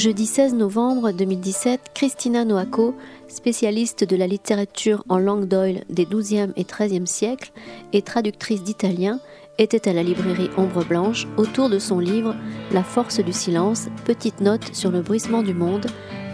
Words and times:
Jeudi 0.00 0.24
16 0.24 0.54
novembre 0.54 1.12
2017, 1.12 1.90
Christina 1.92 2.46
Noaco, 2.46 2.96
spécialiste 3.28 4.02
de 4.02 4.16
la 4.16 4.26
littérature 4.26 5.04
en 5.10 5.18
langue 5.18 5.44
d'oil 5.44 5.84
des 5.90 6.06
XIIe 6.06 6.52
et 6.56 6.64
XIIIe 6.64 7.06
siècles 7.06 7.52
et 7.92 8.00
traductrice 8.00 8.62
d'italien, 8.62 9.20
était 9.58 9.90
à 9.90 9.92
la 9.92 10.02
librairie 10.02 10.48
Ombre 10.56 10.86
Blanche 10.86 11.28
autour 11.36 11.68
de 11.68 11.78
son 11.78 11.98
livre 11.98 12.34
La 12.72 12.82
force 12.82 13.20
du 13.20 13.34
silence, 13.34 13.88
petite 14.06 14.40
note 14.40 14.74
sur 14.74 14.90
le 14.90 15.02
bruissement 15.02 15.42
du 15.42 15.52
monde, 15.52 15.86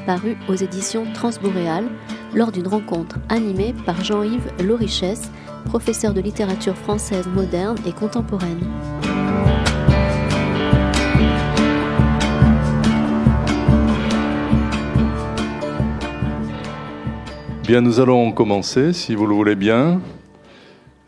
paru 0.06 0.36
aux 0.48 0.54
éditions 0.54 1.04
Transboréal, 1.12 1.88
lors 2.34 2.52
d'une 2.52 2.68
rencontre 2.68 3.16
animée 3.30 3.74
par 3.84 4.04
Jean-Yves 4.04 4.52
Lorichesse, 4.62 5.28
professeur 5.64 6.14
de 6.14 6.20
littérature 6.20 6.76
française 6.76 7.26
moderne 7.26 7.78
et 7.84 7.92
contemporaine. 7.92 8.62
Bien, 17.66 17.80
nous 17.80 17.98
allons 17.98 18.30
commencer, 18.30 18.92
si 18.92 19.16
vous 19.16 19.26
le 19.26 19.34
voulez 19.34 19.56
bien. 19.56 20.00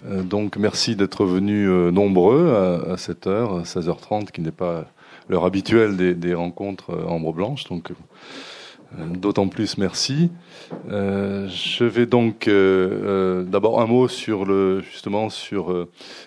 Euh, 0.07 0.23
donc, 0.25 0.57
merci 0.57 0.97
d'être 0.97 1.25
venus 1.25 1.69
euh, 1.71 1.93
nombreux 1.93 2.83
à, 2.91 2.97
cette 2.97 3.29
heure, 3.29 3.63
16h30, 3.63 4.33
qui 4.33 4.41
n'est 4.41 4.51
pas 4.51 4.87
l'heure 5.29 5.45
habituelle 5.45 5.97
des, 6.19 6.35
rencontres 6.35 6.91
euh, 6.91 7.07
Ambre 7.07 7.33
Blanche. 7.33 7.63
Donc, 7.69 7.93
d'autant 8.99 9.47
plus 9.47 9.79
merci. 9.79 10.33
je 10.91 11.85
vais 11.85 12.07
donc 12.07 12.49
d'abord 12.49 13.81
un 13.81 13.87
mot 13.87 14.09
sur 14.09 14.45
le 14.45 14.81
justement 14.81 15.29
sur 15.31 15.87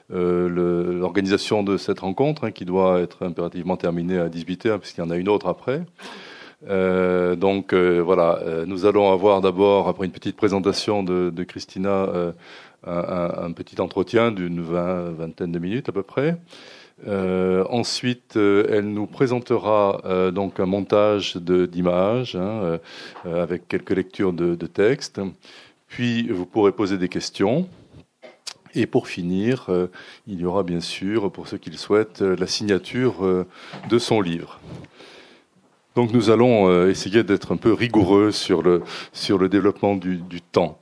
l'organisation 0.09 1.61
de 1.61 1.75
cette 1.75 1.99
rencontre, 1.99 2.45
hein, 2.45 2.51
qui 2.51 2.63
doit 2.63 3.01
être 3.01 3.25
impérativement 3.25 3.75
terminée 3.75 4.17
à 4.17 4.29
18h, 4.29 4.77
puisqu'il 4.77 5.01
y 5.01 5.03
en 5.03 5.09
a 5.09 5.17
une 5.17 5.27
autre 5.27 5.47
après. 5.47 5.81
Euh, 6.67 7.35
donc 7.35 7.73
euh, 7.73 7.99
voilà, 7.99 8.39
euh, 8.43 8.65
nous 8.65 8.85
allons 8.85 9.11
avoir 9.11 9.41
d'abord, 9.41 9.87
après 9.87 10.05
une 10.05 10.11
petite 10.11 10.35
présentation 10.35 11.03
de, 11.03 11.43
Christina, 11.43 12.07
un, 12.85 13.45
un, 13.45 13.51
petit 13.51 13.81
entretien 13.81 14.31
d'une 14.31 14.61
vingtaine 14.61 15.51
de 15.51 15.59
minutes 15.59 15.89
à 15.89 15.91
peu 15.91 16.03
près. 16.03 16.37
ensuite, 17.07 18.35
elle 18.35 18.89
nous 18.89 19.07
présentera 19.07 20.31
donc 20.31 20.59
un 20.59 20.65
montage 20.65 21.37
d'images 21.37 22.35
hein, 22.35 22.79
avec 23.25 23.67
quelques 23.67 23.91
lectures 23.91 24.33
de, 24.33 24.55
de 24.55 24.67
textes. 24.67 25.19
Puis 25.87 26.29
vous 26.29 26.45
pourrez 26.45 26.71
poser 26.71 26.97
des 26.97 27.09
questions. 27.09 27.67
Et 28.73 28.85
pour 28.85 29.07
finir, 29.07 29.69
il 30.27 30.39
y 30.39 30.45
aura 30.45 30.63
bien 30.63 30.79
sûr, 30.79 31.31
pour 31.31 31.47
ceux 31.47 31.57
qui 31.57 31.71
le 31.71 31.77
souhaitent, 31.77 32.21
la 32.21 32.47
signature 32.47 33.45
de 33.89 33.99
son 33.99 34.21
livre. 34.21 34.59
Donc 35.95 36.13
nous 36.13 36.29
allons 36.29 36.69
euh, 36.69 36.89
essayer 36.89 37.23
d'être 37.23 37.51
un 37.51 37.57
peu 37.57 37.73
rigoureux 37.73 38.31
sur 38.31 38.61
le, 38.61 38.81
sur 39.11 39.37
le 39.37 39.49
développement 39.49 39.95
du, 39.95 40.17
du 40.17 40.41
temps. 40.41 40.81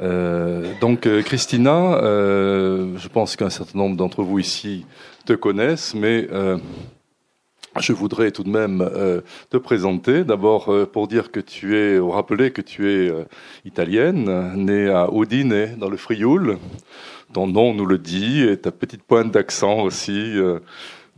Euh, 0.00 0.72
donc 0.80 1.06
euh, 1.06 1.22
Christina, 1.22 1.94
euh, 1.96 2.96
je 2.96 3.08
pense 3.08 3.36
qu'un 3.36 3.50
certain 3.50 3.78
nombre 3.78 3.96
d'entre 3.96 4.22
vous 4.22 4.38
ici 4.38 4.86
te 5.26 5.32
connaissent, 5.32 5.94
mais 5.94 6.28
je 7.80 7.92
voudrais 7.92 8.30
tout 8.30 8.42
de 8.42 8.48
même 8.48 8.88
te 9.50 9.56
présenter. 9.56 10.24
D'abord 10.24 10.74
pour 10.90 11.06
dire 11.06 11.30
que 11.30 11.38
tu 11.38 11.76
es, 11.76 11.98
ou 11.98 12.10
rappeler 12.10 12.50
que 12.50 12.62
tu 12.62 12.90
es 12.90 13.12
italienne, 13.66 14.54
née 14.56 14.88
à 14.88 15.08
Udine, 15.12 15.76
dans 15.76 15.90
le 15.90 15.98
Frioul. 15.98 16.58
Ton 17.34 17.46
nom 17.46 17.74
nous 17.74 17.84
le 17.84 17.98
dit, 17.98 18.42
et 18.42 18.56
ta 18.56 18.72
petite 18.72 19.02
pointe 19.02 19.30
d'accent 19.30 19.80
aussi 19.82 20.34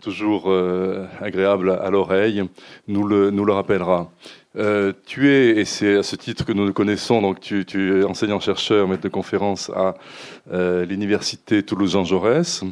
toujours 0.00 0.44
euh, 0.46 1.06
agréable 1.20 1.70
à 1.70 1.90
l'oreille, 1.90 2.42
nous 2.88 3.06
le, 3.06 3.30
nous 3.30 3.44
le 3.44 3.52
rappellera. 3.52 4.10
Euh, 4.56 4.92
tu 5.06 5.30
es, 5.30 5.60
et 5.60 5.64
c'est 5.64 5.98
à 5.98 6.02
ce 6.02 6.16
titre 6.16 6.44
que 6.44 6.52
nous 6.52 6.66
le 6.66 6.72
connaissons, 6.72 7.22
donc 7.22 7.38
tu, 7.38 7.64
es 8.00 8.04
enseignant-chercheur, 8.04 8.88
maître 8.88 9.04
de 9.04 9.08
conférence 9.08 9.70
à 9.70 9.94
euh, 10.52 10.84
l'université 10.84 11.62
Toulouse-Jean 11.62 12.04
Jaurès, 12.04 12.64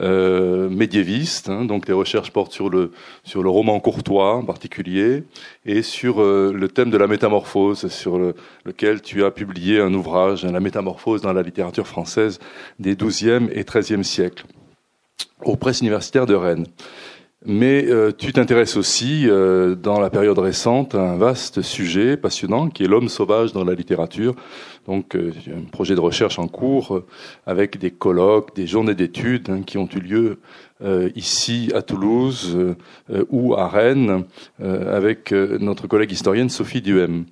euh, 0.00 0.68
médiéviste, 0.68 1.48
hein, 1.48 1.64
donc 1.64 1.86
tes 1.86 1.92
recherches 1.92 2.30
portent 2.30 2.52
sur 2.52 2.70
le, 2.70 2.92
sur 3.24 3.42
le 3.42 3.50
roman 3.50 3.80
courtois 3.80 4.36
en 4.36 4.44
particulier, 4.44 5.24
et 5.66 5.82
sur 5.82 6.22
le 6.22 6.68
thème 6.68 6.90
de 6.90 6.96
la 6.96 7.08
métamorphose, 7.08 7.88
sur 7.88 8.18
le, 8.18 8.36
lequel 8.64 9.02
tu 9.02 9.24
as 9.24 9.32
publié 9.32 9.80
un 9.80 9.92
ouvrage, 9.94 10.44
La 10.44 10.60
métamorphose 10.60 11.20
dans 11.20 11.32
la 11.32 11.42
littérature 11.42 11.86
française 11.86 12.38
des 12.78 12.94
XIIe 12.94 13.48
et 13.52 13.64
XIIIe 13.64 14.04
siècles 14.04 14.44
aux 15.44 15.56
presses 15.56 15.80
universitaires 15.80 16.26
de 16.26 16.34
Rennes. 16.34 16.66
Mais 17.46 17.84
euh, 17.86 18.10
tu 18.16 18.32
t'intéresses 18.32 18.76
aussi, 18.76 19.28
euh, 19.28 19.76
dans 19.76 20.00
la 20.00 20.10
période 20.10 20.38
récente, 20.38 20.96
à 20.96 21.00
un 21.00 21.16
vaste 21.16 21.62
sujet 21.62 22.16
passionnant 22.16 22.68
qui 22.68 22.82
est 22.82 22.88
l'homme 22.88 23.08
sauvage 23.08 23.52
dans 23.52 23.64
la 23.64 23.74
littérature. 23.74 24.34
Donc, 24.88 25.14
euh, 25.14 25.32
un 25.46 25.70
projet 25.70 25.94
de 25.94 26.00
recherche 26.00 26.40
en 26.40 26.48
cours 26.48 27.02
avec 27.46 27.78
des 27.78 27.92
colloques, 27.92 28.56
des 28.56 28.66
journées 28.66 28.96
d'études 28.96 29.50
hein, 29.50 29.62
qui 29.64 29.78
ont 29.78 29.88
eu 29.94 30.00
lieu 30.00 30.38
ici 31.16 31.72
à 31.74 31.82
Toulouse 31.82 32.56
ou 33.30 33.54
à 33.54 33.66
Rennes 33.66 34.22
avec 34.60 35.32
notre 35.32 35.88
collègue 35.88 36.12
historienne 36.12 36.48
Sophie 36.48 36.80
Duhem. 36.80 37.24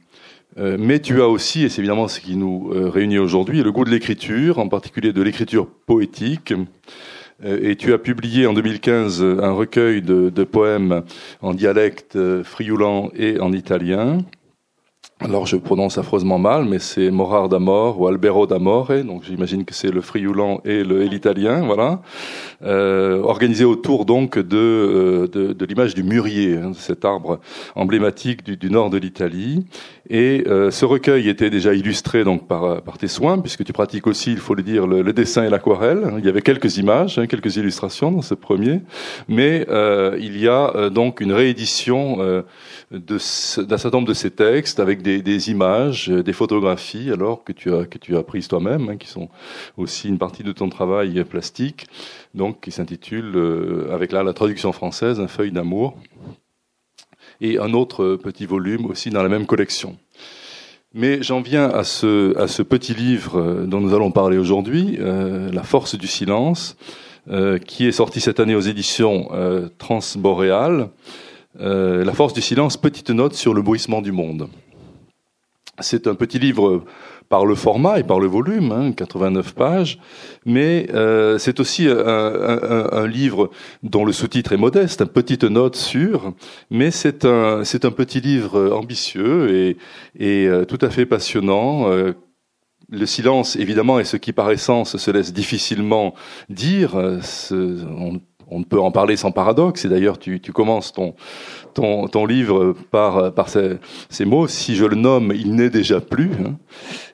Mais 0.56 0.98
tu 0.98 1.22
as 1.22 1.28
aussi, 1.28 1.62
et 1.62 1.69
c'est 1.69 1.78
évidemment 1.80 2.08
ce 2.08 2.19
qui 2.19 2.34
nous 2.34 2.72
réunit 2.75 3.19
aujourd'hui, 3.19 3.62
le 3.62 3.70
goût 3.70 3.84
de 3.84 3.91
l'écriture, 3.91 4.58
en 4.58 4.69
particulier 4.69 5.12
de 5.12 5.22
l'écriture 5.22 5.69
poétique. 5.86 6.54
Euh, 7.44 7.58
et 7.62 7.76
tu 7.76 7.92
as 7.92 7.98
publié 7.98 8.47
en 8.47 8.54
2015 8.54 9.22
un 9.22 9.52
recueil 9.52 10.02
de, 10.02 10.44
poèmes 10.44 11.02
en 11.42 11.54
dialecte 11.54 12.16
euh, 12.16 12.42
frioulant 12.42 13.10
et 13.14 13.41
en 13.41 13.52
italien. 13.52 14.19
Alors 15.21 15.47
je 15.47 15.56
prononce 15.56 15.97
affreusement 15.97 16.38
mal, 16.38 16.66
mais 16.66 16.78
c'est 16.78 17.10
Morar 17.10 17.49
d'Amor 17.49 17.99
ou 17.99 18.06
Albero 18.06 18.47
d'Amore, 18.47 18.93
donc 19.03 19.25
j'imagine 19.25 19.65
que 19.65 19.72
c'est 19.72 19.91
le 19.91 20.03
frioulant 20.03 20.60
et 20.66 20.84
l'italien, 20.84 21.65
voilà. 21.65 22.03
Euh, 22.62 23.22
organisé 23.22 23.65
autour 23.65 24.05
donc 24.05 24.38
de, 24.38 24.56
euh, 24.59 25.26
de, 25.26 25.55
de 25.55 25.65
l'image 25.65 25.94
du 25.94 26.03
mûrier, 26.03 26.59
hein, 26.59 26.72
cet 26.75 27.06
arbre 27.06 27.41
emblématique 27.75 28.44
du, 28.44 28.59
du 28.59 28.71
nord 28.71 28.91
de 28.91 28.99
l'Italie. 28.99 29.65
Et 30.09 30.44
euh, 30.47 30.71
ce 30.71 30.84
recueil 30.84 31.28
était 31.28 31.50
déjà 31.50 31.75
illustré 31.75 32.22
donc 32.22 32.47
par, 32.47 32.82
par 32.82 32.97
tes 32.99 33.09
soins, 33.09 33.38
puisque 33.38 33.65
tu 33.65 33.72
pratiques 33.72 34.06
aussi, 34.06 34.32
il 34.32 34.38
faut 34.38 34.55
le 34.55 34.62
dire, 34.62 34.87
le, 34.87 35.12
dessin 35.12 35.44
et 35.44 35.50
l'aquarelle. 35.50 36.12
Il 36.19 36.25
y 36.25 36.28
avait 36.28 36.43
quelques 36.43 36.76
images, 36.76 37.19
hein, 37.19 37.26
quelques 37.26 37.56
illustrations 37.56 38.12
dans 38.12 38.22
ce 38.22 38.34
premier, 38.34 38.82
mais 39.28 39.66
euh, 39.69 40.16
il 40.21 40.38
y 40.38 40.47
a 40.47 40.72
euh, 40.76 40.91
donc 40.91 41.21
une 41.21 41.32
réédition 41.32 42.19
d'un 42.91 43.19
certain 43.19 43.91
nombre 43.91 44.08
de 44.08 44.14
ces 44.14 44.30
textes 44.30 44.78
avec 44.78 45.02
des, 45.02 45.20
des, 45.22 45.50
images, 45.50 46.08
des 46.08 46.32
photographies, 46.32 47.10
alors 47.10 47.42
que 47.42 47.52
tu 47.52 47.74
as 47.74 47.84
que 47.84 47.98
tu 47.98 48.16
as 48.16 48.22
prises 48.22 48.48
toi-même, 48.48 48.91
hein, 48.91 48.97
qui 48.97 49.08
sont 49.08 49.28
aussi 49.76 50.08
une 50.08 50.19
partie 50.19 50.44
de 50.44 50.52
ton 50.52 50.69
travail 50.69 51.25
plastique, 51.25 51.86
donc 52.34 52.60
qui 52.60 52.70
s'intitule 52.70 53.88
avec 53.91 54.12
là 54.12 54.22
la 54.22 54.32
traduction 54.32 54.72
française, 54.72 55.20
un 55.20 55.28
feuille 55.28 55.52
d'amour 55.52 55.96
et 57.41 57.58
un 57.58 57.72
autre 57.75 58.16
petit 58.16 58.46
volume 58.46 58.86
aussi 58.86 59.10
dans 59.10 59.22
la 59.22 59.28
même 59.28 59.46
collection. 59.46 59.96
Mais 60.94 61.22
j'en 61.22 61.42
viens 61.42 61.69
à 61.69 61.84
ce, 61.84 62.36
à 62.38 62.48
ce 62.48 62.62
petit 62.62 62.94
livre 62.94 63.66
dont 63.66 63.80
nous 63.80 63.94
allons 63.94 64.10
parler 64.10 64.38
aujourd'hui, 64.38 64.96
euh, 64.98 65.50
La 65.52 65.62
force 65.62 65.94
du 65.94 66.06
silence, 66.06 66.76
euh, 67.28 67.58
qui 67.58 67.86
est 67.86 67.92
sorti 67.92 68.20
cette 68.20 68.41
année 68.41 68.54
aux 68.54 68.60
éditions 68.60 69.28
euh, 69.32 69.69
Transboréal. 69.78 70.88
Euh, 71.61 72.05
La 72.05 72.12
force 72.12 72.32
du 72.32 72.43
silence, 72.43 72.76
petite 72.76 73.11
note 73.11 73.35
sur 73.35 73.55
le 73.55 73.62
bruissement 73.62 74.03
du 74.03 74.12
monde. 74.12 74.49
C'est 75.81 76.06
un 76.06 76.14
petit 76.14 76.38
livre 76.38 76.85
par 77.29 77.44
le 77.44 77.55
format 77.55 77.99
et 77.99 78.05
par 78.05 78.20
le 78.20 78.26
volume, 78.26 78.73
hein, 78.73 78.93
89 78.93 79.55
pages, 79.55 79.99
mais 80.44 80.87
euh, 80.94 81.38
c'est 81.38 81.61
aussi 81.61 81.88
un, 81.88 81.97
un, 81.97 82.88
un, 82.93 83.06
livre 83.06 83.50
dont 83.82 84.05
le 84.05 84.12
sous-titre 84.12 84.53
est 84.53 84.56
modeste, 84.56 85.00
une 85.00 85.08
petite 85.08 85.44
note 85.44 85.76
sur, 85.76 86.32
mais 86.70 86.91
c'est 86.91 87.25
un, 87.25 87.64
c'est 87.64 87.85
un 87.85 87.91
petit 87.91 88.20
livre 88.20 88.73
ambitieux 88.73 89.55
et, 89.55 89.76
et 90.19 90.47
euh, 90.47 90.64
tout 90.64 90.79
à 90.81 90.91
fait 90.91 91.06
passionnant. 91.06 91.91
Euh, 91.91 92.12
le 92.88 93.06
silence, 93.06 93.56
évidemment, 93.56 93.99
est 93.99 94.05
ce 94.05 94.17
qui 94.17 94.32
par 94.32 94.50
essence 94.52 94.97
se 94.97 95.11
laisse 95.11 95.32
difficilement 95.32 96.14
dire. 96.49 96.94
On, 97.50 98.20
on 98.48 98.60
ne 98.60 98.64
peut 98.64 98.81
en 98.81 98.90
parler 98.90 99.16
sans 99.16 99.32
paradoxe. 99.32 99.84
Et 99.84 99.88
d'ailleurs, 99.88 100.19
tu, 100.19 100.40
tu 100.40 100.52
commences 100.52 100.93
ton, 100.93 101.14
ton, 101.75 102.08
ton, 102.08 102.26
livre 102.26 102.75
par, 102.90 103.32
par 103.32 103.48
ces, 103.48 103.78
ces, 104.08 104.25
mots. 104.25 104.46
Si 104.46 104.76
je 104.76 104.84
le 104.84 104.96
nomme, 104.96 105.32
il 105.34 105.54
n'est 105.54 105.70
déjà 105.70 106.00
plus. 106.00 106.31
Hein. 106.44 106.56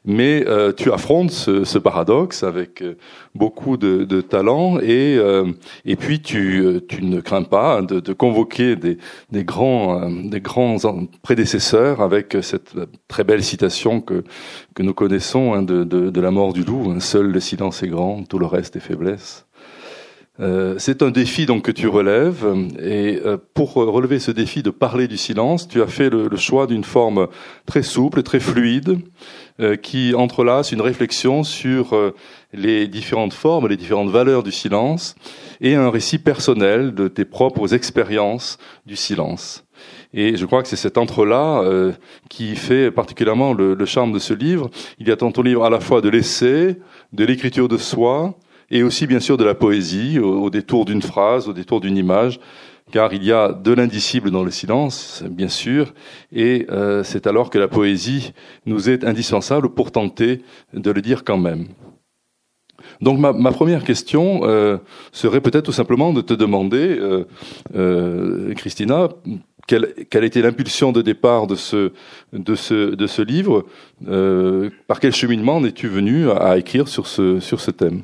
Mais 0.05 0.45
euh, 0.49 0.73
tu 0.73 0.93
affrontes 0.93 1.31
ce, 1.31 1.65
ce, 1.65 1.79
paradoxe 1.79 2.43
avec 2.43 2.83
euh, 2.83 2.97
beaucoup 3.37 3.77
de, 3.77 4.05
de 4.05 4.21
talent 4.21 4.79
et, 4.81 5.17
euh, 5.17 5.53
et 5.85 5.95
puis 5.95 6.21
tu, 6.21 6.61
euh, 6.65 6.81
tu 6.87 7.05
ne 7.05 7.21
crains 7.21 7.45
pas 7.45 7.83
de, 7.83 8.01
de 8.01 8.13
convoquer 8.13 8.75
des, 8.75 8.99
des, 9.31 9.45
grands, 9.45 10.11
des 10.11 10.41
grands 10.41 10.77
prédécesseurs 11.23 12.01
avec 12.01 12.37
cette 12.43 12.75
très 13.07 13.23
belle 13.23 13.45
citation 13.45 14.01
que, 14.01 14.25
que 14.75 14.83
nous 14.83 14.95
connaissons 14.95 15.55
hein, 15.55 15.63
de, 15.63 15.85
de, 15.85 16.11
de, 16.11 16.21
la 16.21 16.33
mort 16.33 16.53
du 16.53 16.65
loup. 16.65 16.99
Seul 16.99 17.27
le 17.31 17.41
silence 17.41 17.83
est 17.85 17.89
grand, 17.89 18.25
tout 18.29 18.39
le 18.41 18.47
reste 18.47 18.75
est 18.75 18.81
faiblesse. 18.81 19.47
Euh, 20.43 20.75
c'est 20.79 21.03
un 21.03 21.11
défi 21.11 21.47
donc 21.47 21.63
que 21.63 21.71
tu 21.71 21.87
relèves 21.87 22.45
et 22.81 23.21
euh, 23.25 23.37
pour 23.55 23.75
relever 23.75 24.19
ce 24.19 24.33
défi 24.33 24.63
de 24.65 24.71
parler 24.71 25.07
du 25.07 25.17
silence, 25.17 25.69
tu 25.69 25.81
as 25.81 25.87
fait 25.87 26.11
le, 26.11 26.27
le 26.27 26.37
choix 26.37 26.67
d'une 26.67 26.83
forme 26.83 27.29
très 27.65 27.83
souple, 27.83 28.25
très 28.25 28.41
fluide, 28.41 28.99
euh, 29.61 29.77
qui 29.77 30.15
entrelace 30.15 30.73
une 30.73 30.81
réflexion 30.81 31.45
sur 31.45 31.95
les 32.53 32.89
différentes 32.89 33.35
formes, 33.35 33.69
les 33.69 33.77
différentes 33.77 34.11
valeurs 34.11 34.43
du 34.43 34.53
silence 34.53 35.15
et 35.61 35.77
un 35.77 35.91
récit 35.91 36.19
personnel 36.19 36.93
de 36.93 37.07
tes 37.07 37.25
propres 37.25 37.73
expériences 37.73 38.59
du 38.85 38.97
silence. 38.97 39.65
Et 40.15 40.37
je 40.37 40.45
crois 40.45 40.63
que 40.63 40.69
c'est 40.69 40.77
cet 40.77 40.99
entre-là 40.99 41.63
euh, 41.63 41.93
qui 42.29 42.55
fait 42.57 42.91
particulièrement 42.91 43.53
le, 43.53 43.75
le, 43.75 43.87
charme 43.87 44.13
de 44.13 44.19
ce 44.19 44.35
livre. 44.35 44.71
Il 44.99 45.09
y 45.09 45.11
a 45.11 45.17
dans 45.17 45.33
ton 45.33 45.43
livre 45.43 45.65
à 45.65 45.71
la 45.71 45.81
fois 45.81 46.01
de 46.01 46.09
l'essai, 46.09 46.79
de 47.13 47.25
l'écriture 47.25 47.69
de 47.69 47.79
soi, 47.79 48.35
et 48.73 48.83
aussi 48.83 49.07
bien 49.07 49.21
sûr 49.21 49.37
de 49.37 49.45
la 49.45 49.55
poésie, 49.55 50.19
au, 50.19 50.49
détour 50.49 50.87
d'une 50.87 51.03
phrase, 51.03 51.47
au 51.47 51.53
détour 51.53 51.81
d'une 51.81 51.99
image, 51.99 52.41
car 52.91 53.13
il 53.13 53.23
y 53.23 53.31
a 53.31 53.53
de 53.53 53.73
l'indicible 53.73 54.31
dans 54.31 54.43
le 54.43 54.51
silence, 54.51 55.23
bien 55.31 55.49
sûr, 55.49 55.93
et 56.33 56.67
euh, 56.71 57.05
c'est 57.05 57.27
alors 57.27 57.51
que 57.51 57.59
la 57.59 57.69
poésie 57.69 58.33
nous 58.65 58.89
est 58.89 59.05
indispensable 59.05 59.69
pour 59.69 59.93
tenter 59.93 60.43
de 60.73 60.91
le 60.91 61.03
dire 61.03 61.23
quand 61.23 61.37
même. 61.37 61.67
Donc 63.03 63.19
ma, 63.19 63.33
ma 63.33 63.53
première 63.53 63.85
question 63.85 64.41
euh, 64.45 64.79
serait 65.13 65.43
peut-être 65.43 65.67
tout 65.67 65.73
simplement 65.73 66.15
de 66.15 66.23
te 66.23 66.33
demander, 66.33 66.97
euh, 66.99 67.25
euh, 67.77 68.55
Christina, 68.55 69.11
quelle, 69.69 69.95
quelle, 70.11 70.25
était 70.25 70.41
l'impulsion 70.41 70.93
de 70.93 71.03
départ 71.03 71.47
de 71.47 71.57
ce, 71.57 71.93
de 72.33 72.55
ce, 72.55 72.95
de 72.95 73.07
ce 73.07 73.23
livre? 73.23 73.67
Euh, 74.09 74.71
Par 74.87 74.99
quel 74.99 75.13
cheminement 75.13 75.63
es-tu 75.65 75.89
venu 75.89 76.31
à, 76.31 76.37
à, 76.37 76.59
écrire 76.59 76.89
sur 76.89 77.07
ce, 77.07 77.39
sur 77.39 77.61
ce 77.61 77.71
thème? 77.71 78.03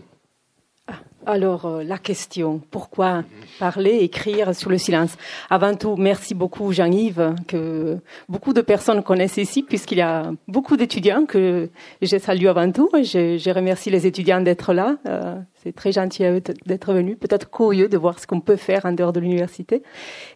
Alors, 1.29 1.67
euh, 1.67 1.83
la 1.85 1.99
question, 1.99 2.63
pourquoi 2.71 3.23
parler, 3.59 3.99
écrire 3.99 4.55
sur 4.55 4.71
le 4.71 4.79
silence? 4.79 5.15
Avant 5.51 5.75
tout, 5.75 5.95
merci 5.97 6.35
beaucoup 6.35 6.73
Jean-Yves, 6.73 7.35
que 7.47 7.99
beaucoup 8.31 8.55
de 8.55 8.63
personnes 8.63 9.03
connaissent 9.03 9.37
ici, 9.37 9.63
puisqu'il 9.63 9.99
y 9.99 10.03
a 10.03 10.33
beaucoup 10.49 10.79
d'étudiants 10.79 11.27
que 11.27 11.69
je 12.01 12.17
salue 12.17 12.47
avant 12.47 12.73
tout. 12.73 12.89
Je, 12.95 13.37
je 13.37 13.51
remercie 13.51 13.91
les 13.91 14.07
étudiants 14.07 14.41
d'être 14.41 14.73
là. 14.73 14.97
Euh, 15.07 15.37
c'est 15.63 15.75
très 15.75 15.93
gentil 15.93 16.23
d'être 16.65 16.95
venus, 16.95 17.19
peut-être 17.19 17.51
curieux 17.51 17.89
de 17.89 17.99
voir 17.99 18.19
ce 18.19 18.27
qu'on 18.27 18.41
peut 18.41 18.57
faire 18.57 18.87
en 18.87 18.93
dehors 18.93 19.13
de 19.13 19.21
l'université. 19.21 19.83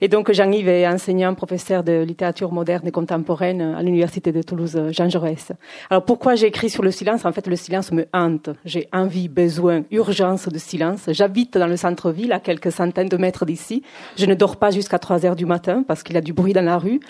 Et 0.01 0.09
donc 0.09 0.31
Jean-Yves 0.31 0.69
est 0.69 0.87
enseignant, 0.87 1.33
professeur 1.35 1.85
de 1.85 2.03
littérature 2.03 2.53
moderne 2.53 2.87
et 2.89 2.91
contemporaine 2.91 3.63
à 3.63 3.83
l'université 3.83 4.33
de 4.33 4.43
Toulouse 4.43 4.79
Jean 4.91 5.09
Jaurès. 5.09 5.53
Alors 5.91 6.05
pourquoi 6.05 6.35
j'ai 6.35 6.49
écrit 6.49 6.69
sur 6.69 6.83
le 6.83 6.91
silence? 6.91 7.25
En 7.25 7.33
fait, 7.33 7.47
le 7.47 7.57
silence 7.57 7.93
me 7.93 8.07
hante. 8.13 8.51
J'ai 8.65 8.89
envie, 8.93 9.29
besoin, 9.29 9.85
urgence 9.93 10.49
de 10.49 10.59
silence. 10.59 10.82
J'habite 11.09 11.57
dans 11.57 11.67
le 11.67 11.77
centre-ville, 11.77 12.33
à 12.33 12.41
quelques 12.41 12.73
centaines 12.73 13.09
de 13.09 13.17
mètres 13.17 13.45
d'ici. 13.45 13.83
Je 14.17 14.27
ne 14.27 14.35
dors 14.35 14.57
pas 14.57 14.71
jusqu'à 14.71 14.99
3 14.99 15.27
heures 15.27 15.37
du 15.37 15.47
matin 15.47 15.85
parce 15.87 16.03
qu'il 16.03 16.15
y 16.15 16.19
a 16.19 16.23
du 16.23 16.33
bruit 16.33 16.53
dans 16.53 16.65
la 16.65 16.79
rue. 16.79 17.01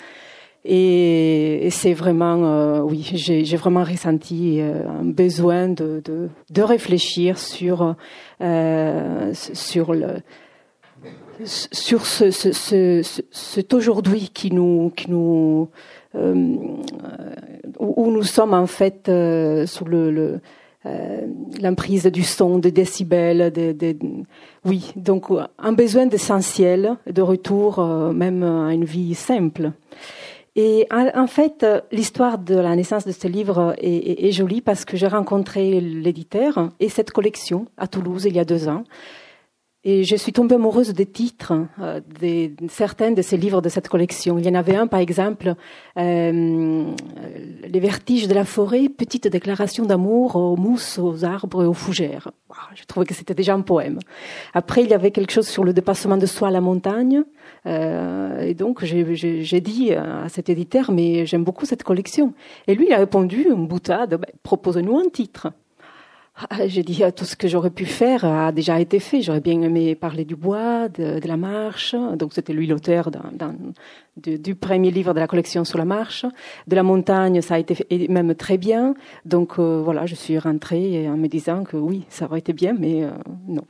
Et, 0.65 1.67
c'est 1.71 1.93
vraiment, 1.93 2.45
euh, 2.45 2.79
oui, 2.79 3.09
j'ai 3.13 3.57
vraiment 3.57 3.83
ressenti 3.83 4.61
euh, 4.61 4.87
un 4.87 5.03
besoin 5.03 5.67
de, 5.67 6.01
réfléchir 6.57 7.37
sur 7.37 7.95
euh, 8.41 9.33
sur 9.33 9.93
le 9.93 10.21
sur 11.43 12.05
ce, 12.05 12.31
ce, 12.31 12.53
ce, 12.53 13.01
cet 13.31 13.73
aujourd'hui 13.73 14.31
où 17.79 18.11
nous 18.11 18.23
sommes 18.23 18.53
en 18.53 18.67
fait 18.67 19.11
sous 19.65 19.85
le, 19.85 20.39
le 20.85 21.61
l'emprise 21.61 22.05
du 22.07 22.23
son, 22.23 22.59
des 22.59 22.71
décibels, 22.71 23.51
des, 23.51 23.97
oui, 24.65 24.91
donc 24.95 25.27
un 25.57 25.73
besoin 25.73 26.05
d'essentiel, 26.05 26.97
de 27.09 27.21
retour 27.21 27.83
même 28.13 28.43
à 28.43 28.73
une 28.73 28.85
vie 28.85 29.15
simple. 29.15 29.71
Et 30.55 30.87
en 30.91 31.27
fait, 31.27 31.65
l'histoire 31.91 32.37
de 32.37 32.55
la 32.55 32.75
naissance 32.75 33.07
de 33.07 33.11
ce 33.11 33.27
livre 33.27 33.75
est 33.79 34.31
jolie 34.31 34.61
parce 34.61 34.85
que 34.85 34.97
j'ai 34.97 35.07
rencontré 35.07 35.81
l'éditeur 35.81 36.69
et 36.79 36.89
cette 36.89 37.11
collection 37.11 37.65
à 37.77 37.87
Toulouse 37.87 38.25
il 38.25 38.35
y 38.35 38.39
a 38.39 38.45
deux 38.45 38.67
ans. 38.67 38.83
Et 39.85 40.05
je 40.05 40.15
suis 40.15 40.31
tombée 40.31 40.55
amoureuse 40.55 40.93
des 40.93 41.05
titres, 41.05 41.53
euh, 41.81 41.99
des, 42.19 42.53
certains 42.69 43.11
de 43.11 43.21
ces 43.21 43.35
livres 43.35 43.61
de 43.61 43.67
cette 43.67 43.89
collection. 43.89 44.37
Il 44.37 44.45
y 44.45 44.49
en 44.49 44.53
avait 44.55 44.77
un, 44.77 44.87
par 44.87 45.01
exemple, 45.01 45.55
euh, 45.97 46.85
Les 47.67 47.79
vertiges 47.81 48.29
de 48.29 48.33
la 48.33 48.45
forêt, 48.45 48.87
petite 48.87 49.27
déclaration 49.27 49.85
d'amour 49.85 50.37
aux 50.37 50.55
mousses, 50.55 50.99
aux 50.99 51.25
arbres 51.25 51.63
et 51.63 51.65
aux 51.65 51.73
fougères. 51.73 52.31
je 52.75 52.85
trouvais 52.85 53.05
que 53.05 53.13
c'était 53.13 53.33
déjà 53.33 53.55
un 53.55 53.61
poème. 53.61 53.99
Après, 54.53 54.83
il 54.83 54.89
y 54.89 54.93
avait 54.93 55.11
quelque 55.11 55.33
chose 55.33 55.49
sur 55.49 55.65
le 55.65 55.73
dépassement 55.73 56.15
de 56.17 56.27
soi 56.27 56.47
à 56.47 56.51
la 56.51 56.61
montagne. 56.61 57.23
Euh, 57.65 58.39
et 58.39 58.53
donc, 58.53 58.85
j'ai 58.85 59.61
dit 59.61 59.93
à 59.93 60.29
cet 60.29 60.47
éditeur, 60.47 60.91
mais 60.91 61.25
j'aime 61.25 61.43
beaucoup 61.43 61.65
cette 61.65 61.83
collection. 61.83 62.33
Et 62.67 62.75
lui, 62.75 62.85
il 62.87 62.93
a 62.93 62.99
répondu, 62.99 63.47
une 63.49 63.67
boutade, 63.67 64.11
ben, 64.11 64.31
proposez-nous 64.43 64.97
un 64.97 65.09
titre. 65.09 65.51
Ah, 66.35 66.67
j'ai 66.67 66.81
dit 66.81 67.03
tout 67.15 67.25
ce 67.25 67.35
que 67.35 67.47
j'aurais 67.47 67.69
pu 67.69 67.85
faire 67.85 68.25
a 68.25 68.51
déjà 68.51 68.79
été 68.79 68.99
fait. 68.99 69.21
J'aurais 69.21 69.39
bien 69.39 69.61
aimé 69.61 69.93
parler 69.93 70.25
du 70.25 70.35
bois, 70.35 70.89
de, 70.89 71.19
la 71.27 71.37
marche. 71.37 71.95
Donc 72.17 72.33
c'était 72.33 72.53
lui 72.53 72.65
l'auteur 72.65 73.11
du 74.17 74.55
premier 74.55 74.89
livre 74.89 75.13
de 75.13 75.19
la 75.19 75.27
collection 75.27 75.63
sur 75.63 75.77
la 75.77 75.85
marche. 75.85 76.25
De 76.67 76.75
la 76.75 76.81
montagne, 76.81 77.41
ça 77.41 77.55
a 77.55 77.59
été 77.59 78.07
même 78.09 78.33
très 78.33 78.57
bien. 78.57 78.95
Donc 79.25 79.59
euh, 79.59 79.81
voilà, 79.83 80.07
je 80.07 80.15
suis 80.15 80.39
rentrée 80.39 81.07
en 81.07 81.17
me 81.17 81.27
disant 81.27 81.63
que 81.63 81.77
oui, 81.77 82.05
ça 82.09 82.25
aurait 82.25 82.39
été 82.39 82.51
bien, 82.51 82.73
mais 82.73 83.03
euh, 83.03 83.11
non. 83.47 83.65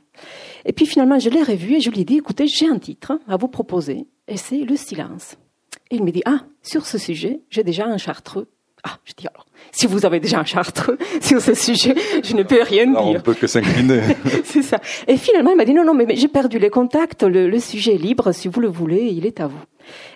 Et 0.64 0.72
puis 0.72 0.86
finalement, 0.86 1.18
je 1.18 1.28
l'ai 1.28 1.42
revu 1.42 1.74
et 1.74 1.80
je 1.80 1.90
lui 1.90 2.00
ai 2.00 2.04
dit, 2.04 2.16
écoutez, 2.16 2.46
j'ai 2.46 2.66
un 2.66 2.78
titre 2.78 3.18
à 3.28 3.36
vous 3.36 3.48
proposer, 3.48 4.06
et 4.26 4.36
c'est 4.36 4.64
le 4.64 4.76
silence. 4.76 5.36
Et 5.90 5.96
il 5.96 6.04
me 6.04 6.10
dit, 6.12 6.22
ah, 6.24 6.40
sur 6.62 6.86
ce 6.86 6.96
sujet, 6.96 7.40
j'ai 7.50 7.62
déjà 7.62 7.86
un 7.86 7.98
chartreux. 7.98 8.48
Ah, 8.84 8.98
je 9.04 9.12
dis 9.16 9.26
alors 9.26 9.46
si 9.74 9.86
vous 9.86 10.06
avez 10.06 10.20
déjà 10.20 10.38
un 10.38 10.44
chartre 10.44 10.92
sur 11.20 11.40
ce 11.40 11.54
sujet, 11.54 11.94
je 12.22 12.34
ne 12.36 12.42
peux 12.42 12.62
rien 12.62 12.86
dire. 12.86 13.00
On 13.00 13.20
peut 13.20 13.34
que 13.34 13.46
s'incliner. 13.46 14.02
c'est 14.44 14.62
ça. 14.62 14.80
Et 15.08 15.16
finalement, 15.16 15.50
il 15.50 15.56
m'a 15.56 15.64
dit 15.64 15.74
non, 15.74 15.84
non, 15.84 15.94
mais, 15.94 16.06
j'ai 16.16 16.28
perdu 16.28 16.58
les 16.58 16.70
contacts. 16.70 17.24
Le, 17.24 17.48
le, 17.48 17.58
sujet 17.58 17.94
est 17.94 17.98
libre. 17.98 18.32
Si 18.32 18.48
vous 18.48 18.60
le 18.60 18.68
voulez, 18.68 19.02
il 19.06 19.26
est 19.26 19.40
à 19.40 19.48
vous. 19.48 19.58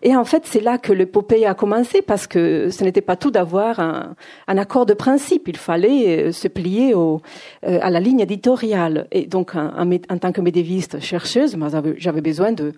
Et 0.03 0.17
en 0.17 0.25
fait, 0.25 0.45
c'est 0.47 0.61
là 0.61 0.79
que 0.79 0.93
l'épopée 0.93 1.45
a 1.45 1.55
commencé 1.55 2.01
parce 2.03 2.27
que 2.27 2.71
ce 2.71 2.85
n'était 2.85 3.03
pas 3.03 3.17
tout 3.17 3.31
d'avoir 3.31 3.81
un, 3.81 4.15
un, 4.47 4.59
accord 4.59 4.87
de 4.87 4.95
principe. 4.95 5.49
Il 5.49 5.57
fallait 5.57 6.29
euh, 6.29 6.33
se 6.33 6.49
plier 6.49 6.95
au, 6.95 7.21
euh, 7.67 7.79
à 7.83 7.91
la 7.91 8.01
ligne 8.01 8.21
éditoriale. 8.21 9.09
Et 9.11 9.27
donc, 9.27 9.57
en, 9.57 9.91
en 9.91 10.19
tant 10.19 10.33
que 10.33 10.41
médiéviste 10.41 11.01
chercheuse, 11.01 11.57
j'avais 11.97 12.21
besoin 12.21 12.53
de, 12.53 12.73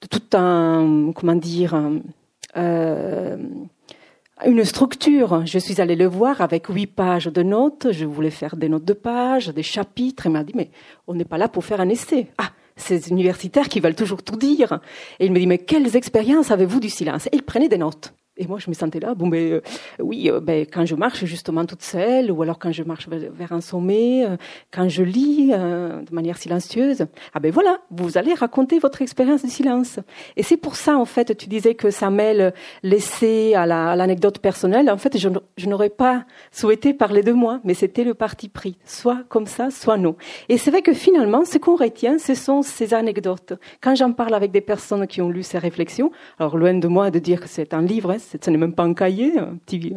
de, 0.00 0.06
tout 0.10 0.36
un, 0.36 1.12
comment 1.14 1.34
dire, 1.34 1.78
euh, 2.56 3.36
une 4.44 4.64
structure. 4.64 5.46
Je 5.46 5.58
suis 5.58 5.80
allée 5.80 5.96
le 5.96 6.06
voir 6.06 6.40
avec 6.40 6.66
huit 6.66 6.86
pages 6.86 7.26
de 7.26 7.42
notes. 7.42 7.88
Je 7.92 8.04
voulais 8.04 8.30
faire 8.30 8.56
des 8.56 8.68
notes 8.68 8.84
de 8.84 8.92
pages, 8.92 9.48
des 9.48 9.62
chapitres. 9.62 10.26
Il 10.26 10.32
m'a 10.32 10.44
dit, 10.44 10.52
mais 10.54 10.70
on 11.06 11.14
n'est 11.14 11.24
pas 11.24 11.38
là 11.38 11.48
pour 11.48 11.64
faire 11.64 11.80
un 11.80 11.88
essai. 11.88 12.28
Ah, 12.36 12.50
ces 12.76 13.08
universitaires 13.08 13.68
qui 13.68 13.80
veulent 13.80 13.94
toujours 13.94 14.22
tout 14.22 14.36
dire. 14.36 14.80
Et 15.18 15.26
il 15.26 15.32
me 15.32 15.38
dit, 15.38 15.46
mais 15.46 15.58
quelles 15.58 15.96
expériences 15.96 16.50
avez-vous 16.50 16.80
du 16.80 16.90
silence? 16.90 17.26
Et 17.26 17.30
il 17.36 17.42
prenait 17.42 17.68
des 17.68 17.78
notes. 17.78 18.12
Et 18.38 18.46
moi, 18.46 18.58
je 18.58 18.68
me 18.68 18.74
sentais 18.74 19.00
là, 19.00 19.14
bon, 19.14 19.28
ben, 19.28 19.52
euh, 19.52 19.60
oui, 19.98 20.30
euh, 20.30 20.40
ben, 20.40 20.66
quand 20.66 20.84
je 20.84 20.94
marche 20.94 21.24
justement 21.24 21.64
toute 21.64 21.82
seule, 21.82 22.30
ou 22.30 22.42
alors 22.42 22.58
quand 22.58 22.70
je 22.70 22.82
marche 22.82 23.08
vers 23.08 23.52
un 23.52 23.62
sommet, 23.62 24.26
euh, 24.26 24.36
quand 24.70 24.88
je 24.88 25.02
lis 25.02 25.48
de 25.48 26.14
manière 26.14 26.36
silencieuse, 26.36 27.06
ah 27.32 27.40
ben 27.40 27.50
voilà, 27.50 27.78
vous 27.90 28.18
allez 28.18 28.34
raconter 28.34 28.78
votre 28.78 29.00
expérience 29.00 29.42
du 29.42 29.50
silence. 29.50 30.00
Et 30.36 30.42
c'est 30.42 30.56
pour 30.56 30.76
ça, 30.76 30.98
en 30.98 31.06
fait, 31.06 31.36
tu 31.36 31.48
disais 31.48 31.74
que 31.74 31.90
ça 31.90 32.10
mêle 32.10 32.52
l'essai 32.82 33.54
à 33.54 33.64
l'anecdote 33.66 34.38
personnelle. 34.38 34.90
En 34.90 34.98
fait, 34.98 35.16
je, 35.16 35.28
je 35.56 35.66
n'aurais 35.66 35.90
pas 35.90 36.24
souhaité 36.50 36.92
parler 36.92 37.22
de 37.22 37.32
moi, 37.32 37.60
mais 37.64 37.74
c'était 37.74 38.04
le 38.04 38.14
parti 38.14 38.48
pris, 38.48 38.76
soit 38.84 39.22
comme 39.28 39.46
ça, 39.46 39.70
soit 39.70 39.96
non. 39.96 40.16
Et 40.48 40.58
c'est 40.58 40.70
vrai 40.70 40.82
que 40.82 40.92
finalement, 40.92 41.44
ce 41.44 41.58
qu'on 41.58 41.76
retient, 41.76 42.18
ce 42.18 42.34
sont 42.34 42.62
ces 42.62 42.92
anecdotes. 42.92 43.54
Quand 43.80 43.94
j'en 43.94 44.12
parle 44.12 44.34
avec 44.34 44.50
des 44.50 44.60
personnes 44.60 45.06
qui 45.06 45.22
ont 45.22 45.30
lu 45.30 45.42
ces 45.42 45.58
réflexions, 45.58 46.10
alors 46.38 46.58
loin 46.58 46.74
de 46.74 46.88
moi 46.88 47.10
de 47.10 47.18
dire 47.18 47.40
que 47.40 47.48
c'est 47.48 47.72
un 47.72 47.82
livre, 47.82 48.10
hein, 48.10 48.18
ce 48.40 48.50
n'est 48.50 48.58
même 48.58 48.74
pas 48.74 48.84
un 48.84 48.94
cahier, 48.94 49.38
un 49.38 49.56
petit, 49.56 49.94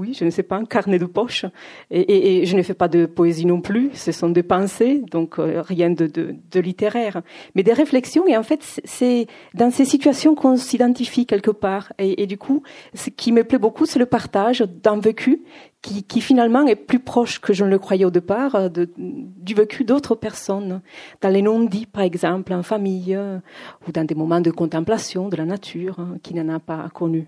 oui, 0.00 0.14
je 0.18 0.24
ne 0.24 0.30
sais 0.30 0.42
pas, 0.42 0.56
un 0.56 0.64
carnet 0.64 0.98
de 0.98 1.04
poche. 1.04 1.44
Et, 1.90 2.46
je 2.46 2.56
ne 2.56 2.62
fais 2.62 2.74
pas 2.74 2.88
de 2.88 3.04
poésie 3.04 3.44
non 3.44 3.60
plus, 3.60 3.90
ce 3.92 4.12
sont 4.12 4.30
des 4.30 4.42
pensées, 4.42 5.02
donc 5.10 5.38
euh, 5.38 5.60
rien 5.60 5.90
de, 5.90 6.36
littéraire, 6.54 7.22
mais 7.54 7.62
des 7.62 7.74
réflexions. 7.74 8.26
Et 8.26 8.36
en 8.36 8.42
fait, 8.42 8.80
c'est 8.84 9.26
dans 9.54 9.70
ces 9.70 9.84
situations 9.84 10.34
qu'on 10.34 10.56
s'identifie 10.56 11.26
quelque 11.26 11.50
part. 11.50 11.92
Et, 11.98 12.26
du 12.26 12.38
coup, 12.38 12.62
ce 12.94 13.10
qui 13.10 13.30
me 13.30 13.44
plaît 13.44 13.58
beaucoup, 13.58 13.84
c'est 13.84 13.98
le 13.98 14.06
partage 14.06 14.64
d'un 14.82 14.98
vécu 14.98 15.42
qui, 15.82 16.20
finalement 16.20 16.66
est 16.66 16.76
plus 16.76 17.00
proche 17.00 17.38
que 17.38 17.52
je 17.52 17.64
ne 17.64 17.70
le 17.70 17.78
croyais 17.78 18.04
au 18.04 18.10
départ 18.10 18.54
euh, 18.54 18.68
du 18.96 19.54
vécu 19.54 19.84
d'autres 19.84 20.14
personnes, 20.14 20.80
dans 21.20 21.28
les 21.28 21.42
non-dits 21.42 21.86
par 21.86 22.02
exemple, 22.02 22.52
en 22.52 22.62
famille, 22.62 23.14
euh, 23.14 23.38
ou 23.86 23.92
dans 23.92 24.04
des 24.04 24.14
moments 24.14 24.40
de 24.40 24.50
contemplation 24.50 25.28
de 25.28 25.36
la 25.36 25.44
nature, 25.44 25.98
hein, 25.98 26.16
qui 26.22 26.34
n'en 26.34 26.54
a 26.54 26.58
pas 26.58 26.88
connu. 26.92 27.26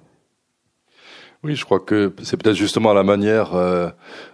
Oui, 1.45 1.57
je 1.57 1.65
crois 1.65 1.81
que 1.81 2.15
c'est 2.23 2.37
peut-être 2.37 2.57
justement 2.57 2.93
la 2.93 3.03
manière 3.03 3.55
euh, 3.55 3.91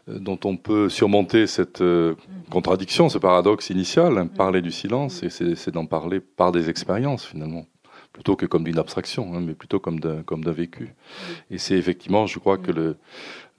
dont 0.06 0.38
on 0.44 0.58
peut 0.58 0.90
surmonter 0.90 1.46
cette 1.46 1.80
euh, 1.80 2.14
contradiction, 2.50 3.08
ce 3.08 3.16
paradoxe 3.16 3.70
initial, 3.70 4.18
hein, 4.18 4.26
parler 4.26 4.60
du 4.60 4.70
silence, 4.70 5.22
et 5.22 5.30
c'est 5.30 5.70
d'en 5.70 5.86
parler 5.86 6.20
par 6.20 6.52
des 6.52 6.68
expériences 6.68 7.24
finalement 7.24 7.64
plutôt 8.12 8.36
que 8.36 8.46
comme 8.46 8.64
d'une 8.64 8.78
abstraction, 8.78 9.34
hein, 9.34 9.40
mais 9.40 9.54
plutôt 9.54 9.78
comme 9.78 10.00
d'un 10.00 10.22
comme 10.22 10.44
d'un 10.44 10.52
vécu. 10.52 10.94
Et 11.50 11.58
c'est 11.58 11.76
effectivement, 11.76 12.26
je 12.26 12.38
crois 12.38 12.58
que 12.58 12.72
le 12.72 12.96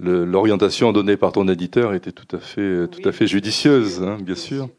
l'orientation 0.02 0.94
donnée 0.94 1.18
par 1.18 1.34
ton 1.34 1.48
éditeur 1.50 1.94
était 1.94 2.14
tout 2.14 2.34
à 2.34 2.40
fait 2.40 2.88
tout 2.88 3.08
à 3.08 3.12
fait 3.12 3.28
judicieuse, 3.28 4.02
hein, 4.02 4.18
bien 4.22 4.36
sûr, 4.36 4.70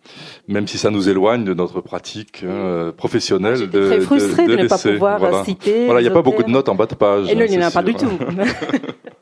même 0.48 0.66
si 0.66 0.78
ça 0.78 0.90
nous 0.90 1.08
éloigne 1.10 1.44
de 1.44 1.52
notre 1.52 1.82
pratique 1.82 2.42
hein, 2.42 2.92
professionnelle. 2.96 3.68
de, 3.68 3.86
très 3.86 4.00
frustrée 4.00 4.46
de, 4.46 4.56
de, 4.56 4.62
ne 4.62 4.68
pas 4.68 4.78
pouvoir 4.78 5.18
voilà. 5.18 5.44
citer. 5.44 5.84
Voilà, 5.84 6.00
il 6.00 6.04
n'y 6.04 6.10
a 6.10 6.12
pas 6.14 6.22
beaucoup 6.22 6.42
de 6.42 6.50
notes 6.50 6.70
en 6.70 6.74
bas 6.74 6.86
de 6.86 6.94
page. 6.94 7.30
Et 7.30 7.34
non, 7.34 7.44
il 7.44 7.50
n'y 7.50 7.58
en 7.58 7.68
a 7.68 7.70
pas 7.70 7.82
du 7.82 7.94
tout. 7.94 8.08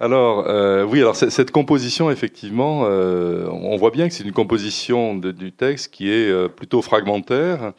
Alors 0.00 0.44
euh, 0.46 0.84
oui, 0.84 1.00
alors 1.00 1.16
cette 1.16 1.50
composition 1.50 2.08
effectivement, 2.08 2.82
euh, 2.84 3.48
on 3.50 3.76
voit 3.76 3.90
bien 3.90 4.06
que 4.06 4.14
c'est 4.14 4.22
une 4.22 4.32
composition 4.32 5.16
de, 5.16 5.32
du 5.32 5.50
texte 5.50 5.92
qui 5.92 6.08
est 6.08 6.30
euh, 6.30 6.46
plutôt 6.46 6.82
fragmentaire 6.82 7.72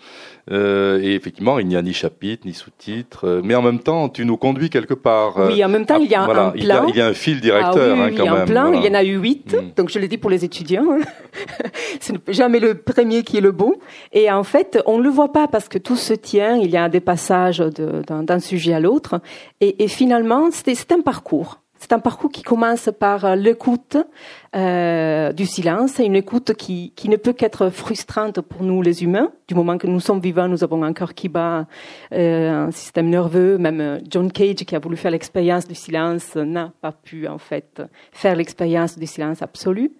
euh, 0.51 0.99
et 1.01 1.15
effectivement 1.15 1.59
il 1.59 1.67
n'y 1.67 1.77
a 1.77 1.81
ni 1.81 1.93
chapitre 1.93 2.45
ni 2.45 2.53
sous-titres, 2.53 3.25
euh, 3.25 3.41
mais 3.41 3.55
en 3.55 3.61
même 3.61 3.79
temps 3.79 4.09
tu 4.09 4.25
nous 4.25 4.35
conduis 4.35 4.69
quelque 4.69 4.93
part. 4.93 5.37
Oui, 5.47 5.63
en 5.63 5.69
même 5.69 5.85
temps 5.85 5.95
il 5.95 6.09
y 6.09 6.15
a 6.15 6.25
voilà, 6.25 6.47
un 6.47 6.51
plan. 6.51 6.57
Il 6.57 6.65
y, 6.65 6.71
a, 6.71 6.85
il 6.89 6.95
y 6.97 7.01
a 7.01 7.07
un 7.07 7.13
fil 7.13 7.39
directeur 7.39 7.95
ah, 7.97 8.03
oui, 8.07 8.13
hein, 8.13 8.13
quand 8.17 8.23
il 8.23 8.25
y 8.25 8.27
a 8.27 8.33
même. 8.33 8.41
un 8.41 8.45
plan. 8.45 8.63
voilà. 8.71 8.79
Il 8.79 8.85
y 8.85 8.89
en 8.89 8.95
a 8.99 9.03
eu 9.05 9.15
huit, 9.17 9.53
Mm. 9.53 9.71
donc 9.77 9.89
je 9.89 9.99
le 9.99 10.09
dis 10.09 10.17
pour 10.17 10.29
les 10.29 10.43
étudiants. 10.43 10.85
c'est 12.01 12.15
jamais 12.33 12.59
le 12.59 12.75
premier 12.75 13.23
qui 13.23 13.37
est 13.37 13.41
le 13.41 13.53
bon. 13.53 13.75
Et 14.11 14.29
en 14.29 14.43
fait, 14.43 14.77
on 14.85 14.97
ne 14.97 15.03
le 15.03 15.09
voit 15.09 15.31
pas 15.31 15.47
parce 15.47 15.69
que 15.69 15.77
tout 15.77 15.95
se 15.95 16.13
tient. 16.13 16.57
Il 16.57 16.69
y 16.69 16.75
a 16.77 16.89
des 16.89 16.99
passages 16.99 17.59
d'un 17.59 18.39
sujet 18.39 18.73
à 18.73 18.81
l'autre, 18.81 19.21
et, 19.61 19.83
et 19.83 19.87
finalement 19.87 20.49
c'est 20.51 20.91
un 20.91 20.99
parcours. 20.99 21.61
C'est 21.81 21.93
un 21.93 21.99
parcours 21.99 22.29
qui 22.29 22.43
commence 22.43 22.89
par 22.99 23.23
euh, 23.23 23.35
l'écoute 23.35 23.95
euh, 24.53 25.31
du 25.31 25.45
silence, 25.45 25.99
une 25.99 26.17
écoute 26.17 26.53
qui, 26.53 26.91
qui 26.93 27.07
ne 27.07 27.15
peut 27.15 27.31
qu'être 27.31 27.69
frustrante 27.69 28.41
pour 28.41 28.63
nous 28.63 28.81
les 28.81 29.01
humains. 29.01 29.31
Du 29.47 29.55
moment 29.55 29.77
que 29.77 29.87
nous 29.87 30.01
sommes 30.01 30.19
vivants, 30.19 30.49
nous 30.49 30.61
avons 30.61 30.83
un 30.83 30.91
cœur 30.91 31.13
qui 31.13 31.29
bat, 31.29 31.67
euh, 32.11 32.67
un 32.67 32.71
système 32.71 33.09
nerveux. 33.09 33.57
Même 33.57 33.79
euh, 33.79 33.99
John 34.09 34.29
Cage, 34.29 34.55
qui 34.65 34.75
a 34.75 34.79
voulu 34.79 34.97
faire 34.97 35.11
l'expérience 35.11 35.67
du 35.69 35.73
silence, 35.73 36.35
n'a 36.35 36.73
pas 36.81 36.91
pu 36.91 37.27
en 37.29 37.37
fait 37.37 37.81
faire 38.11 38.35
l'expérience 38.35 38.97
du 38.99 39.07
silence 39.07 39.41
absolu. 39.41 39.93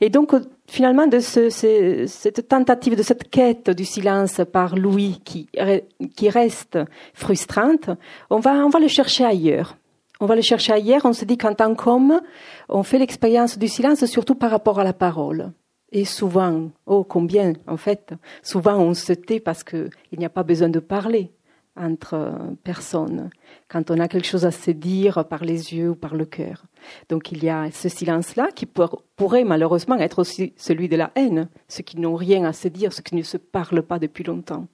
Et 0.00 0.08
donc 0.08 0.32
euh, 0.32 0.40
finalement, 0.66 1.06
de 1.06 1.20
ce, 1.20 1.50
ce- 1.50 2.04
cette 2.06 2.48
tentative, 2.48 2.96
de 2.96 3.02
cette 3.02 3.28
quête 3.28 3.68
du 3.68 3.84
silence 3.84 4.40
par 4.50 4.74
Louis, 4.74 5.20
qui, 5.22 5.48
qui 6.16 6.30
reste 6.30 6.78
frustrante, 7.12 7.90
on 8.30 8.40
va, 8.40 8.64
on 8.64 8.70
va 8.70 8.80
le 8.80 8.88
chercher 8.88 9.24
ailleurs. 9.26 9.76
On 10.20 10.26
va 10.26 10.34
le 10.36 10.42
chercher 10.42 10.72
ailleurs. 10.72 11.04
On 11.04 11.12
se 11.12 11.24
dit 11.24 11.36
qu'en 11.36 11.54
tant 11.54 11.74
qu'homme, 11.74 12.20
on 12.68 12.82
fait 12.82 12.98
l'expérience 12.98 13.58
du 13.58 13.68
silence 13.68 14.04
surtout 14.06 14.34
par 14.34 14.50
rapport 14.50 14.78
à 14.78 14.84
la 14.84 14.92
parole. 14.92 15.52
Et 15.92 16.04
souvent, 16.04 16.70
oh 16.86 17.04
combien 17.04 17.52
en 17.66 17.76
fait, 17.76 18.12
souvent 18.42 18.76
on 18.78 18.92
se 18.94 19.12
tait 19.12 19.40
parce 19.40 19.62
que 19.62 19.88
il 20.10 20.18
n'y 20.18 20.24
a 20.24 20.30
pas 20.30 20.42
besoin 20.42 20.68
de 20.68 20.80
parler 20.80 21.30
entre 21.78 22.32
personnes 22.64 23.28
quand 23.68 23.90
on 23.90 24.00
a 24.00 24.08
quelque 24.08 24.26
chose 24.26 24.46
à 24.46 24.50
se 24.50 24.70
dire 24.70 25.26
par 25.28 25.44
les 25.44 25.74
yeux 25.74 25.90
ou 25.90 25.94
par 25.94 26.14
le 26.14 26.24
cœur. 26.24 26.64
Donc 27.08 27.30
il 27.32 27.44
y 27.44 27.50
a 27.50 27.70
ce 27.70 27.88
silence-là 27.88 28.48
qui 28.54 28.66
pour- 28.66 29.04
pourrait 29.14 29.44
malheureusement 29.44 29.96
être 29.96 30.18
aussi 30.18 30.54
celui 30.56 30.88
de 30.88 30.96
la 30.96 31.12
haine, 31.14 31.48
ceux 31.68 31.82
qui 31.82 32.00
n'ont 32.00 32.14
rien 32.16 32.44
à 32.44 32.52
se 32.54 32.68
dire, 32.68 32.92
ceux 32.92 33.02
qui 33.02 33.14
ne 33.14 33.22
se 33.22 33.36
parlent 33.36 33.82
pas 33.82 33.98
depuis 33.98 34.24
longtemps. 34.24 34.66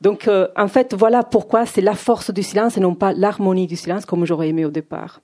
Donc, 0.00 0.28
euh, 0.28 0.48
en 0.56 0.68
fait, 0.68 0.94
voilà 0.94 1.22
pourquoi 1.24 1.66
c'est 1.66 1.80
la 1.80 1.94
force 1.94 2.32
du 2.32 2.42
silence 2.42 2.76
et 2.76 2.80
non 2.80 2.94
pas 2.94 3.12
l'harmonie 3.12 3.66
du 3.66 3.76
silence, 3.76 4.06
comme 4.06 4.24
j'aurais 4.24 4.48
aimé 4.48 4.64
au 4.64 4.70
départ. 4.70 5.20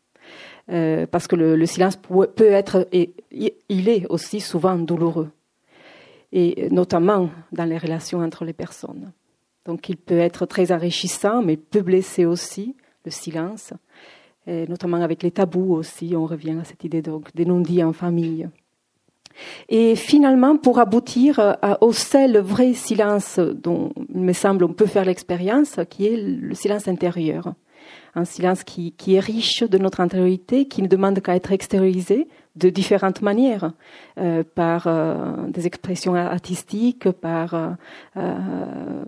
Euh, 0.71 1.07
parce 1.07 1.27
que 1.29 1.37
le, 1.37 1.57
le 1.57 1.67
silence 1.67 1.97
peut 1.97 2.51
être, 2.51 2.89
et 2.93 3.15
il 3.31 3.89
est 3.89 4.07
aussi 4.09 4.41
souvent 4.41 4.77
douloureux, 4.77 5.31
et 6.33 6.69
notamment 6.71 7.31
dans 7.53 7.65
les 7.65 7.79
relations 7.79 8.21
entre 8.21 8.45
les 8.45 8.55
personnes. 8.55 9.13
Donc, 9.67 9.89
il 9.89 9.97
peut 9.97 10.19
être 10.19 10.47
très 10.47 10.73
enrichissant, 10.73 11.43
mais 11.43 11.57
peut 11.57 11.83
blesser 11.83 12.25
aussi 12.25 12.75
le 13.05 13.11
silence, 13.11 13.73
notamment 14.47 15.01
avec 15.01 15.23
les 15.23 15.31
tabous 15.31 15.75
aussi. 15.75 16.15
On 16.17 16.27
revient 16.27 16.59
à 16.61 16.65
cette 16.65 16.85
idée 16.85 17.01
donc 17.01 17.35
des 17.35 17.45
non-dits 17.47 17.83
en 17.83 17.93
famille. 17.93 18.49
Et 19.69 19.97
finalement, 19.97 20.57
pour 20.57 20.79
aboutir 20.79 21.39
à- 21.41 21.83
au 21.83 21.93
seul 21.93 22.39
vrai 22.39 22.73
silence 22.75 23.39
dont, 23.39 23.93
il 24.15 24.21
me 24.21 24.33
semble, 24.33 24.65
on 24.65 24.73
peut 24.73 24.87
faire 24.87 25.05
l'expérience, 25.05 25.79
qui 25.91 26.07
est 26.07 26.17
le 26.17 26.55
silence 26.55 26.89
intérieur. 26.89 27.55
Un 28.15 28.25
silence 28.25 28.63
qui, 28.63 28.93
qui 28.93 29.17
est 29.17 29.21
riche 29.21 29.63
de 29.65 29.77
notre 29.79 30.01
intériorité, 30.01 30.67
qui 30.69 30.83
ne 30.83 30.89
demande 30.89 31.21
qu'à 31.21 31.35
être 31.35 31.51
extériorisé 31.53 32.29
de 32.55 32.71
différentes 32.71 33.23
manières, 33.23 33.73
euh, 34.19 34.45
par 34.55 34.87
euh, 34.87 35.49
des 35.49 35.67
expressions 35.67 36.15
artistiques, 36.15 37.11
par, 37.11 37.55
euh, 37.55 37.71
euh, 38.17 39.05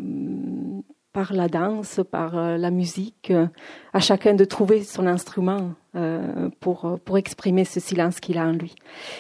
par 1.17 1.33
la 1.33 1.49
danse, 1.49 2.01
par 2.11 2.37
euh, 2.37 2.59
la 2.59 2.71
musique, 2.71 3.31
euh, 3.31 3.47
à 3.95 4.01
chacun 4.01 4.35
de 4.35 4.45
trouver 4.45 4.85
son 4.85 5.07
instrument 5.07 5.71
euh, 5.95 6.51
pour, 6.61 6.99
pour 7.07 7.17
exprimer 7.17 7.65
ce 7.65 7.81
silence 7.81 8.21
qu'il 8.21 8.37
a 8.37 8.45
en 8.47 8.53
lui. 8.53 8.75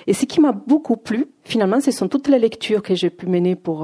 Et 0.06 0.12
ce 0.12 0.26
qui 0.26 0.42
m'a 0.42 0.52
beaucoup 0.52 0.98
plu, 0.98 1.24
finalement, 1.42 1.80
ce 1.80 1.90
sont 1.90 2.08
toutes 2.08 2.28
les 2.28 2.38
lectures 2.38 2.82
que 2.82 2.94
j'ai 2.94 3.08
pu 3.08 3.26
mener 3.26 3.56
pour, 3.56 3.78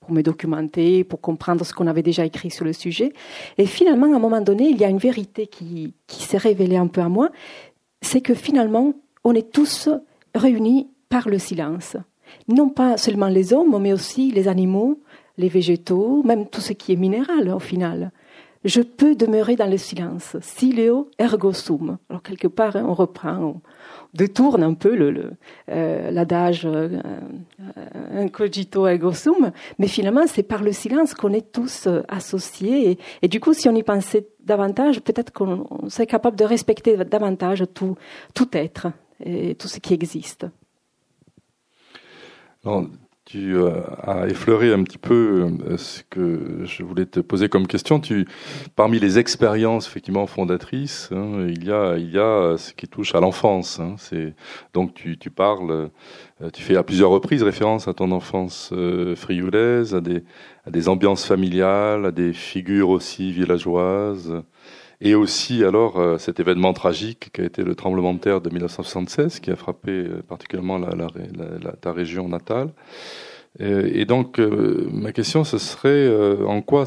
pour 0.00 0.12
me 0.12 0.20
documenter, 0.20 1.04
pour 1.04 1.22
comprendre 1.22 1.64
ce 1.64 1.72
qu'on 1.72 1.86
avait 1.86 2.02
déjà 2.02 2.26
écrit 2.26 2.50
sur 2.50 2.66
le 2.66 2.74
sujet. 2.74 3.14
Et 3.56 3.64
finalement, 3.64 4.12
à 4.12 4.16
un 4.16 4.20
moment 4.20 4.42
donné, 4.42 4.68
il 4.68 4.76
y 4.76 4.84
a 4.84 4.90
une 4.90 4.98
vérité 4.98 5.46
qui, 5.46 5.94
qui 6.06 6.24
s'est 6.24 6.36
révélée 6.36 6.76
un 6.76 6.88
peu 6.88 7.00
à 7.00 7.08
moi, 7.08 7.30
c'est 8.02 8.20
que 8.20 8.34
finalement, 8.34 8.92
on 9.24 9.32
est 9.32 9.50
tous 9.50 9.88
réunis 10.34 10.90
par 11.08 11.30
le 11.30 11.38
silence. 11.38 11.96
Non 12.46 12.68
pas 12.68 12.98
seulement 12.98 13.28
les 13.28 13.54
hommes, 13.54 13.78
mais 13.80 13.94
aussi 13.94 14.32
les 14.32 14.48
animaux, 14.48 15.00
les 15.38 15.48
végétaux, 15.48 16.22
même 16.24 16.46
tout 16.46 16.60
ce 16.60 16.74
qui 16.74 16.92
est 16.92 16.96
minéral 16.96 17.48
au 17.48 17.60
final. 17.60 18.10
Je 18.64 18.80
peux 18.80 19.14
demeurer 19.14 19.54
dans 19.54 19.70
le 19.70 19.76
silence. 19.76 20.36
Sileo 20.40 21.10
ergo 21.18 21.52
sum. 21.52 21.98
Alors 22.10 22.22
quelque 22.22 22.48
part, 22.48 22.74
hein, 22.74 22.84
on 22.88 22.92
reprend, 22.92 23.36
on 23.36 23.60
détourne 24.14 24.64
un 24.64 24.74
peu 24.74 24.96
le, 24.96 25.12
le, 25.12 25.30
euh, 25.70 26.10
l'adage 26.10 26.66
euh, 26.66 26.98
euh, 27.60 28.20
incogito 28.20 28.86
ergo 28.88 29.12
sum, 29.12 29.52
mais 29.78 29.86
finalement, 29.86 30.26
c'est 30.26 30.42
par 30.42 30.62
le 30.62 30.72
silence 30.72 31.14
qu'on 31.14 31.32
est 31.32 31.52
tous 31.52 31.86
euh, 31.86 32.02
associés. 32.08 32.98
Et, 33.22 33.28
du 33.28 33.38
coup, 33.38 33.52
si 33.52 33.68
on 33.68 33.74
y 33.76 33.84
pensait 33.84 34.26
davantage, 34.40 35.00
peut-être 35.00 35.32
qu'on 35.32 35.66
on 35.70 35.88
serait 35.88 36.06
capable 36.06 36.36
de 36.36 36.44
respecter 36.44 36.96
davantage 36.96 37.64
tout, 37.72 37.94
tout 38.34 38.48
être 38.54 38.88
et 39.24 39.54
tout 39.54 39.68
ce 39.68 39.78
qui 39.78 39.94
existe. 39.94 40.46
Tu 43.28 43.56
euh, 43.56 43.82
as 44.04 44.26
effleuré 44.26 44.72
un 44.72 44.82
petit 44.84 44.96
peu 44.96 45.50
euh, 45.68 45.76
ce 45.76 46.02
que 46.08 46.64
je 46.64 46.82
voulais 46.82 47.04
te 47.04 47.20
poser 47.20 47.50
comme 47.50 47.66
question. 47.66 48.00
Tu, 48.00 48.26
parmi 48.74 48.98
les 48.98 49.18
expériences 49.18 49.86
effectivement 49.86 50.26
fondatrices, 50.26 51.10
hein, 51.12 51.44
il 51.46 51.62
y 51.62 51.70
a 51.70 51.98
il 51.98 52.10
y 52.10 52.18
a 52.18 52.56
ce 52.56 52.72
qui 52.72 52.88
touche 52.88 53.14
à 53.14 53.20
l'enfance. 53.20 53.80
Hein, 53.80 53.96
c'est 53.98 54.32
donc 54.72 54.94
tu, 54.94 55.18
tu 55.18 55.28
parles, 55.28 55.90
euh, 56.40 56.50
tu 56.54 56.62
fais 56.62 56.76
à 56.76 56.82
plusieurs 56.82 57.10
reprises 57.10 57.42
référence 57.42 57.86
à 57.86 57.92
ton 57.92 58.12
enfance 58.12 58.72
frioulaise, 59.14 59.94
à 59.94 60.00
des 60.00 60.24
à 60.64 60.70
des 60.70 60.88
ambiances 60.88 61.26
familiales, 61.26 62.06
à 62.06 62.12
des 62.12 62.32
figures 62.32 62.88
aussi 62.88 63.30
villageoises. 63.30 64.42
Et 65.00 65.14
aussi, 65.14 65.62
alors, 65.62 65.98
euh, 65.98 66.18
cet 66.18 66.40
événement 66.40 66.72
tragique 66.72 67.30
qui 67.32 67.40
a 67.40 67.44
été 67.44 67.62
le 67.62 67.76
tremblement 67.76 68.14
de 68.14 68.18
terre 68.18 68.40
de 68.40 68.50
1976, 68.50 69.38
qui 69.38 69.50
a 69.50 69.56
frappé 69.56 69.92
euh, 69.92 70.22
particulièrement 70.26 70.80
ta 71.80 71.92
région 71.92 72.28
natale. 72.28 72.70
Euh, 73.60 73.88
et 73.92 74.04
donc, 74.04 74.38
ma 74.38 75.12
question, 75.12 75.44
ce 75.44 75.58
serait 75.58 76.08
en 76.44 76.62
quoi 76.62 76.84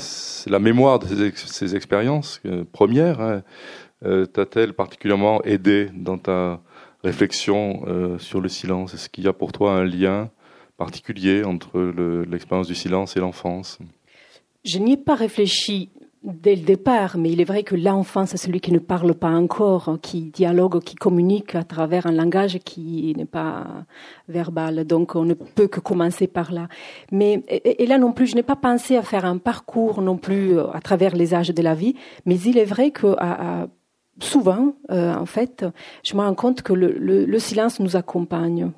la 0.48 0.60
mémoire 0.60 1.00
de 1.00 1.08
ces, 1.08 1.24
ex 1.24 1.46
ces 1.46 1.76
expériences 1.76 2.42
premières 2.72 3.22
hein, 3.22 3.44
t'a-t-elle 4.02 4.74
particulièrement 4.74 5.42
aidé 5.44 5.90
dans 5.94 6.18
ta 6.18 6.62
réflexion 7.04 8.18
sur 8.20 8.42
le 8.42 8.50
silence? 8.50 8.94
Est-ce 8.94 9.10
qu'il 9.10 9.24
y 9.24 9.28
a 9.28 9.34
pour 9.34 9.52
toi 9.52 9.74
un 9.74 9.84
lien 9.84 10.30
particulier 10.78 11.44
entre 11.44 11.80
l'expérience 12.30 12.68
du 12.68 12.76
silence 12.76 13.18
et 13.18 13.20
l'enfance? 13.20 13.80
Je 14.64 14.78
n'y 14.80 14.94
ai 14.94 14.98
pas 14.98 15.16
réfléchi 15.16 15.90
dès 16.24 16.56
le 16.56 16.62
départ, 16.62 17.18
mais 17.18 17.32
il 17.32 17.42
est 17.42 17.46
vrai 17.46 17.64
que 17.64 17.76
l'enfant, 17.76 18.26
c'est 18.26 18.38
celui 18.38 18.60
qui 18.60 18.72
ne 18.72 18.80
parle 18.80 19.16
pas 19.16 19.30
encore, 19.30 19.98
qui 20.02 20.30
dialogue, 20.30 20.80
qui 20.84 20.96
communique 20.96 21.56
à 21.56 21.64
travers 21.64 22.06
un 22.06 22.12
langage 22.12 22.60
qui 22.60 23.14
n'est 23.18 23.26
pas 23.26 23.66
verbal. 24.28 24.86
Donc, 24.86 25.16
on 25.16 25.26
ne 25.26 25.34
peut 25.34 25.68
que 25.68 25.80
commencer 25.80 26.28
par 26.28 26.52
là. 26.52 26.68
Mais, 27.12 27.44
et, 27.48 27.86
là 27.88 27.98
non 27.98 28.14
plus, 28.14 28.28
je 28.28 28.36
n'ai 28.36 28.44
pas 28.44 28.56
pensé 28.56 28.98
à 28.98 29.02
faire 29.02 29.26
un 29.26 29.38
parcours 29.38 30.02
non 30.02 30.18
plus 30.18 30.60
à 30.60 30.80
travers 30.82 31.16
les 31.16 31.34
âges 31.34 31.50
de 31.50 31.62
la 31.62 31.74
vie, 31.74 31.96
mais 32.26 32.40
il 32.40 32.58
est 32.58 32.66
vrai 32.66 32.92
que 32.92 33.16
souvent, 34.20 34.76
euh, 34.92 35.16
en 35.16 35.26
fait, 35.26 35.66
je 36.04 36.16
me 36.16 36.22
rends 36.22 36.36
compte 36.36 36.62
que 36.62 36.74
le, 36.74 36.92
le, 36.92 37.26
le 37.26 37.40
silence 37.40 37.80
nous 37.80 37.96
accompagne 37.96 38.72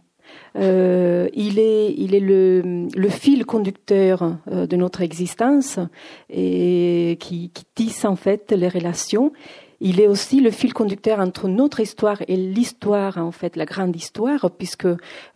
euh, 0.55 1.27
il 1.33 1.59
est, 1.59 1.93
il 1.97 2.13
est 2.13 2.19
le, 2.19 2.87
le 2.95 3.09
fil 3.09 3.45
conducteur 3.45 4.37
euh, 4.51 4.67
de 4.67 4.75
notre 4.75 5.01
existence 5.01 5.79
et 6.29 7.17
qui, 7.19 7.49
qui, 7.49 7.65
tisse 7.73 8.05
en 8.05 8.15
fait 8.15 8.51
les 8.51 8.67
relations. 8.67 9.33
il 9.81 9.99
est 9.99 10.07
aussi 10.07 10.41
le 10.41 10.51
fil 10.51 10.73
conducteur 10.73 11.19
entre 11.19 11.47
notre 11.47 11.79
histoire 11.79 12.21
et 12.27 12.37
l'histoire, 12.37 13.17
en 13.17 13.31
fait, 13.31 13.55
la 13.55 13.65
grande 13.65 13.95
histoire, 13.95 14.51
puisque 14.51 14.87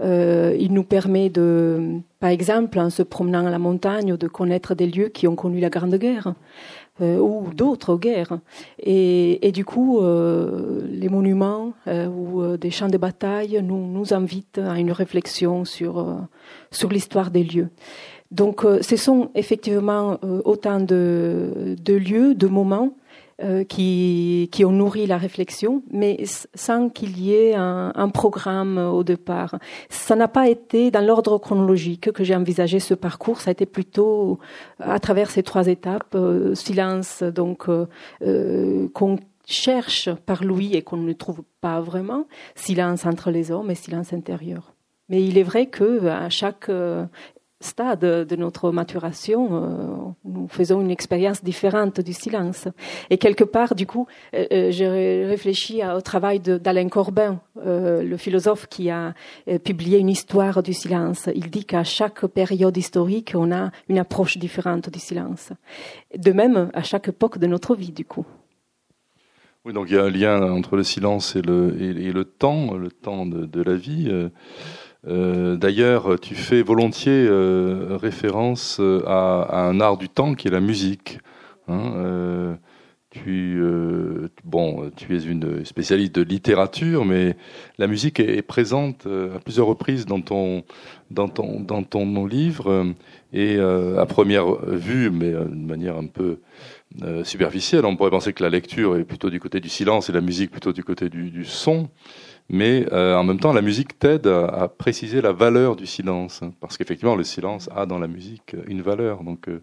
euh, 0.01 0.55
il 0.59 0.71
nous 0.71 0.83
permet 0.83 1.29
de, 1.29 2.00
par 2.19 2.29
exemple, 2.29 2.79
en 2.79 2.89
se 2.89 3.03
promenant 3.03 3.45
à 3.45 3.50
la 3.50 3.59
montagne, 3.59 4.15
de 4.17 4.27
connaître 4.27 4.75
des 4.75 4.88
lieux 4.88 5.09
qui 5.09 5.27
ont 5.27 5.36
connu 5.36 5.59
la 5.59 5.69
Grande 5.69 5.95
Guerre. 5.95 6.33
Euh, 6.99 7.19
ou 7.19 7.53
d'autres 7.53 7.95
guerres. 7.95 8.39
Et, 8.79 9.47
et, 9.47 9.51
du 9.51 9.63
coup, 9.63 10.01
euh, 10.01 10.81
les 10.89 11.09
monuments 11.09 11.73
euh, 11.85 12.07
ou 12.07 12.57
des 12.57 12.71
champs 12.71 12.87
de 12.87 12.97
bataille 12.97 13.61
nous, 13.63 13.85
nous 13.85 14.15
invitent 14.15 14.57
à 14.57 14.79
une 14.79 14.91
réflexion 14.91 15.63
sur, 15.63 16.07
sur 16.71 16.89
l'histoire 16.89 17.29
des 17.29 17.43
lieux. 17.43 17.69
Donc, 18.31 18.65
ce 18.81 18.95
sont 18.95 19.29
effectivement 19.35 20.19
autant 20.43 20.79
de, 20.79 21.75
de 21.79 21.93
lieux, 21.93 22.33
de 22.33 22.47
moments 22.47 22.91
euh, 23.44 23.63
qui, 23.63 24.50
ont 24.65 24.72
nourri 24.72 25.06
la 25.06 25.20
réflexion, 25.20 25.84
mais 25.91 26.24
sans 26.56 26.89
qu'il 26.89 27.20
y 27.20 27.36
ait 27.36 27.53
un, 27.53 28.10
programme 28.10 28.79
au 28.79 29.03
départ. 29.03 29.60
Ça 29.89 30.15
n'a 30.15 30.27
pas 30.27 30.50
été 30.50 30.89
dans 30.89 31.06
l'ordre 31.06 31.38
chronologique 31.38 32.12
que 32.12 32.24
j'ai 32.24 32.36
envisagé 32.36 32.79
ce 32.79 32.96
parcours, 32.96 33.39
ça 33.39 33.50
a 33.50 33.51
été 33.51 33.67
plutôt 33.67 34.39
à 34.79 35.00
travers 35.00 35.29
ces 35.29 35.44
trois 35.44 35.67
étapes, 35.67 36.15
euh, 36.15 36.56
silence, 36.56 37.22
donc 37.22 37.67
euh, 37.70 38.88
qu'on 38.94 39.17
cherche 39.46 40.10
par 40.25 40.44
Louis 40.44 40.74
et 40.74 40.82
qu'on 40.82 40.98
ne 40.98 41.13
trouve 41.13 41.44
pas 41.62 41.79
vraiment, 41.79 42.25
silence 42.56 43.06
entre 43.06 43.29
les 43.29 43.51
hommes 43.51 43.70
et 43.70 43.75
silence 43.75 44.13
intérieur. 44.13 44.74
Mais 45.10 45.24
il 45.24 45.38
est 45.38 45.44
vrai 45.44 45.67
que 45.67 46.08
à 46.08 46.29
chaque 46.29 46.72
stade 47.59 48.01
de 48.01 48.35
notre 48.35 48.71
maturation, 48.71 49.49
euh, 49.51 50.11
nous 50.25 50.47
faisons 50.47 50.81
une 50.81 50.91
expérience 50.91 51.43
différente 51.43 51.99
du 52.01 52.13
silence. 52.13 52.67
Et 53.09 53.17
quelque 53.17 53.43
part, 53.43 53.73
du 53.73 53.87
coup, 53.87 54.07
euh, 54.33 54.45
euh 54.51 54.71
j'ai 54.71 55.25
réfléchi 55.25 55.81
au 55.83 56.01
travail 56.01 56.39
d'Alain 56.39 56.89
Corbin, 56.89 57.39
le 57.65 58.17
philosophe 58.17 58.67
qui 58.67 58.89
a 58.89 59.13
publié 59.63 59.97
une 59.97 60.09
histoire 60.09 60.61
du 60.61 60.73
silence. 60.73 61.29
Il 61.33 61.49
dit 61.49 61.65
qu'à 61.65 61.83
chaque 61.83 62.25
période 62.27 62.75
historique, 62.77 63.33
on 63.35 63.51
a 63.51 63.71
une 63.89 63.97
approche 63.97 64.37
différente 64.37 64.89
du 64.89 64.99
silence. 64.99 65.51
De 66.15 66.31
même, 66.31 66.69
à 66.73 66.83
chaque 66.83 67.07
époque 67.07 67.37
de 67.39 67.47
notre 67.47 67.75
vie, 67.75 67.91
du 67.91 68.05
coup. 68.05 68.25
Oui, 69.65 69.73
donc 69.73 69.87
il 69.89 69.95
y 69.95 69.99
a 69.99 70.03
un 70.03 70.09
lien 70.09 70.51
entre 70.51 70.75
le 70.75 70.83
silence 70.83 71.35
et 71.35 71.41
le, 71.41 72.23
temps, 72.23 72.75
le 72.75 72.91
temps 72.91 73.25
de 73.25 73.61
la 73.63 73.75
vie. 73.75 74.09
Euh, 75.05 75.55
d'ailleurs, 75.55 76.19
tu 76.19 76.35
fais 76.35 76.61
volontiers 76.61 77.27
euh, 77.27 77.97
référence 78.01 78.77
euh, 78.79 79.03
à, 79.05 79.67
un 79.67 79.79
art 79.79 79.97
du 79.97 80.09
temps 80.09 80.33
qui 80.33 80.47
est 80.47 80.51
la 80.51 80.59
musique. 80.59 81.19
Hein, 81.67 82.57
tu, 83.09 83.61
bon, 84.43 84.91
tu 84.95 85.17
es 85.17 85.23
une 85.23 85.65
spécialiste 85.65 86.15
de 86.15 86.21
littérature, 86.21 87.03
mais 87.03 87.35
la 87.77 87.87
musique 87.87 88.19
est, 88.19 88.41
présente 88.41 89.05
à 89.07 89.39
plusieurs 89.39 89.65
reprises 89.65 90.05
dans 90.05 90.21
ton, 90.21 90.63
dans 91.11 91.27
ton, 91.27 91.59
dans 91.59 91.83
ton 91.83 92.25
livre. 92.25 92.93
Et 93.33 93.59
à 93.59 94.05
première 94.05 94.53
vue, 94.65 95.09
mais 95.09 95.31
de 95.31 95.65
manière 95.67 95.97
un 95.97 96.05
peu 96.05 96.39
superficielle, 97.23 97.85
on 97.85 97.97
pourrait 97.97 98.11
penser 98.11 98.31
que 98.31 98.43
la 98.43 98.49
lecture 98.49 98.95
est 98.95 99.03
plutôt 99.03 99.29
du 99.29 99.41
côté 99.41 99.59
du 99.59 99.69
silence 99.69 100.09
et 100.09 100.13
la 100.13 100.21
musique 100.21 100.51
plutôt 100.51 100.71
du 100.71 100.83
côté 100.83 101.09
du, 101.09 101.31
du 101.31 101.43
son 101.43 101.89
mais 102.49 102.85
euh, 102.93 103.15
en 103.15 103.23
même 103.23 103.39
temps, 103.39 103.51
la 103.51 103.61
musique 103.61 103.99
t'aide 103.99 104.27
à, 104.27 104.69
préciser 104.69 105.21
la 105.21 105.33
valeur 105.33 105.75
du 105.75 105.85
silence, 105.85 106.41
hein, 106.41 106.51
parce 106.61 106.77
qu'effectivement, 106.77 107.15
le 107.15 107.23
silence 107.23 107.69
a 107.75 107.85
dans 107.85 107.99
la 107.99 108.07
musique 108.07 108.55
une 108.67 108.81
valeur. 108.81 109.23
Donc, 109.23 109.49
euh, 109.49 109.61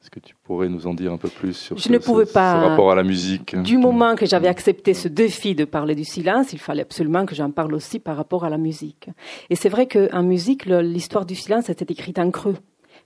est-ce 0.00 0.10
que 0.10 0.20
tu 0.20 0.36
pourrais 0.44 0.68
nous 0.68 0.86
en 0.86 0.94
dire 0.94 1.12
un 1.12 1.16
peu 1.16 1.28
plus 1.28 1.54
sur 1.54 1.76
Je 1.76 1.82
ce, 1.82 1.92
ne 1.92 1.98
pouvais 1.98 2.26
pas, 2.26 2.68
rapport 2.68 2.92
à 2.92 2.94
la 2.94 3.02
musique 3.02 3.60
Du 3.62 3.76
moment 3.76 4.14
que 4.14 4.26
j'avais 4.26 4.46
accepté 4.46 4.94
ce 4.94 5.08
défi 5.08 5.56
de 5.56 5.64
parler 5.64 5.96
du 5.96 6.04
silence, 6.04 6.52
il 6.52 6.60
fallait 6.60 6.82
absolument 6.82 7.26
que 7.26 7.34
j'en 7.34 7.50
parle 7.50 7.74
aussi 7.74 7.98
par 7.98 8.16
rapport 8.16 8.44
à 8.44 8.50
la 8.50 8.58
musique. 8.58 9.08
Et 9.50 9.56
c'est 9.56 9.68
vrai 9.68 9.88
qu'en 9.88 10.22
musique, 10.22 10.66
l'histoire 10.66 11.26
du 11.26 11.34
silence 11.34 11.70
était 11.70 11.92
écrite 11.92 12.20
en 12.20 12.30
creux 12.30 12.56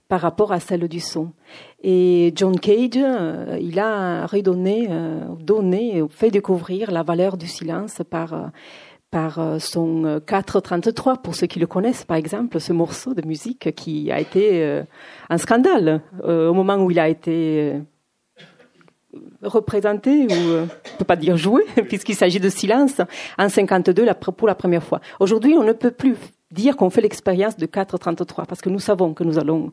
par 0.07 0.21
rapport 0.21 0.51
à 0.53 0.59
celle 0.59 0.87
du 0.87 0.99
son. 0.99 1.31
Et 1.83 2.31
John 2.35 2.57
Cage, 2.59 2.91
euh, 2.95 3.57
il 3.59 3.77
a 3.79 4.25
redonné, 4.25 4.87
donné, 5.39 6.03
fait 6.09 6.29
découvrir 6.29 6.91
la 6.91 7.03
valeur 7.03 7.35
du 7.35 7.47
silence 7.47 8.01
par 8.09 8.51
par 9.17 9.39
euh, 9.39 9.57
son 9.57 10.21
433, 10.27 11.13
euh, 11.13 11.15
pour 11.15 11.33
ceux 11.33 11.47
qui 11.47 11.57
le 11.57 11.65
connaissent, 11.65 12.03
par 12.03 12.17
exemple, 12.17 12.59
ce 12.59 12.71
morceau 12.71 13.15
de 13.15 13.25
musique 13.25 13.73
qui 13.73 14.11
a 14.11 14.19
été 14.19 14.61
euh, 14.63 14.83
un 15.31 15.39
scandale 15.39 16.01
au 16.23 16.53
moment 16.53 16.75
où 16.75 16.91
il 16.91 16.99
a 16.99 17.09
été 17.09 17.81
représenté, 19.41 20.27
ou 20.27 20.31
on 20.31 20.61
ne 20.61 20.97
peut 20.99 21.05
pas 21.05 21.15
dire 21.15 21.35
joué, 21.35 21.63
puisqu'il 21.89 22.13
s'agit 22.13 22.39
de 22.39 22.49
silence, 22.49 23.01
en 23.39 23.49
52 23.49 24.05
pour 24.35 24.47
la 24.47 24.53
première 24.53 24.83
fois. 24.83 25.01
Aujourd'hui, 25.19 25.55
on 25.57 25.63
ne 25.63 25.73
peut 25.73 25.89
plus 25.89 26.15
dire 26.51 26.77
qu'on 26.77 26.91
fait 26.91 27.01
l'expérience 27.01 27.57
de 27.57 27.65
433, 27.65 28.45
parce 28.45 28.61
que 28.61 28.69
nous 28.69 28.79
savons 28.79 29.15
que 29.15 29.23
nous 29.23 29.39
allons 29.39 29.71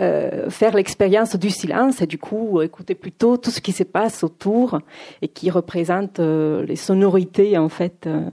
euh, 0.00 0.48
faire 0.48 0.74
l'expérience 0.74 1.36
du 1.36 1.50
silence 1.50 2.00
et 2.00 2.06
du 2.06 2.16
coup 2.16 2.62
écouter 2.62 2.94
plutôt 2.94 3.36
tout 3.36 3.50
ce 3.50 3.60
qui 3.60 3.72
se 3.72 3.82
passe 3.82 4.24
autour 4.24 4.80
et 5.20 5.28
qui 5.28 5.50
représente 5.50 6.18
euh, 6.18 6.64
les 6.64 6.76
sonorités 6.76 7.58
en 7.58 7.68
fait 7.68 8.06
euh, 8.06 8.30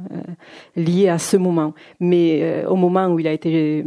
liées 0.77 1.09
à 1.09 1.17
ce 1.17 1.35
moment. 1.35 1.73
Mais 1.99 2.65
au 2.65 2.77
moment 2.77 3.07
où 3.07 3.19
il 3.19 3.27
a 3.27 3.33
été 3.33 3.83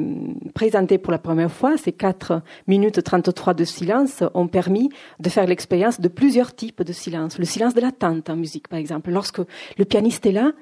présenté 0.54 0.98
pour 0.98 1.12
la 1.12 1.18
première 1.18 1.50
fois, 1.50 1.78
ces 1.78 1.92
4 1.92 2.42
minutes 2.66 3.02
33 3.02 3.54
de 3.54 3.64
silence 3.64 4.22
ont 4.34 4.48
permis 4.48 4.90
de 5.18 5.30
faire 5.30 5.46
l'expérience 5.46 5.98
de 5.98 6.08
plusieurs 6.08 6.54
types 6.54 6.82
de 6.82 6.92
silence. 6.92 7.38
Le 7.38 7.46
silence 7.46 7.72
de 7.72 7.80
l'attente 7.80 8.28
en 8.28 8.36
musique 8.36 8.68
par 8.68 8.78
exemple. 8.78 9.10
Lorsque 9.10 9.40
le 9.78 9.84
pianiste 9.86 10.26
est 10.26 10.32
là, 10.32 10.52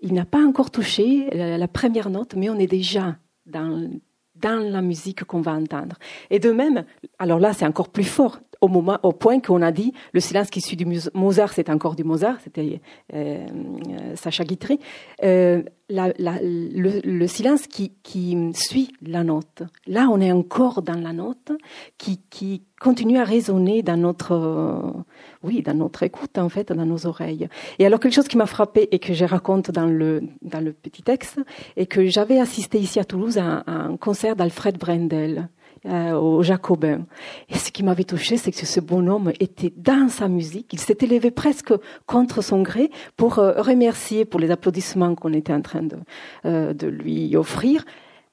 il 0.00 0.14
n'a 0.14 0.24
pas 0.24 0.44
encore 0.44 0.70
touché 0.70 1.28
la 1.32 1.68
première 1.68 2.08
note, 2.08 2.34
mais 2.36 2.50
on 2.50 2.58
est 2.58 2.68
déjà 2.68 3.16
dans 3.46 3.88
dans 4.42 4.58
la 4.58 4.82
musique 4.82 5.24
qu'on 5.24 5.40
va 5.40 5.52
entendre. 5.52 5.96
Et 6.30 6.38
de 6.38 6.50
même, 6.50 6.84
alors 7.18 7.38
là, 7.38 7.52
c'est 7.54 7.66
encore 7.66 7.88
plus 7.88 8.04
fort, 8.04 8.40
au, 8.62 8.68
moment, 8.68 8.98
au 9.02 9.12
point 9.12 9.40
qu'on 9.40 9.60
a 9.60 9.72
dit 9.72 9.92
le 10.14 10.20
silence 10.20 10.48
qui 10.48 10.62
suit 10.62 10.76
du 10.76 10.86
Mozart, 11.12 11.52
c'est 11.52 11.68
encore 11.68 11.96
du 11.96 12.04
Mozart, 12.04 12.38
c'était 12.42 12.80
euh, 13.12 13.46
euh 13.88 14.16
Sacha 14.16 14.44
Guitry. 14.44 14.78
Euh, 15.22 15.62
la, 15.88 16.10
le, 16.18 17.00
le, 17.04 17.26
silence 17.26 17.66
qui, 17.66 17.92
qui, 18.02 18.34
suit 18.54 18.94
la 19.02 19.24
note. 19.24 19.62
Là, 19.86 20.08
on 20.10 20.22
est 20.22 20.32
encore 20.32 20.80
dans 20.80 20.98
la 20.98 21.12
note 21.12 21.52
qui, 21.98 22.18
qui 22.30 22.62
continue 22.80 23.18
à 23.18 23.24
résonner 23.24 23.82
dans 23.82 23.98
notre, 23.98 25.04
oui, 25.42 25.60
dans 25.60 25.74
notre 25.74 26.02
écoute, 26.02 26.38
en 26.38 26.48
fait, 26.48 26.72
dans 26.72 26.86
nos 26.86 27.06
oreilles. 27.06 27.46
Et 27.78 27.84
alors, 27.84 28.00
quelque 28.00 28.14
chose 28.14 28.28
qui 28.28 28.38
m'a 28.38 28.46
frappé 28.46 28.88
et 28.90 28.98
que 28.98 29.12
je 29.12 29.26
raconte 29.26 29.70
dans 29.70 29.84
le, 29.84 30.22
dans 30.40 30.64
le 30.64 30.72
petit 30.72 31.02
texte, 31.02 31.40
est 31.76 31.86
que 31.86 32.06
j'avais 32.06 32.40
assisté 32.40 32.78
ici 32.78 32.98
à 32.98 33.04
Toulouse 33.04 33.36
à, 33.36 33.62
un 33.66 33.96
concert 33.98 34.34
d'Alfred 34.34 34.78
Brendel. 34.78 35.48
Euh, 35.84 36.12
au 36.12 36.44
Jacobin. 36.44 37.06
Et 37.48 37.56
ce 37.56 37.72
qui 37.72 37.82
m'avait 37.82 38.04
touché, 38.04 38.36
c'est 38.36 38.52
que 38.52 38.66
ce 38.66 38.78
bonhomme 38.78 39.32
était 39.40 39.72
dans 39.76 40.08
sa 40.08 40.28
musique. 40.28 40.72
Il 40.72 40.78
s'était 40.78 41.08
levé 41.08 41.32
presque 41.32 41.74
contre 42.06 42.40
son 42.40 42.62
gré 42.62 42.88
pour 43.16 43.40
euh, 43.40 43.60
remercier 43.60 44.24
pour 44.24 44.38
les 44.38 44.52
applaudissements 44.52 45.16
qu'on 45.16 45.32
était 45.32 45.52
en 45.52 45.60
train 45.60 45.82
de, 45.82 45.96
euh, 46.44 46.72
de 46.72 46.86
lui 46.86 47.34
offrir. 47.34 47.84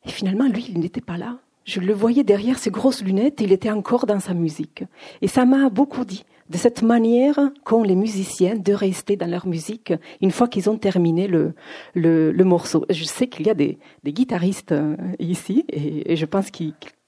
Et 0.06 0.10
finalement, 0.10 0.48
lui, 0.48 0.68
il 0.70 0.80
n'était 0.80 1.02
pas 1.02 1.18
là. 1.18 1.38
Je 1.66 1.80
le 1.80 1.92
voyais 1.92 2.24
derrière 2.24 2.60
ses 2.60 2.70
grosses 2.70 3.04
lunettes, 3.04 3.42
il 3.42 3.52
était 3.52 3.72
encore 3.72 4.06
dans 4.06 4.20
sa 4.20 4.36
musique. 4.36 4.84
Et 5.24 5.28
ça 5.28 5.46
m'a 5.46 5.70
beaucoup 5.70 6.06
dit 6.06 6.26
de 6.52 6.58
cette 6.58 6.84
manière 6.84 7.40
qu'ont 7.64 7.82
les 7.82 7.96
musiciens 7.96 8.58
de 8.58 8.74
rester 8.74 9.16
dans 9.16 9.30
leur 9.30 9.48
musique 9.48 9.92
une 10.22 10.32
fois 10.32 10.48
qu'ils 10.48 10.70
ont 10.70 10.78
terminé 10.78 11.28
le, 11.28 11.56
le, 11.96 12.32
le, 12.32 12.44
morceau. 12.44 12.86
Je 12.92 13.06
sais 13.06 13.28
qu'il 13.28 13.48
y 13.48 13.50
a 13.50 13.56
des, 13.56 13.80
des 14.04 14.14
guitaristes 14.14 14.76
ici 15.18 15.66
et, 15.70 16.14
et 16.14 16.16
je 16.16 16.26
pense 16.26 16.52
qu'ils 16.52 16.74
euh, 16.74 16.99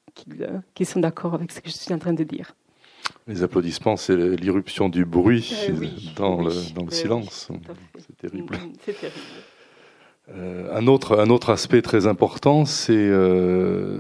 qui, 0.74 0.86
sont 0.86 1.00
d'accord 1.00 1.34
avec 1.34 1.52
ce 1.52 1.62
que 1.62 1.70
je 1.70 1.76
suis 1.76 1.94
en 1.94 2.00
train 2.00 2.14
de 2.14 2.24
dire. 2.24 2.56
Les 3.28 3.44
applaudissements, 3.44 3.98
c'est 3.98 4.16
l'irruption 4.16 4.90
du 4.90 5.06
bruit 5.06 5.54
euh, 5.70 5.88
dans, 6.16 6.42
le, 6.42 6.54
dans 6.74 6.86
le 6.86 6.92
silence. 6.92 7.50
C'est 7.98 8.18
terrible. 8.18 8.56
Mm, 8.56 8.74
c'est 8.86 8.94
terrible. 8.94 9.16
Euh, 10.36 10.78
un, 10.78 10.88
autre, 10.88 11.20
un 11.20 11.30
autre 11.30 11.50
aspect 11.50 11.82
très 11.82 12.08
important, 12.08 12.66
c'est 12.66 12.94
euh, 12.96 13.98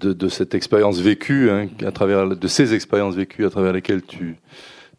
de, 0.00 0.12
de, 0.12 0.28
cette 0.28 0.54
expérience 0.54 0.98
vécue, 0.98 1.50
hein, 1.50 1.68
à 1.84 1.92
travers, 1.92 2.26
de 2.26 2.48
ces 2.48 2.74
expériences 2.74 3.14
vécues 3.14 3.44
à 3.44 3.50
travers 3.50 3.72
lesquelles 3.72 4.02
tu, 4.02 4.36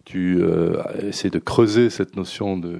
tu 0.05 0.37
euh, 0.41 0.81
essaies 1.01 1.31
de 1.31 1.39
creuser 1.39 1.89
cette 1.89 2.15
notion 2.15 2.55
de, 2.55 2.79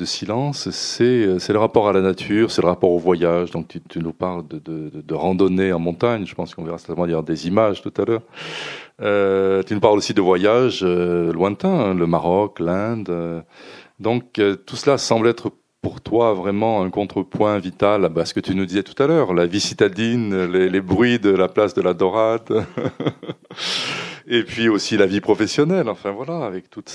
de 0.00 0.04
silence, 0.06 0.70
c'est 0.70 1.26
le 1.26 1.58
rapport 1.58 1.88
à 1.88 1.92
la 1.92 2.00
nature, 2.00 2.50
c'est 2.50 2.62
le 2.62 2.68
rapport 2.68 2.90
au 2.90 2.98
voyage. 2.98 3.50
Donc 3.50 3.68
tu, 3.68 3.98
nous 3.98 4.12
parles 4.12 4.46
de, 4.48 4.58
de, 4.58 5.14
randonnée 5.14 5.72
en 5.72 5.78
montagne, 5.78 6.24
je 6.26 6.34
pense 6.34 6.54
qu'on 6.54 6.64
verra 6.64 6.78
certainement 6.78 7.22
des 7.22 7.46
images 7.46 7.82
tout 7.82 7.92
à 7.98 8.04
l'heure. 8.04 8.22
Euh, 9.02 9.62
tu 9.62 9.74
nous 9.74 9.80
parles 9.80 9.98
aussi 9.98 10.14
de 10.14 10.20
voyages 10.20 10.80
euh, 10.82 11.32
lointains, 11.32 11.68
hein, 11.68 11.94
le 11.94 12.06
Maroc, 12.06 12.60
l'Inde. 12.60 13.08
Euh. 13.10 13.40
donc 13.98 14.38
euh, 14.38 14.56
tout 14.56 14.76
cela 14.76 14.98
semble 14.98 15.28
être 15.28 15.52
pour 15.82 16.00
toi 16.00 16.34
vraiment 16.34 16.82
un 16.82 16.90
contrepoint 16.90 17.58
vital 17.58 18.10
à 18.14 18.24
ce 18.24 18.34
que 18.34 18.40
tu 18.40 18.54
nous 18.54 18.66
disais 18.66 18.82
tout 18.82 19.00
à 19.02 19.06
l'heure, 19.06 19.32
la 19.32 19.46
vie 19.46 19.60
citadine, 19.60 20.44
les, 20.44 20.80
bruits 20.80 21.18
de 21.18 21.30
la 21.30 21.48
place 21.48 21.72
de 21.74 21.82
la 21.82 21.94
Dorade. 21.94 22.66
et 24.26 24.42
puis 24.42 24.68
aussi 24.68 24.96
la 24.96 25.06
vie 25.06 25.20
professionnelle, 25.20 25.88
enfin 25.88 26.10
voilà, 26.10 26.44
avec 26.44 26.70
toute 26.70 26.90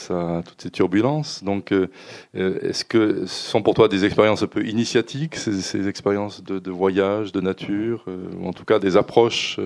toutes 0.45 0.61
ces 0.61 0.69
turbulences. 0.69 1.43
Donc, 1.43 1.71
euh, 1.71 1.87
euh, 2.35 2.59
est-ce 2.61 2.85
que 2.85 3.25
ce 3.25 3.49
sont 3.51 3.61
pour 3.61 3.73
toi 3.73 3.87
des 3.87 4.05
expériences 4.05 4.43
un 4.43 4.47
peu 4.47 4.65
initiatiques, 4.65 5.35
ces, 5.35 5.61
ces 5.61 5.87
expériences 5.87 6.43
de, 6.43 6.71
voyage, 6.71 7.31
de 7.31 7.41
nature, 7.41 8.05
euh, 8.07 8.27
ou 8.39 8.47
en 8.47 8.53
tout 8.53 8.65
cas 8.65 8.79
des 8.79 8.97
approches 8.97 9.59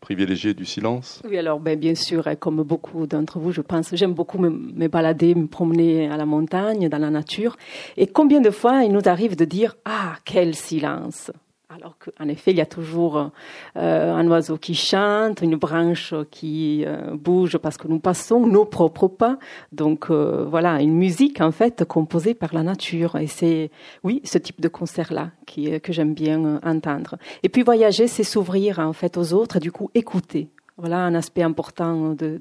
privilégiées 0.00 0.54
du 0.54 0.64
silence? 0.64 1.22
Oui, 1.28 1.38
alors 1.38 1.60
ben, 1.60 1.78
bien 1.78 1.94
sûr, 1.94 2.26
hein, 2.26 2.36
comme 2.36 2.62
beaucoup 2.62 3.06
d'entre 3.06 3.38
vous, 3.38 3.52
je 3.52 3.60
pense, 3.60 3.94
j'aime 3.94 4.14
beaucoup 4.14 4.38
me, 4.38 4.88
balader, 4.88 5.34
me 5.34 5.46
promener 5.46 6.08
à 6.08 6.16
la 6.16 6.26
montagne, 6.26 6.88
dans 6.88 6.98
la 6.98 7.10
nature. 7.10 7.56
Et 7.96 8.06
combien 8.06 8.40
de 8.40 8.50
fois 8.50 8.84
il 8.84 8.92
nous 8.92 9.06
arrive 9.06 9.36
de 9.36 9.44
dire 9.44 9.76
Ah, 9.84 10.16
quel 10.24 10.54
silence 10.54 11.30
alors 11.74 11.96
qu'en 11.98 12.28
effet, 12.28 12.50
il 12.50 12.58
y 12.58 12.60
a 12.60 12.66
toujours 12.66 13.30
euh, 13.76 14.12
un 14.14 14.26
oiseau 14.28 14.58
qui 14.58 14.74
chante, 14.74 15.40
une 15.40 15.56
branche 15.56 16.12
qui 16.30 16.84
euh, 16.86 17.16
bouge 17.16 17.56
parce 17.58 17.78
que 17.78 17.88
nous 17.88 17.98
passons 17.98 18.46
nos 18.46 18.64
propres 18.64 19.08
pas. 19.08 19.38
Donc 19.70 20.10
euh, 20.10 20.44
voilà, 20.48 20.82
une 20.82 20.94
musique 20.94 21.40
en 21.40 21.50
fait 21.50 21.84
composée 21.84 22.34
par 22.34 22.52
la 22.54 22.62
nature. 22.62 23.16
Et 23.16 23.26
c'est 23.26 23.70
oui, 24.04 24.20
ce 24.24 24.38
type 24.38 24.60
de 24.60 24.68
concert-là 24.68 25.30
que 25.46 25.92
j'aime 25.92 26.14
bien 26.14 26.60
entendre. 26.62 27.16
Et 27.42 27.48
puis 27.48 27.62
voyager, 27.62 28.06
c'est 28.06 28.24
s'ouvrir 28.24 28.78
en 28.78 28.92
fait 28.92 29.16
aux 29.16 29.32
autres 29.32 29.56
et 29.56 29.60
du 29.60 29.72
coup 29.72 29.90
écouter. 29.94 30.50
Voilà 30.76 30.98
un 30.98 31.14
aspect 31.14 31.42
important 31.42 32.10
de 32.10 32.40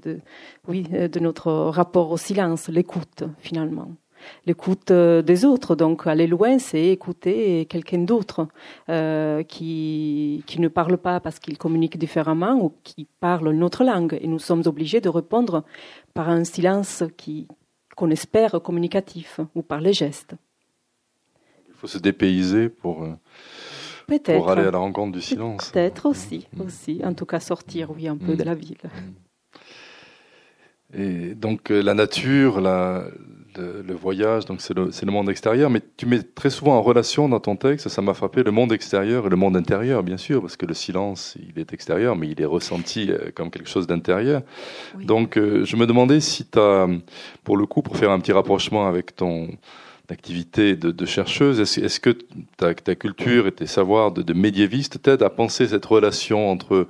oui 0.67 0.83
de 0.83 1.19
notre 1.19 1.51
rapport 1.51 2.11
au 2.11 2.17
silence, 2.17 2.69
l'écoute 2.69 3.23
finalement 3.39 3.91
l'écoute 4.45 4.91
euh, 4.91 5.21
des 5.21 5.45
autres. 5.45 5.75
Donc 5.75 6.07
aller 6.07 6.27
loin, 6.27 6.59
c'est 6.59 6.85
écouter 6.87 7.65
quelqu'un 7.65 7.99
d'autre 7.99 8.47
euh, 8.89 9.43
qui, 9.43 10.43
qui 10.47 10.59
ne 10.59 10.67
parle 10.67 10.97
pas 10.97 11.19
parce 11.19 11.39
qu'il 11.39 11.57
communique 11.57 11.97
différemment 11.97 12.53
ou 12.61 12.73
qui 12.83 13.07
parle 13.19 13.53
une 13.53 13.63
autre 13.63 13.83
langue. 13.83 14.17
Et 14.21 14.27
nous 14.27 14.39
sommes 14.39 14.63
obligés 14.65 15.01
de 15.01 15.09
répondre 15.09 15.63
par 16.13 16.29
un 16.29 16.43
silence 16.43 17.03
qui 17.17 17.47
qu'on 17.95 18.09
espère 18.09 18.61
communicatif 18.61 19.39
ou 19.53 19.61
par 19.61 19.81
les 19.81 19.93
gestes. 19.93 20.35
Il 21.67 21.73
faut 21.75 21.87
se 21.87 21.97
dépayser 21.97 22.69
pour, 22.69 23.03
euh, 23.03 23.15
pour 24.07 24.49
aller 24.49 24.63
à 24.63 24.71
la 24.71 24.77
rencontre 24.77 25.11
du 25.13 25.21
silence. 25.21 25.71
Peut-être 25.71 26.05
aussi, 26.05 26.47
mmh. 26.53 26.61
aussi. 26.61 27.01
En 27.03 27.13
tout 27.13 27.25
cas, 27.25 27.39
sortir, 27.39 27.91
oui, 27.91 28.07
un 28.07 28.17
peu 28.17 28.33
mmh. 28.33 28.37
de 28.37 28.43
la 28.43 28.55
ville. 28.55 28.77
Et 30.93 31.35
donc 31.35 31.69
la 31.69 31.93
nature, 31.93 32.59
la, 32.59 33.05
le, 33.57 33.93
voyage, 33.93 34.45
donc 34.45 34.61
c'est 34.61 34.73
le, 34.75 34.89
le, 34.89 35.11
monde 35.11 35.29
extérieur, 35.29 35.69
mais 35.69 35.81
tu 35.97 36.05
mets 36.05 36.21
très 36.21 36.49
souvent 36.49 36.77
en 36.77 36.81
relation 36.81 37.29
dans 37.29 37.39
ton 37.39 37.55
texte, 37.55 37.89
ça 37.89 38.01
m'a 38.01 38.13
frappé, 38.13 38.43
le 38.43 38.51
monde 38.51 38.71
extérieur 38.71 39.27
et 39.27 39.29
le 39.29 39.35
monde 39.35 39.55
intérieur, 39.57 40.03
bien 40.03 40.17
sûr, 40.17 40.41
parce 40.41 40.55
que 40.55 40.65
le 40.65 40.73
silence, 40.73 41.37
il 41.39 41.59
est 41.59 41.73
extérieur, 41.73 42.15
mais 42.15 42.29
il 42.29 42.41
est 42.41 42.45
ressenti 42.45 43.11
euh, 43.11 43.31
comme 43.33 43.51
quelque 43.51 43.69
chose 43.69 43.87
d'intérieur. 43.87 44.41
Donc 44.99 45.37
euh, 45.37 45.65
je 45.65 45.75
me 45.75 45.85
demandais 45.85 46.19
si 46.19 46.45
tu 46.45 46.59
as, 46.59 46.87
pour 47.43 47.57
le 47.57 47.65
coup, 47.65 47.81
pour 47.81 47.97
faire 47.97 48.11
un 48.11 48.19
petit 48.19 48.33
rapprochement 48.33 48.87
avec 48.87 49.15
ton 49.15 49.49
activité 50.09 50.75
de, 50.75 50.91
de 50.91 51.05
chercheuse, 51.05 51.59
est-ce 51.59 51.99
que 51.99 52.17
ta, 52.57 52.73
ta, 52.73 52.95
culture 52.95 53.47
et 53.47 53.51
tes 53.51 53.67
savoirs 53.67 54.11
de, 54.11 54.21
de 54.21 54.33
médiéviste 54.33 55.01
t'aident 55.01 55.23
à 55.23 55.29
penser 55.29 55.67
cette 55.67 55.85
relation 55.85 56.51
entre 56.51 56.87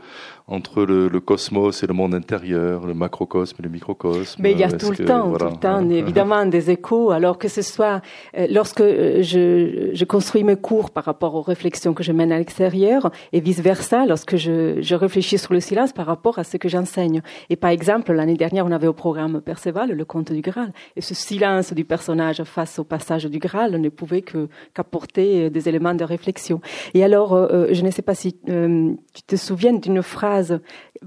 entre 0.51 0.83
le, 0.83 1.07
le, 1.07 1.19
cosmos 1.21 1.81
et 1.81 1.87
le 1.87 1.93
monde 1.93 2.13
intérieur, 2.13 2.85
le 2.85 2.93
macrocosme 2.93 3.55
et 3.59 3.63
le 3.63 3.69
microcosme. 3.69 4.41
Mais 4.43 4.51
il 4.51 4.59
y 4.59 4.63
a 4.63 4.71
tout 4.71 4.91
le 4.91 5.05
temps, 5.05 5.31
tout 5.31 5.45
le 5.45 5.57
temps, 5.57 5.89
évidemment, 5.89 6.45
des 6.45 6.69
échos. 6.69 7.11
Alors 7.11 7.37
que 7.37 7.47
ce 7.47 7.61
soit 7.61 8.01
euh, 8.37 8.47
lorsque 8.49 8.81
euh, 8.81 9.23
je, 9.23 9.91
je, 9.93 10.05
construis 10.05 10.43
mes 10.43 10.57
cours 10.57 10.91
par 10.91 11.05
rapport 11.05 11.35
aux 11.35 11.41
réflexions 11.41 11.93
que 11.93 12.03
je 12.03 12.11
mène 12.11 12.33
à 12.33 12.37
l'extérieur, 12.37 13.11
et 13.31 13.39
vice 13.39 13.61
versa, 13.61 14.05
lorsque 14.05 14.35
je, 14.35 14.81
je, 14.81 14.95
réfléchis 14.95 15.37
sur 15.37 15.53
le 15.53 15.61
silence 15.61 15.93
par 15.93 16.05
rapport 16.05 16.37
à 16.37 16.43
ce 16.43 16.57
que 16.57 16.67
j'enseigne. 16.67 17.21
Et 17.49 17.55
par 17.55 17.69
exemple, 17.69 18.11
l'année 18.11 18.35
dernière, 18.35 18.65
on 18.65 18.71
avait 18.71 18.87
au 18.87 18.93
programme 18.93 19.39
Perceval 19.39 19.91
le 19.91 20.05
conte 20.05 20.33
du 20.33 20.41
Graal, 20.41 20.73
et 20.97 21.01
ce 21.01 21.15
silence 21.15 21.71
du 21.71 21.85
personnage 21.85 22.43
face 22.43 22.77
au 22.77 22.83
passage 22.83 23.25
du 23.25 23.39
Graal 23.39 23.79
ne 23.79 23.89
pouvait 23.89 24.21
que 24.21 24.49
qu'apporter 24.73 25.49
des 25.49 25.69
éléments 25.69 25.93
de 25.93 26.03
réflexion. 26.03 26.59
Et 26.93 27.05
alors, 27.05 27.33
euh, 27.33 27.67
je 27.71 27.81
ne 27.83 27.91
sais 27.91 28.01
pas 28.01 28.15
si 28.15 28.33
tu 28.33 29.23
te 29.25 29.35
souviens 29.37 29.73
d'une 29.73 30.01
phrase 30.01 30.40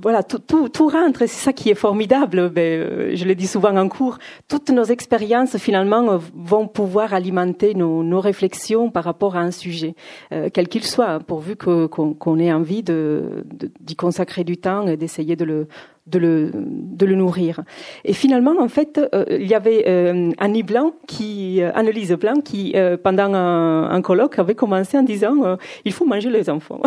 voilà, 0.01 0.23
tout, 0.23 0.39
tout, 0.39 0.69
tout 0.69 0.89
rentre 0.89 1.21
c'est 1.21 1.29
ça 1.29 1.53
qui 1.53 1.71
est 1.71 1.75
formidable. 1.75 2.51
Ben, 2.51 2.81
euh, 2.81 3.11
je 3.15 3.25
le 3.25 3.35
dis 3.35 3.47
souvent 3.47 3.77
en 3.77 3.89
cours. 3.89 4.19
Toutes 4.49 4.71
nos 4.71 4.85
expériences 4.85 5.57
finalement 5.57 6.13
euh, 6.13 6.19
vont 6.35 6.67
pouvoir 6.67 7.15
alimenter 7.15 7.75
nos, 7.75 8.21
réflexions 8.21 8.91
par 8.91 9.05
rapport 9.05 9.37
à 9.37 9.41
un 9.41 9.51
sujet, 9.51 9.95
euh, 10.33 10.49
quel 10.53 10.69
qu'il 10.69 10.85
soit, 10.85 11.11
hein, 11.11 11.21
pourvu 11.21 11.57
qu'on, 11.57 12.39
ait 12.39 12.53
envie 12.53 12.83
de, 12.83 13.45
d'y 13.81 13.97
consacrer 13.97 14.45
du 14.45 14.57
temps 14.57 14.87
et 14.87 14.97
d'essayer 14.97 15.37
de 15.37 15.45
le, 15.45 15.69
de 16.07 16.53
de 16.55 17.07
nourrir. 17.07 17.63
Et 18.05 18.13
finalement, 18.13 18.55
en 18.59 18.69
fait, 18.69 19.01
il 19.31 19.47
y 19.47 19.55
avait 19.55 19.85
Annie 20.39 20.63
Blanc, 20.63 20.93
qui, 21.07 21.63
Annelise 21.63 22.13
Blanc, 22.13 22.41
qui, 22.45 22.75
pendant 23.03 23.35
un 23.35 24.03
colloque, 24.03 24.39
avait 24.39 24.55
commencé 24.55 24.97
en 24.99 25.03
disant 25.03 25.57
il 25.85 25.93
faut 25.93 26.07
manger 26.07 26.31
les 26.31 26.49
enfants. 26.51 26.81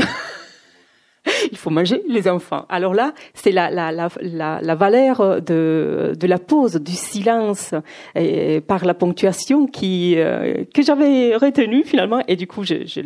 il 1.51 1.57
faut 1.57 1.69
manger 1.69 2.01
les 2.07 2.27
enfants. 2.27 2.65
Alors 2.69 2.93
là, 2.93 3.13
c'est 3.33 3.51
la, 3.51 3.69
la, 3.69 3.91
la, 3.91 4.09
la, 4.21 4.59
la 4.61 4.75
valeur 4.75 5.41
de, 5.41 6.13
de 6.17 6.27
la 6.27 6.39
pause, 6.39 6.75
du 6.75 6.93
silence 6.93 7.73
et 8.15 8.61
par 8.61 8.85
la 8.85 8.93
ponctuation 8.93 9.67
qui 9.67 10.15
euh, 10.17 10.63
que 10.73 10.81
j'avais 10.81 11.35
retenu 11.35 11.83
finalement 11.83 12.21
et 12.27 12.35
du 12.35 12.47
coup 12.47 12.63
je, 12.63 12.85
je 12.85 13.01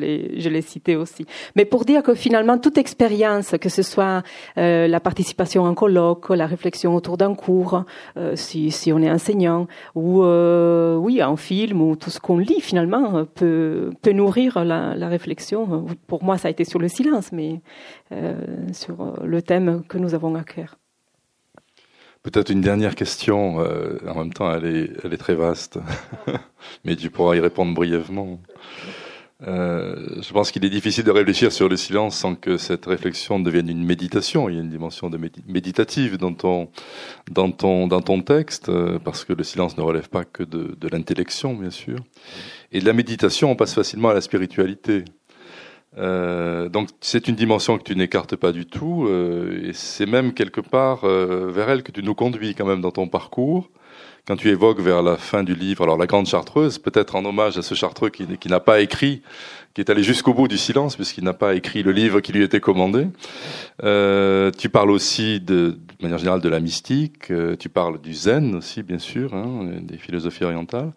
l'ai 0.50 0.62
cité 0.62 0.96
aussi. 0.96 1.26
Mais 1.56 1.66
pour 1.66 1.86
dire 1.86 2.04
que 2.04 2.14
finalement 2.14 2.58
toute 2.58 2.78
expérience, 2.78 3.56
que 3.60 3.70
ce 3.70 3.82
soit 3.82 4.24
euh, 4.58 4.88
la 4.88 5.00
participation 5.00 5.64
en 5.64 5.74
colloque, 5.74 6.30
la 6.30 6.48
réflexion 6.48 6.96
autour 6.96 7.18
d'un 7.18 7.34
cours, 7.34 7.84
euh, 8.18 8.36
si 8.36 8.72
si 8.72 8.92
on 8.94 9.00
est 9.00 9.12
enseignant 9.12 9.68
ou 9.96 10.24
oui 10.24 11.22
un 11.22 11.36
film 11.36 11.82
ou 11.82 11.96
tout 11.96 12.10
ce 12.10 12.20
qu'on 12.20 12.38
lit 12.38 12.62
finalement 12.62 13.26
peut 13.36 13.92
peut 14.02 14.12
nourrir 14.12 14.64
la, 14.64 14.96
la 14.96 15.08
réflexion. 15.08 15.86
Pour 16.08 16.24
moi 16.24 16.38
ça 16.38 16.48
a 16.48 16.52
été 16.52 16.66
sur 16.66 16.80
le 16.80 16.88
silence, 16.88 17.32
mais 17.32 17.52
euh, 17.54 18.01
sur 18.74 19.02
euh, 19.02 19.26
le 19.26 19.42
thème 19.42 19.84
que 19.88 19.98
nous 19.98 20.14
avons 20.14 20.36
à 20.36 20.44
cœur. 20.44 20.78
Peut-être 22.24 22.52
une 22.52 22.62
dernière 22.62 22.96
question, 22.96 23.62
euh, 23.62 23.98
en 24.08 24.20
même 24.20 24.34
temps 24.34 24.54
elle 24.54 24.66
est, 24.66 25.18
très 25.18 25.34
vaste, 25.34 25.80
mais 26.86 26.96
tu 26.96 27.10
pourras 27.10 27.36
y 27.36 27.40
répondre 27.40 27.74
brièvement. 27.74 28.40
Euh, 29.48 30.22
je 30.22 30.32
pense 30.32 30.52
qu'il 30.52 30.64
est 30.64 30.70
difficile 30.70 31.04
de 31.04 31.10
réfléchir 31.10 31.52
sur 31.52 31.68
le 31.68 31.76
silence 31.76 32.16
sans 32.16 32.36
que 32.36 32.58
cette 32.58 32.86
réflexion 32.86 33.40
devienne 33.40 33.70
une 33.70 33.84
méditation. 33.84 34.50
Il 34.50 34.56
y 34.56 34.60
a 34.60 34.62
une 34.62 34.70
dimension 34.70 35.10
méditative 35.48 36.18
dans 36.18 36.34
ton, 36.34 38.22
texte, 38.22 38.72
parce 39.04 39.26
que 39.26 39.34
le 39.34 39.44
silence 39.44 39.78
ne 39.80 39.82
relève 39.82 40.10
pas 40.10 40.26
que 40.26 40.44
de 40.44 40.88
l'intellection, 40.90 41.56
bien 41.56 41.72
sûr. 41.72 41.98
Et 42.72 42.82
de 42.82 42.86
la 42.86 42.94
méditation, 42.94 43.50
on 43.50 43.56
passe 43.56 43.74
facilement 43.74 44.10
à 44.10 44.14
la 44.14 44.22
spiritualité. 44.22 45.06
Euh, 45.98 46.70
donc 46.70 46.90
c'est 47.02 47.28
une 47.28 47.36
dimension 47.36 47.78
que 47.78 47.84
tu 47.84 47.96
n'écartes 47.96 48.36
pas 48.36 48.52
du 48.52 48.66
tout, 48.66 49.06
euh, 49.08 49.70
et 49.70 49.74
c'est 49.74 50.06
même 50.06 50.34
quelque 50.34 50.62
part 50.62 51.04
euh, 51.04 51.52
vers 51.52 51.70
elle 51.70 51.84
que 51.84 51.92
tu 51.92 52.02
nous 52.02 52.16
conduis 52.16 52.56
quand 52.56 52.66
même 52.66 52.82
dans 52.82 52.92
ton 52.92 53.08
parcours. 53.08 53.70
Quand 54.28 54.36
tu 54.36 54.50
évoques 54.50 54.80
vers 54.80 55.02
la 55.02 55.18
fin 55.18 55.44
du 55.44 55.56
livre, 55.56 55.84
alors 55.84 55.98
la 55.98 56.06
grande 56.06 56.28
chartreuse, 56.28 56.78
peut-être 56.78 57.16
en 57.16 57.26
hommage 57.26 57.58
à 57.58 57.64
ce 57.64 57.74
chartreux 57.74 58.10
qui, 58.10 58.28
n'a 58.50 58.60
pas 58.60 58.82
écrit, 58.82 59.24
qui 59.74 59.82
est 59.82 59.90
allé 59.90 60.04
jusqu'au 60.04 60.36
bout 60.36 60.48
du 60.48 60.60
silence 60.60 60.96
puisqu'il 60.96 61.24
n'a 61.24 61.34
pas 61.34 61.56
écrit 61.56 61.82
le 61.82 61.92
livre 61.92 62.20
qui 62.20 62.32
lui 62.32 62.44
était 62.44 62.60
commandé. 62.60 63.08
Euh, 63.84 64.52
tu 64.56 64.70
parles 64.70 64.92
aussi 64.92 65.40
de, 65.40 65.72
de, 65.72 66.04
manière 66.04 66.20
générale 66.20 66.42
de 66.42 66.50
la 66.50 66.60
mystique, 66.60 67.32
euh, 67.32 67.56
tu 67.56 67.70
parles 67.70 68.00
du 68.00 68.14
zen 68.14 68.54
aussi 68.54 68.84
bien 68.84 69.00
sûr, 69.00 69.34
hein, 69.34 69.68
des 69.82 69.98
philosophies 69.98 70.44
orientales. 70.44 70.92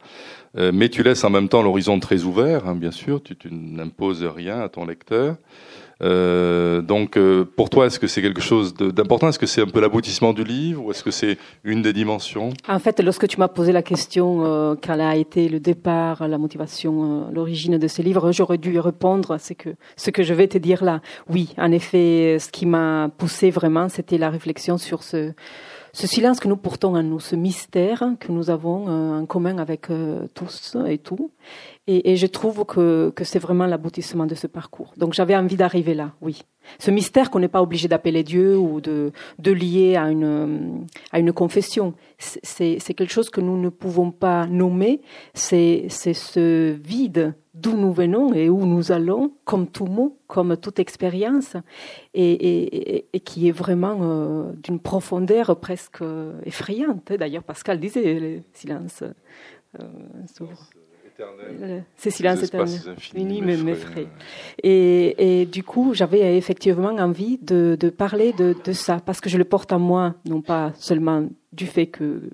Euh, 0.57 0.71
mais 0.73 0.89
tu 0.89 1.03
laisses 1.03 1.25
en 1.25 1.31
même 1.31 1.49
temps 1.49 1.63
l'horizon 1.63 1.99
très 1.99 2.23
ouvert, 2.23 2.69
hein, 2.69 2.75
bien 2.75 2.91
sûr, 2.91 3.23
tu, 3.23 3.37
tu 3.37 3.49
n'imposes 3.51 4.25
rien 4.25 4.61
à 4.61 4.69
ton 4.69 4.87
lecteur. 4.87 5.37
Euh, 6.03 6.83
donc, 6.83 7.17
euh, 7.17 7.45
pour 7.45 7.71
toi, 7.71 7.87
est-ce 7.87 7.99
que 7.99 8.07
c'est 8.07 8.23
quelque 8.23 8.41
chose 8.41 8.75
d'important? 8.75 9.29
Est-ce 9.29 9.39
que 9.39 9.47
c'est 9.47 9.63
un 9.63 9.67
peu 9.67 9.81
l'aboutissement 9.81 10.33
du 10.33 10.45
livre 10.45 10.85
ou 10.85 10.91
est-ce 10.91 11.05
que 11.05 11.11
c'est 11.11 11.39
une 11.63 11.83
des 11.83 11.93
dimensions? 11.93 12.51
En 12.69 12.79
fait, 12.79 13.01
lorsque 13.01 13.29
tu 13.29 13.39
m'as 13.39 13.49
posé 13.49 13.73
la 13.73 13.83
question, 13.83 14.45
euh, 14.45 14.75
quel 14.81 15.01
a 15.01 15.17
été 15.17 15.49
le 15.49 15.61
départ, 15.61 16.27
la 16.27 16.39
motivation, 16.39 17.27
euh, 17.29 17.33
l'origine 17.33 17.79
de 17.79 17.89
ce 17.89 18.03
livre, 18.03 18.33
j'aurais 18.33 18.59
dû 18.59 18.79
répondre. 18.79 19.37
C'est 19.39 19.55
que 19.55 19.71
ce 19.97 20.11
que 20.11 20.23
je 20.23 20.35
vais 20.35 20.49
te 20.49 20.59
dire 20.59 20.85
là, 20.85 21.01
oui, 21.29 21.55
en 21.59 21.71
effet, 21.71 22.39
ce 22.41 22.51
qui 22.51 22.67
m'a 22.67 23.11
poussé 23.17 23.51
vraiment, 23.51 23.89
c'était 23.89 24.19
la 24.19 24.31
réflexion 24.31 24.79
sur 24.79 25.03
ce 25.03 25.33
ce 25.95 26.09
silence 26.09 26.41
que 26.41 26.49
nous 26.49 26.57
portons 26.57 26.97
en 26.97 27.03
nous, 27.03 27.21
ce 27.21 27.37
mystère 27.37 28.03
que 28.19 28.33
nous 28.33 28.51
avons 28.51 28.89
euh, 28.89 29.21
en 29.21 29.27
commun 29.27 29.59
avec 29.59 29.91
euh, 29.91 30.27
tous 30.35 30.77
et 30.89 30.99
tout. 30.99 31.31
Et, 31.87 32.17
je 32.17 32.27
trouve 32.27 32.65
que 32.65 33.13
c'est 33.23 33.39
vraiment 33.39 33.67
l'aboutissement 33.67 34.27
de 34.27 34.35
ce 34.35 34.47
parcours. 34.47 34.93
Donc 34.97 35.13
j'avais 35.13 35.37
envie 35.37 35.57
d'arriver 35.57 35.95
là, 35.95 36.13
oui. 36.21 36.43
Ce 36.79 36.91
mystère 36.91 37.31
qu'on 37.31 37.41
n'est 37.41 37.49
pas 37.49 37.63
obligé 37.63 37.89
d'appeler 37.89 38.23
Dieu 38.23 38.57
ou 38.57 38.81
de, 38.81 39.13
lier 39.45 39.97
à 39.97 40.11
une, 40.11 41.33
confession. 41.35 41.95
C'est 42.19 42.79
quelque 42.95 43.13
chose 43.13 43.31
que 43.31 43.41
nous 43.41 43.61
ne 43.61 43.69
pouvons 43.69 44.11
pas 44.11 44.47
nommer. 44.47 45.01
C'est 45.35 45.89
ce 45.89 46.73
vide 46.73 47.35
d'où 47.55 47.77
nous 47.77 47.93
venons 47.93 48.35
et 48.35 48.49
où 48.49 48.67
nous 48.67 48.91
allons, 48.91 49.33
comme 49.45 49.69
tout 49.69 49.87
mot, 49.87 50.19
comme 50.27 50.57
toute 50.57 50.81
expérience, 50.81 51.57
et, 52.13 53.07
qui 53.25 53.49
est 53.49 53.53
vraiment 53.53 53.99
euh, 54.03 54.53
d'une 54.63 54.81
profondeur 54.81 55.59
presque 55.61 56.03
effrayante. 56.45 57.13
D'ailleurs, 57.13 57.45
Pascal 57.45 57.79
disait 57.79 58.19
le 58.19 58.41
silence 58.53 59.05
euh, 59.81 59.87
ces 61.97 62.11
silences 62.11 62.43
éternels, 62.43 62.97
fini 62.99 63.43
mais 63.43 63.57
m'effraient. 63.57 64.09
Et, 64.63 65.41
et, 65.41 65.47
du 65.47 65.63
coup, 65.63 65.95
j'avais 65.95 66.37
effectivement 66.37 66.89
envie 66.97 67.39
de, 67.39 67.77
de 67.79 67.91
parler 67.91 68.33
de, 68.33 68.55
de, 68.65 68.73
ça, 68.73 69.01
parce 69.05 69.21
que 69.21 69.29
je 69.29 69.39
le 69.39 69.45
porte 69.45 69.73
en 69.73 69.79
moi, 69.79 70.15
non 70.25 70.43
pas 70.43 70.73
seulement 70.75 71.27
du 71.53 71.67
fait 71.67 71.87
que 71.87 72.31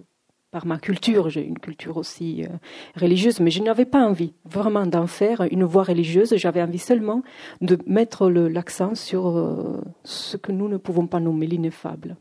par 0.50 0.66
ma 0.66 0.78
culture, 0.78 1.30
j'ai 1.30 1.44
une 1.44 1.58
culture 1.58 1.96
aussi 1.96 2.44
euh, 2.44 2.48
religieuse, 2.96 3.38
mais 3.40 3.50
je 3.50 3.62
n'avais 3.62 3.84
pas 3.84 4.04
envie 4.04 4.32
vraiment 4.44 4.84
d'en 4.84 5.06
faire 5.06 5.42
une 5.50 5.64
voie 5.64 5.84
religieuse, 5.84 6.34
j'avais 6.36 6.62
envie 6.62 6.78
seulement 6.78 7.22
de 7.60 7.78
mettre 7.86 8.28
l'accent 8.28 8.94
sur 8.94 9.28
euh, 9.28 9.80
ce 10.02 10.36
que 10.36 10.50
nous 10.50 10.68
ne 10.68 10.76
pouvons 10.76 11.06
pas 11.06 11.20
nommer 11.20 11.46
l'ineffable. 11.46 12.16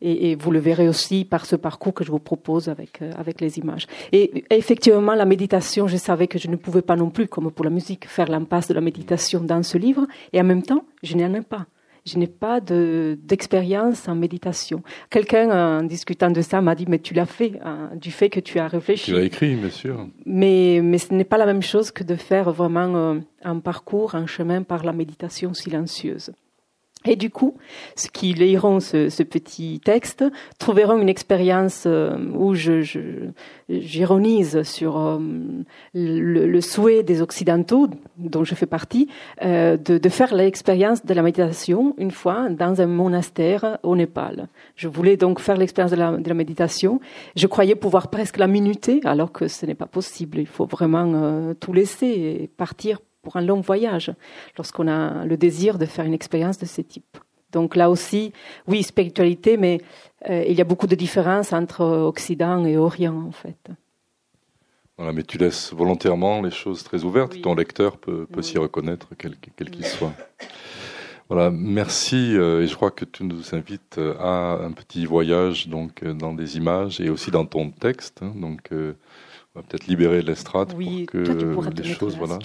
Et, 0.00 0.30
et, 0.30 0.34
vous 0.36 0.50
le 0.50 0.58
verrez 0.58 0.88
aussi 0.88 1.24
par 1.24 1.46
ce 1.46 1.56
parcours 1.56 1.94
que 1.94 2.04
je 2.04 2.10
vous 2.10 2.18
propose 2.20 2.68
avec, 2.68 3.02
euh, 3.02 3.12
avec 3.18 3.40
les 3.40 3.58
images. 3.58 3.86
Et 4.12 4.44
effectivement, 4.50 5.14
la 5.14 5.24
méditation, 5.24 5.88
je 5.88 5.96
savais 5.96 6.28
que 6.28 6.38
je 6.38 6.48
ne 6.48 6.56
pouvais 6.56 6.82
pas 6.82 6.96
non 6.96 7.10
plus, 7.10 7.26
comme 7.26 7.50
pour 7.50 7.64
la 7.64 7.70
musique, 7.70 8.06
faire 8.06 8.28
l'impasse 8.28 8.68
de 8.68 8.74
la 8.74 8.80
méditation 8.80 9.40
dans 9.40 9.62
ce 9.62 9.78
livre. 9.78 10.06
Et 10.32 10.40
en 10.40 10.44
même 10.44 10.62
temps, 10.62 10.84
je 11.02 11.16
n'en 11.16 11.32
ai 11.34 11.40
pas. 11.40 11.66
Je 12.06 12.16
n'ai 12.16 12.26
pas 12.26 12.60
d'expérience 12.60 14.08
en 14.08 14.14
méditation. 14.14 14.82
Quelqu'un, 15.10 15.80
en 15.80 15.82
discutant 15.82 16.30
de 16.30 16.40
ça, 16.40 16.62
m'a 16.62 16.74
dit, 16.74 16.86
mais 16.88 17.00
tu 17.00 17.12
l'as 17.12 17.26
fait, 17.26 17.52
hein, 17.62 17.90
du 17.96 18.10
fait 18.10 18.30
que 18.30 18.40
tu 18.40 18.58
as 18.58 18.66
réfléchi. 18.66 19.06
Tu 19.06 19.12
l'as 19.12 19.24
écrit, 19.24 19.54
bien 19.56 19.68
sûr. 19.68 20.06
Mais, 20.24 20.80
mais 20.82 20.96
ce 20.96 21.12
n'est 21.12 21.24
pas 21.24 21.36
la 21.36 21.44
même 21.44 21.60
chose 21.60 21.90
que 21.90 22.04
de 22.04 22.14
faire 22.14 22.50
vraiment 22.50 22.96
euh, 22.96 23.20
un 23.42 23.58
parcours, 23.58 24.14
un 24.14 24.26
chemin 24.26 24.62
par 24.62 24.84
la 24.84 24.92
méditation 24.92 25.52
silencieuse. 25.52 26.32
Et 27.04 27.14
du 27.14 27.30
coup, 27.30 27.54
ceux 27.94 28.08
qui 28.12 28.34
liront 28.34 28.80
ce, 28.80 29.08
ce 29.08 29.22
petit 29.22 29.80
texte 29.84 30.24
trouveront 30.58 30.98
une 30.98 31.08
expérience 31.08 31.84
euh, 31.86 32.18
où 32.34 32.54
je, 32.54 32.82
j'ironise 33.68 34.62
sur 34.64 34.98
euh, 34.98 35.18
le, 35.94 36.46
le, 36.46 36.60
souhait 36.60 37.04
des 37.04 37.22
Occidentaux, 37.22 37.86
dont 38.16 38.42
je 38.42 38.56
fais 38.56 38.66
partie, 38.66 39.08
euh, 39.44 39.76
de, 39.76 39.96
de, 39.96 40.08
faire 40.08 40.34
l'expérience 40.34 41.06
de 41.06 41.14
la 41.14 41.22
méditation 41.22 41.94
une 41.98 42.10
fois 42.10 42.48
dans 42.50 42.80
un 42.80 42.86
monastère 42.86 43.78
au 43.84 43.94
Népal. 43.94 44.48
Je 44.74 44.88
voulais 44.88 45.16
donc 45.16 45.38
faire 45.38 45.56
l'expérience 45.56 45.92
de 45.92 45.96
la, 45.96 46.16
de 46.16 46.28
la 46.28 46.34
méditation. 46.34 47.00
Je 47.36 47.46
croyais 47.46 47.76
pouvoir 47.76 48.08
presque 48.08 48.38
la 48.38 48.48
minuter, 48.48 49.00
alors 49.04 49.30
que 49.30 49.46
ce 49.46 49.66
n'est 49.66 49.76
pas 49.76 49.86
possible. 49.86 50.38
Il 50.38 50.48
faut 50.48 50.66
vraiment 50.66 51.54
tout 51.60 51.72
laisser 51.72 52.06
et 52.06 52.48
partir 52.48 52.98
pour 53.22 53.36
un 53.36 53.42
long 53.42 53.60
voyage, 53.60 54.12
lorsqu'on 54.56 54.88
a 54.88 55.24
le 55.24 55.36
désir 55.36 55.78
de 55.78 55.86
faire 55.86 56.04
une 56.04 56.14
expérience 56.14 56.58
de 56.58 56.66
ce 56.66 56.80
type. 56.80 57.18
Donc 57.52 57.76
là 57.76 57.90
aussi, 57.90 58.32
oui, 58.66 58.82
spiritualité, 58.82 59.56
mais 59.56 59.80
euh, 60.28 60.44
il 60.46 60.56
y 60.56 60.60
a 60.60 60.64
beaucoup 60.64 60.86
de 60.86 60.94
différences 60.94 61.52
entre 61.52 61.84
Occident 61.84 62.64
et 62.64 62.76
Orient, 62.76 63.24
en 63.26 63.32
fait. 63.32 63.70
Voilà, 64.98 65.12
mais 65.12 65.22
tu 65.22 65.38
laisses 65.38 65.72
volontairement 65.72 66.42
les 66.42 66.50
choses 66.50 66.82
très 66.82 67.04
ouvertes. 67.04 67.40
Ton 67.40 67.54
lecteur 67.54 67.98
peut, 67.98 68.26
peut 68.26 68.42
s'y 68.42 68.58
reconnaître, 68.58 69.08
quel 69.16 69.70
qu'il 69.70 69.86
soit. 69.86 70.12
Voilà, 71.28 71.50
merci. 71.50 72.34
Euh, 72.36 72.62
et 72.62 72.66
je 72.66 72.74
crois 72.74 72.90
que 72.90 73.04
tu 73.04 73.22
nous 73.22 73.54
invites 73.54 74.00
à 74.18 74.58
un 74.62 74.72
petit 74.72 75.06
voyage 75.06 75.68
donc 75.68 76.04
dans 76.04 76.32
des 76.32 76.56
images 76.56 77.00
et 77.00 77.10
aussi 77.10 77.30
dans 77.30 77.44
ton 77.44 77.70
texte. 77.70 78.22
Hein, 78.22 78.32
donc 78.34 78.72
euh, 79.56 79.60
va 79.60 79.62
peut-être 79.62 79.86
libérer 79.86 80.22
l'estrade 80.22 80.72
oui, 80.76 81.06
pour 81.06 81.64
que 81.64 81.70
les 81.70 81.94
choses, 81.94 82.16
voilà. 82.16 82.38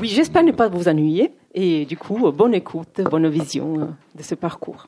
Oui, 0.00 0.08
j'espère 0.08 0.42
ne 0.42 0.52
pas 0.52 0.68
vous 0.68 0.88
ennuyer. 0.88 1.32
Et 1.54 1.84
du 1.86 1.96
coup, 1.96 2.30
bonne 2.32 2.54
écoute, 2.54 3.00
bonne 3.10 3.28
vision 3.28 3.80
euh, 3.80 3.86
de 4.14 4.22
ce 4.22 4.34
parcours. 4.34 4.86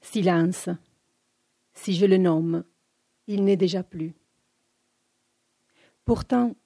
Silence. 0.00 0.68
Si 1.72 1.94
je 1.94 2.04
le 2.04 2.16
nomme, 2.16 2.64
il 3.28 3.44
n'est 3.44 3.56
déjà 3.56 3.84
plus. 3.84 4.12
Pourtant, 6.04 6.56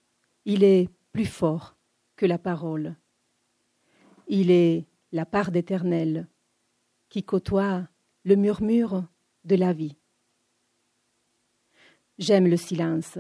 il 0.47 0.65
est 0.65 0.89
plus 1.13 1.27
fort 1.27 1.77
que 2.17 2.25
la 2.25 2.39
parole. 2.39 2.97
Il 4.29 4.51
est 4.51 4.87
la 5.13 5.27
part 5.27 5.51
d'éternel 5.51 6.27
qui 7.09 7.23
côtoie 7.23 7.87
le 8.25 8.37
murmure 8.37 9.05
de 9.45 9.57
la 9.57 9.73
vie. 9.73 9.97
J'aime 12.19 12.47
le 12.47 12.57
silence, 12.57 13.19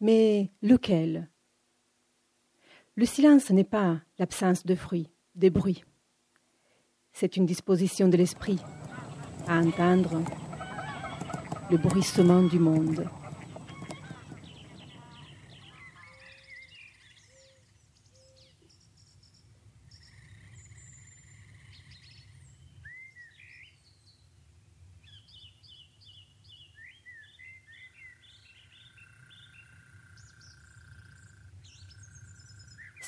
mais 0.00 0.50
lequel? 0.62 1.28
Le 2.96 3.06
silence 3.06 3.50
n'est 3.50 3.64
pas 3.64 4.00
l'absence 4.18 4.64
de 4.64 4.74
fruits, 4.74 5.10
des 5.34 5.50
bruits. 5.50 5.84
C'est 7.12 7.36
une 7.36 7.46
disposition 7.46 8.08
de 8.08 8.16
l'esprit 8.16 8.60
à 9.48 9.58
entendre 9.58 10.22
le 11.70 11.76
bruissement 11.76 12.42
du 12.42 12.58
monde. 12.58 13.08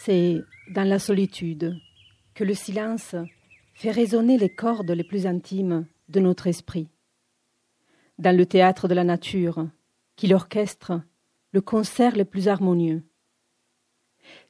C'est 0.07 0.45
dans 0.71 0.89
la 0.89 1.01
solitude 1.01 1.81
que 2.35 2.45
le 2.45 2.55
silence 2.55 3.17
fait 3.75 3.91
résonner 3.91 4.39
les 4.39 4.55
cordes 4.55 4.93
les 4.93 5.03
plus 5.03 5.27
intimes 5.27 5.85
de 6.09 6.21
notre 6.21 6.47
esprit. 6.47 6.87
Dans 8.17 8.37
le 8.37 8.47
théâtre 8.47 8.87
de 8.87 8.95
la 8.95 9.03
nature, 9.03 9.69
qui 10.15 10.29
l'orchestre 10.29 10.93
le 11.51 11.61
concert 11.61 12.17
le 12.17 12.25
plus 12.25 12.47
harmonieux. 12.47 13.03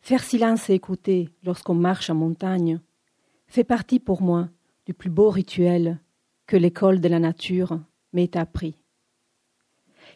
Faire 0.02 0.22
silence 0.22 0.68
et 0.68 0.74
écouter 0.74 1.30
lorsqu'on 1.42 1.74
marche 1.74 2.10
en 2.10 2.14
montagne 2.14 2.78
fait 3.46 3.64
partie 3.64 3.98
pour 3.98 4.20
moi 4.20 4.50
du 4.84 4.92
plus 4.92 5.08
beau 5.08 5.30
rituel 5.30 5.98
que 6.46 6.58
l'école 6.58 7.00
de 7.00 7.08
la 7.08 7.18
nature 7.18 7.80
m'ait 8.12 8.36
appris. 8.36 8.76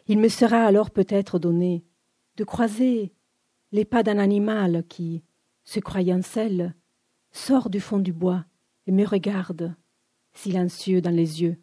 Il 0.05 0.19
me 0.19 0.29
sera 0.29 0.65
alors 0.65 0.91
peut-être 0.91 1.39
donné 1.39 1.83
de 2.37 2.43
croiser 2.43 3.15
les 3.71 3.85
pas 3.85 4.03
d'un 4.03 4.19
animal 4.19 4.83
qui, 4.87 5.23
se 5.71 5.79
croyant 5.79 6.21
seul, 6.21 6.73
sort 7.31 7.69
du 7.69 7.79
fond 7.79 7.99
du 7.99 8.11
bois 8.11 8.43
et 8.87 8.91
me 8.91 9.05
regarde, 9.05 9.73
silencieux 10.33 10.99
dans 10.99 11.15
les 11.15 11.41
yeux, 11.41 11.61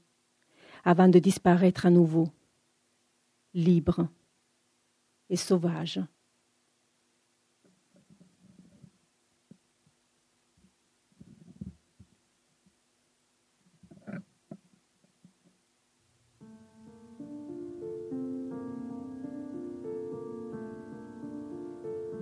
avant 0.82 1.08
de 1.08 1.18
disparaître 1.18 1.84
à 1.84 1.90
nouveau, 1.90 2.26
libre 3.52 4.08
et 5.28 5.36
sauvage. 5.36 6.00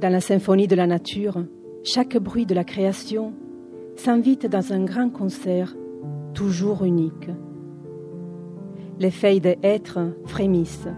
Dans 0.01 0.11
la 0.11 0.20
symphonie 0.20 0.66
de 0.66 0.75
la 0.75 0.88
nature, 0.88 1.46
chaque 1.87 2.18
bruit 2.18 2.46
de 2.46 2.55
la 2.55 2.64
création 2.64 3.33
s'invite 3.94 4.46
dans 4.46 4.72
un 4.72 4.85
grand 4.85 5.09
concert 5.09 5.77
toujours 6.35 6.83
unique. 6.83 7.31
Les 8.99 9.12
feuilles 9.12 9.40
des 9.40 9.57
hêtres 9.62 10.01
frémissent, 10.25 10.88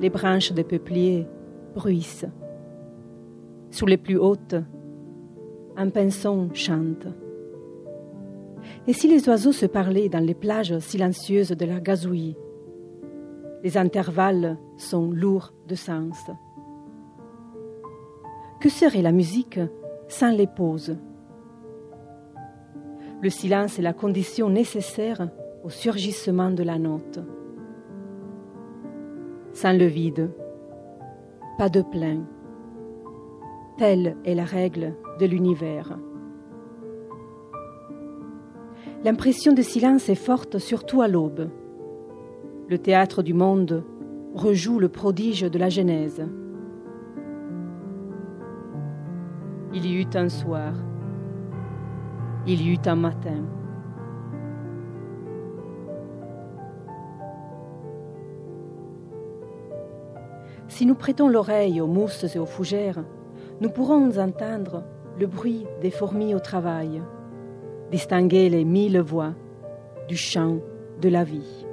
les 0.00 0.08
branches 0.08 0.52
des 0.52 0.62
peupliers 0.62 1.26
bruissent. 1.74 2.26
Sous 3.72 3.86
les 3.86 3.96
plus 3.96 4.16
hautes, 4.16 4.54
un 5.76 5.90
pinson 5.90 6.48
chante. 6.54 7.08
Et 8.86 8.92
si 8.92 9.08
les 9.08 9.28
oiseaux 9.28 9.52
se 9.52 9.66
parlaient 9.66 10.08
dans 10.08 10.24
les 10.24 10.34
plages 10.34 10.78
silencieuses 10.78 11.50
de 11.50 11.66
la 11.66 11.80
gazouille, 11.80 12.36
les 13.64 13.76
intervalles 13.76 14.58
sont 14.76 15.10
lourds 15.10 15.52
de 15.66 15.74
sens. 15.74 16.30
Que 18.62 18.68
serait 18.68 19.02
la 19.02 19.10
musique 19.10 19.58
sans 20.06 20.30
les 20.30 20.46
pauses? 20.46 20.96
Le 23.20 23.28
silence 23.28 23.80
est 23.80 23.82
la 23.82 23.92
condition 23.92 24.50
nécessaire 24.50 25.30
au 25.64 25.68
surgissement 25.68 26.52
de 26.52 26.62
la 26.62 26.78
note. 26.78 27.18
sans 29.52 29.76
le 29.76 29.86
vide. 29.86 30.30
Pas 31.58 31.70
de 31.70 31.82
plein. 31.82 32.20
Telle 33.78 34.16
est 34.24 34.36
la 34.36 34.44
règle 34.44 34.94
de 35.18 35.26
l'univers. 35.26 35.98
L'impression 39.02 39.54
de 39.54 39.62
silence 39.62 40.08
est 40.08 40.14
forte 40.14 40.58
surtout 40.58 41.02
à 41.02 41.08
l'aube. 41.08 41.50
Le 42.68 42.78
théâtre 42.78 43.24
du 43.24 43.34
monde 43.34 43.84
rejoue 44.34 44.78
le 44.78 44.88
prodige 44.88 45.42
de 45.42 45.58
la 45.58 45.68
Genèse. 45.68 46.24
Il 49.74 49.86
y 49.86 50.02
eut 50.02 50.10
un 50.14 50.28
soir, 50.28 50.74
il 52.46 52.60
y 52.60 52.74
eut 52.74 52.86
un 52.86 52.94
matin. 52.94 53.42
Si 60.68 60.84
nous 60.84 60.94
prêtons 60.94 61.28
l'oreille 61.28 61.80
aux 61.80 61.86
mousses 61.86 62.34
et 62.34 62.38
aux 62.38 62.46
fougères, 62.46 63.02
nous 63.62 63.70
pourrons 63.70 64.18
entendre 64.18 64.84
le 65.18 65.26
bruit 65.26 65.66
des 65.80 65.90
fourmis 65.90 66.34
au 66.34 66.38
travail, 66.38 67.00
distinguer 67.90 68.50
les 68.50 68.64
mille 68.64 69.00
voix 69.00 69.32
du 70.08 70.16
chant 70.16 70.58
de 71.00 71.08
la 71.08 71.24
vie. 71.24 71.66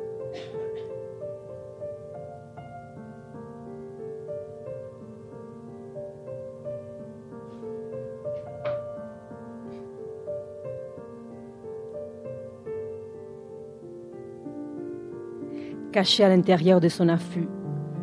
Caché 15.99 16.23
à 16.23 16.29
l'intérieur 16.29 16.79
de 16.79 16.87
son 16.87 17.09
affût, 17.09 17.49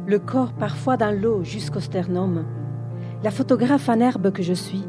le 0.06 0.18
corps 0.18 0.52
parfois 0.52 0.98
dans 0.98 1.18
l'eau 1.18 1.42
jusqu'au 1.42 1.80
sternum, 1.80 2.44
la 3.24 3.30
photographe 3.30 3.88
en 3.88 4.00
herbe 4.00 4.32
que 4.32 4.42
je 4.42 4.52
suis 4.52 4.84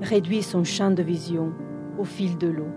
réduit 0.00 0.44
son 0.44 0.62
champ 0.62 0.92
de 0.92 1.02
vision 1.02 1.52
au 1.98 2.04
fil 2.04 2.38
de 2.38 2.46
l'eau. 2.46 2.70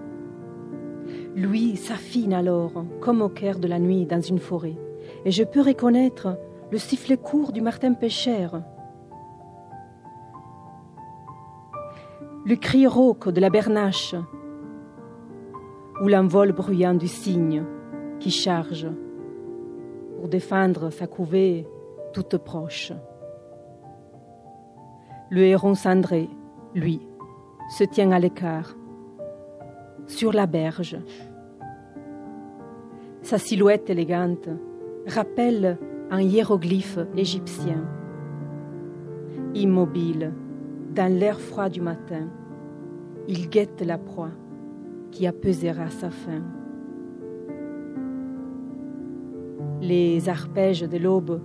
Lui 1.35 1.75
s'affine 1.75 2.33
alors 2.33 2.85
comme 3.01 3.21
au 3.21 3.29
cœur 3.29 3.59
de 3.59 3.67
la 3.67 3.77
nuit 3.77 4.07
dans 4.07 4.19
une 4.19 4.39
forêt, 4.39 4.79
et 5.25 5.29
je 5.29 5.43
peux 5.43 5.61
reconnaître 5.61 6.39
le 6.71 6.79
sifflet 6.79 7.17
court 7.17 7.51
du 7.51 7.61
martin 7.61 7.93
pêcheur, 7.93 8.63
le 12.47 12.55
cri 12.55 12.87
rauque 12.87 13.29
de 13.29 13.39
la 13.39 13.51
bernache, 13.51 14.15
ou 16.01 16.07
l'envol 16.07 16.51
bruyant 16.51 16.95
du 16.95 17.07
cygne 17.07 17.63
qui 18.19 18.31
charge 18.31 18.87
pour 20.17 20.27
défendre 20.27 20.89
sa 20.89 21.05
couvée 21.05 21.67
toute 22.11 22.37
proche. 22.37 22.91
Le 25.29 25.43
héron 25.43 25.75
cendré, 25.75 26.27
lui, 26.73 27.01
se 27.77 27.83
tient 27.83 28.11
à 28.11 28.17
l'écart, 28.17 28.75
sur 30.07 30.33
la 30.33 30.47
berge. 30.47 30.97
Sa 33.21 33.37
silhouette 33.37 33.91
élégante 33.91 34.49
rappelle 35.05 35.77
un 36.09 36.21
hiéroglyphe 36.21 36.99
égyptien. 37.15 37.83
Immobile, 39.53 40.33
dans 40.95 41.13
l'air 41.13 41.39
froid 41.39 41.69
du 41.69 41.81
matin, 41.81 42.27
il 43.27 43.49
guette 43.49 43.81
la 43.81 43.99
proie 43.99 44.31
qui 45.11 45.27
apaisera 45.27 45.89
sa 45.89 46.09
faim. 46.09 46.56
Les 49.81 50.27
arpèges 50.27 50.81
de 50.81 50.97
l'aube 50.97 51.39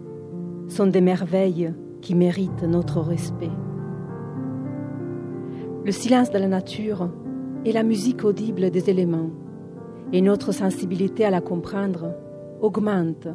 sont 0.69 0.87
des 0.87 1.03
merveilles 1.03 1.75
qui 2.01 2.15
méritent 2.15 2.63
notre 2.63 3.01
respect. 3.01 3.51
Le 5.85 5.93
silence 5.93 6.31
de 6.31 6.39
la 6.39 6.49
nature 6.49 7.11
est 7.67 7.73
la 7.73 7.83
musique 7.83 8.25
audible 8.25 8.71
des 8.71 8.89
éléments, 8.89 9.31
et 10.13 10.23
notre 10.23 10.53
sensibilité 10.53 11.25
à 11.25 11.31
la 11.31 11.41
comprendre 11.41 12.15
augmente 12.61 13.29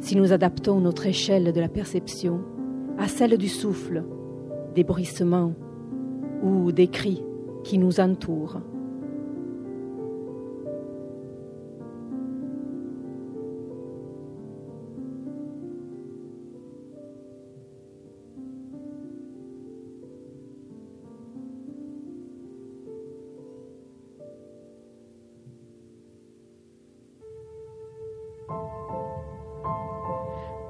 si 0.00 0.16
nous 0.16 0.32
adaptons 0.32 0.80
notre 0.80 1.06
échelle 1.06 1.52
de 1.52 1.60
la 1.60 1.68
perception 1.68 2.40
à 2.98 3.08
celle 3.08 3.36
du 3.36 3.48
souffle, 3.48 4.04
des 4.74 4.84
bruissements 4.84 5.52
ou 6.42 6.72
des 6.72 6.88
cris 6.88 7.22
qui 7.62 7.76
nous 7.76 8.00
entourent. 8.00 8.60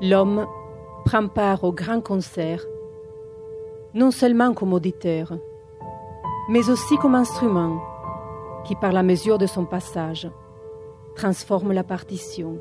L'homme 0.01 0.47
prend 1.05 1.29
part 1.29 1.65
au 1.65 1.73
grand 1.73 2.01
concert, 2.01 2.65
non 3.95 4.11
seulement 4.11 4.55
comme 4.55 4.73
auditeur, 4.73 5.33
mais 6.49 6.71
aussi 6.71 6.97
comme 6.97 7.15
instrument 7.15 7.81
qui, 8.65 8.75
par 8.77 8.93
la 8.93 9.03
mesure 9.03 9.39
de 9.39 9.47
son 9.47 9.65
passage, 9.65 10.31
transforme 11.17 11.73
la 11.73 11.85
partition. 11.85 12.59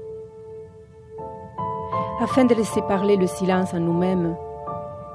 Afin 2.21 2.45
de 2.45 2.53
laisser 2.53 2.81
parler 2.81 3.15
le 3.15 3.27
silence 3.27 3.73
en 3.73 3.79
nous-mêmes, 3.79 4.35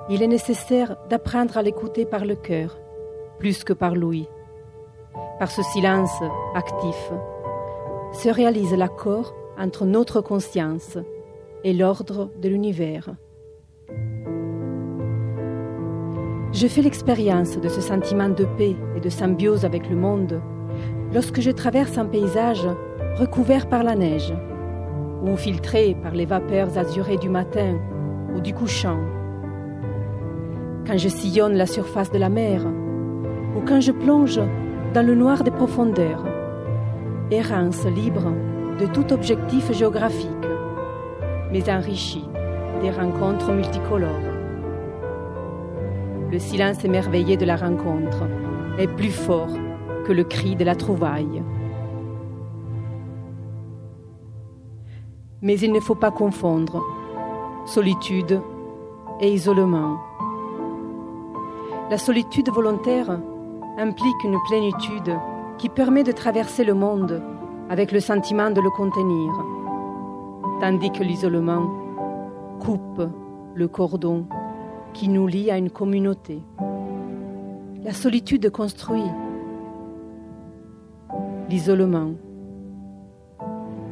il 0.09 0.23
est 0.23 0.29
nécessaire 0.29 0.97
d'apprendre 1.09 1.57
à 1.57 1.63
l'écouter 1.63 2.07
par 2.07 2.25
le 2.25 2.37
cœur, 2.37 2.79
plus 3.39 3.65
que 3.65 3.73
par 3.73 3.95
l'ouïe. 3.95 4.29
Par 5.39 5.51
ce 5.51 5.63
silence 5.63 6.23
actif 6.55 7.13
se 8.13 8.29
réalise 8.29 8.75
l'accord 8.75 9.35
entre 9.59 9.87
notre 9.87 10.21
conscience 10.21 10.99
et 11.65 11.73
l'ordre 11.73 12.31
de 12.41 12.49
l'univers. 12.49 13.15
Je 16.53 16.69
fais 16.69 16.83
l'expérience 16.83 17.59
de 17.59 17.69
ce 17.69 17.81
sentiment 17.81 18.29
de 18.29 18.45
paix 18.45 18.77
et 18.97 19.01
de 19.01 19.09
symbiose 19.09 19.65
avec 19.65 19.91
le 19.91 19.97
monde 19.97 20.41
lorsque 21.13 21.41
je 21.41 21.51
traverse 21.51 21.99
un 21.99 22.07
paysage 22.07 22.69
recouvert 23.17 23.69
par 23.69 23.83
la 23.83 23.97
neige 23.97 24.33
ou 25.23 25.37
filtré 25.37 25.97
par 26.03 26.13
les 26.13 26.27
vapeurs 26.27 26.77
azurées 26.79 27.17
du 27.17 27.29
matin 27.29 27.79
ou 28.37 28.41
du 28.41 28.55
couchant. 28.55 29.01
Quand 30.87 30.99
je 30.99 31.09
sillonne 31.09 31.55
la 31.55 31.67
surface 31.67 32.13
de 32.13 32.19
la 32.19 32.29
mer 32.29 32.61
ou 33.57 33.61
quand 33.67 33.81
je 33.81 33.93
plonge 33.93 34.41
dans 34.93 35.05
le 35.05 35.15
noir 35.15 35.43
des 35.43 35.51
profondeurs, 35.51 36.25
errance 37.31 37.85
libre 37.87 38.33
de 38.79 38.87
tout 38.87 39.13
objectif 39.13 39.73
géographique 39.73 40.29
mais 41.55 41.71
enrichi 41.71 42.25
des 42.83 42.91
rencontres 42.91 43.53
multicolores. 43.53 44.11
Le 46.33 46.39
silence 46.41 46.85
émerveillé 46.85 47.37
de 47.37 47.45
la 47.45 47.55
rencontre 47.55 48.25
est 48.77 48.89
plus 48.89 49.13
fort 49.13 49.57
que 50.05 50.13
le 50.13 50.25
cri 50.25 50.57
de 50.57 50.65
la 50.65 50.75
trouvaille. 50.75 51.45
Mais 55.43 55.57
il 55.61 55.73
ne 55.73 55.79
faut 55.79 55.95
pas 55.95 56.11
confondre 56.11 56.83
solitude 57.67 58.41
et 59.21 59.33
isolement. 59.33 60.01
La 61.89 61.99
solitude 61.99 62.51
volontaire 62.51 63.21
implique 63.79 64.25
une 64.25 64.43
plénitude 64.49 65.17
qui 65.59 65.69
permet 65.69 66.03
de 66.03 66.11
traverser 66.11 66.65
le 66.65 66.75
monde 66.75 67.23
avec 67.71 67.93
le 67.93 68.01
sentiment 68.01 68.51
de 68.51 68.61
le 68.61 68.71
contenir 68.71 69.33
tandis 70.61 70.91
que 70.91 71.03
l'isolement 71.03 71.71
coupe 72.61 73.03
le 73.55 73.69
cordon 73.69 74.27
qui 74.93 75.09
nous 75.09 75.27
lie 75.27 75.51
à 75.51 75.59
une 75.59 75.71
communauté. 75.71 76.41
La 77.83 77.93
solitude 77.93 78.49
construit, 78.51 79.03
l'isolement 81.51 82.13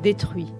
détruit. 0.02 0.52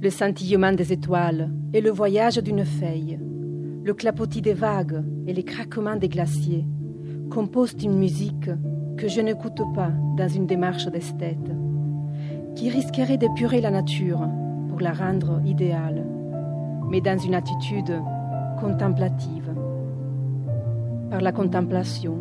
Le 0.00 0.10
scintillement 0.10 0.72
des 0.72 0.92
étoiles 0.92 1.50
et 1.74 1.80
le 1.80 1.90
voyage 1.90 2.38
d'une 2.38 2.64
feuille 2.64 3.18
le 3.88 3.94
clapotis 3.94 4.42
des 4.42 4.52
vagues 4.52 5.02
et 5.26 5.32
les 5.32 5.44
craquements 5.44 5.96
des 5.96 6.10
glaciers 6.10 6.66
composent 7.30 7.74
une 7.82 7.96
musique 7.96 8.50
que 8.98 9.08
je 9.08 9.22
n'écoute 9.22 9.62
pas 9.74 9.90
dans 10.14 10.28
une 10.28 10.46
démarche 10.46 10.88
d'esthète, 10.88 11.50
qui 12.54 12.68
risquerait 12.68 13.16
d'épurer 13.16 13.62
la 13.62 13.70
nature 13.70 14.28
pour 14.68 14.80
la 14.80 14.92
rendre 14.92 15.40
idéale, 15.46 16.04
mais 16.90 17.00
dans 17.00 17.16
une 17.16 17.34
attitude 17.34 17.98
contemplative. 18.60 19.54
Par 21.08 21.22
la 21.22 21.32
contemplation, 21.32 22.18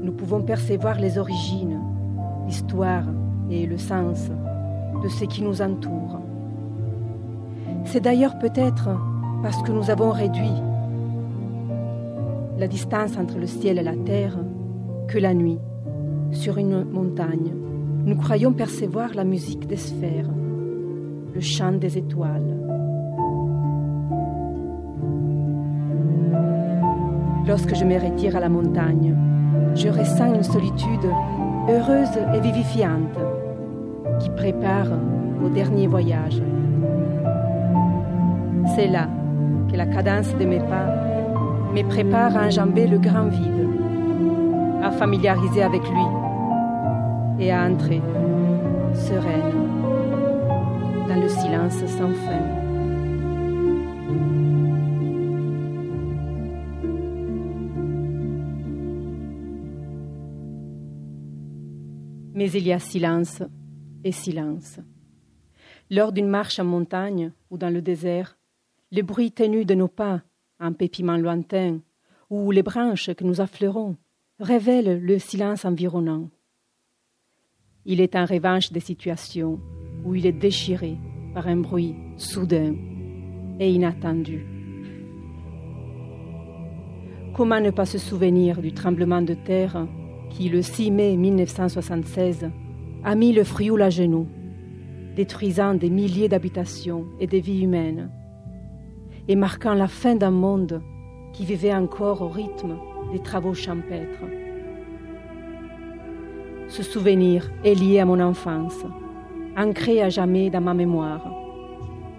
nous 0.00 0.12
pouvons 0.12 0.40
percevoir 0.40 0.98
les 0.98 1.18
origines, 1.18 1.82
l'histoire 2.46 3.04
et 3.50 3.66
le 3.66 3.76
sens 3.76 4.30
de 5.02 5.08
ce 5.10 5.26
qui 5.26 5.42
nous 5.42 5.60
entoure. 5.60 6.18
C'est 7.84 8.00
d'ailleurs 8.00 8.38
peut-être 8.38 8.88
parce 9.42 9.60
que 9.64 9.70
nous 9.70 9.90
avons 9.90 10.10
réduit 10.10 10.62
la 12.58 12.68
distance 12.68 13.16
entre 13.18 13.38
le 13.38 13.46
ciel 13.46 13.78
et 13.78 13.82
la 13.82 13.96
terre 13.96 14.38
que 15.08 15.18
la 15.18 15.34
nuit, 15.34 15.58
sur 16.32 16.58
une 16.58 16.84
montagne, 16.84 17.52
nous 18.04 18.16
croyons 18.16 18.52
percevoir 18.52 19.14
la 19.14 19.24
musique 19.24 19.66
des 19.66 19.76
sphères, 19.76 20.28
le 21.34 21.40
chant 21.40 21.72
des 21.72 21.98
étoiles. 21.98 22.56
Lorsque 27.46 27.74
je 27.74 27.84
me 27.84 27.98
retire 27.98 28.36
à 28.36 28.40
la 28.40 28.48
montagne, 28.48 29.14
je 29.74 29.88
ressens 29.88 30.34
une 30.34 30.42
solitude 30.42 31.06
heureuse 31.68 32.16
et 32.34 32.40
vivifiante 32.40 33.18
qui 34.20 34.30
prépare 34.30 34.88
au 35.44 35.48
dernier 35.48 35.86
voyage. 35.86 36.40
C'est 38.74 38.88
là 38.88 39.08
que 39.70 39.76
la 39.76 39.86
cadence 39.86 40.34
de 40.36 40.44
mes 40.44 40.60
pas 40.60 41.03
me 41.74 41.82
prépare 41.82 42.36
à 42.36 42.46
enjamber 42.46 42.86
le 42.86 42.98
grand 42.98 43.26
vide, 43.26 43.68
à 44.80 44.92
familiariser 44.92 45.60
avec 45.60 45.82
lui 45.82 47.44
et 47.44 47.50
à 47.50 47.64
entrer 47.64 48.00
sereine 48.94 49.52
dans 51.08 51.20
le 51.20 51.28
silence 51.28 51.84
sans 51.86 52.14
fin. 52.14 52.42
Mais 62.34 62.50
il 62.52 62.66
y 62.68 62.72
a 62.72 62.78
silence 62.78 63.42
et 64.04 64.12
silence. 64.12 64.78
Lors 65.90 66.12
d'une 66.12 66.28
marche 66.28 66.60
en 66.60 66.64
montagne 66.64 67.32
ou 67.50 67.58
dans 67.58 67.70
le 67.70 67.82
désert, 67.82 68.38
le 68.92 69.02
bruit 69.02 69.32
ténu 69.32 69.64
de 69.64 69.74
nos 69.74 69.88
pas, 69.88 70.22
un 70.60 70.72
pépiment 70.72 71.16
lointain, 71.16 71.80
ou 72.30 72.50
les 72.50 72.62
branches 72.62 73.12
que 73.14 73.24
nous 73.24 73.40
affleurons, 73.40 73.96
révèlent 74.40 75.00
le 75.00 75.18
silence 75.18 75.64
environnant. 75.64 76.28
Il 77.84 78.00
est 78.00 78.16
en 78.16 78.24
revanche 78.24 78.72
des 78.72 78.80
situations 78.80 79.60
où 80.04 80.14
il 80.14 80.26
est 80.26 80.32
déchiré 80.32 80.96
par 81.34 81.46
un 81.48 81.56
bruit 81.56 81.94
soudain 82.16 82.74
et 83.60 83.70
inattendu. 83.70 84.46
Comment 87.34 87.60
ne 87.60 87.70
pas 87.70 87.84
se 87.84 87.98
souvenir 87.98 88.62
du 88.62 88.72
tremblement 88.72 89.22
de 89.22 89.34
terre 89.34 89.86
qui, 90.30 90.48
le 90.48 90.62
6 90.62 90.90
mai 90.90 91.16
1976, 91.16 92.50
a 93.04 93.14
mis 93.14 93.32
le 93.32 93.44
Frioul 93.44 93.82
à 93.82 93.90
genoux, 93.90 94.28
détruisant 95.14 95.74
des 95.74 95.90
milliers 95.90 96.28
d'habitations 96.28 97.06
et 97.20 97.26
des 97.26 97.40
vies 97.40 97.62
humaines, 97.62 98.10
et 99.28 99.36
marquant 99.36 99.74
la 99.74 99.88
fin 99.88 100.14
d'un 100.14 100.30
monde 100.30 100.82
qui 101.32 101.44
vivait 101.44 101.74
encore 101.74 102.22
au 102.22 102.28
rythme 102.28 102.76
des 103.12 103.20
travaux 103.20 103.54
champêtres. 103.54 104.24
Ce 106.68 106.82
souvenir 106.82 107.50
est 107.64 107.74
lié 107.74 108.00
à 108.00 108.04
mon 108.04 108.20
enfance, 108.20 108.84
ancré 109.56 110.02
à 110.02 110.08
jamais 110.08 110.50
dans 110.50 110.60
ma 110.60 110.74
mémoire, 110.74 111.30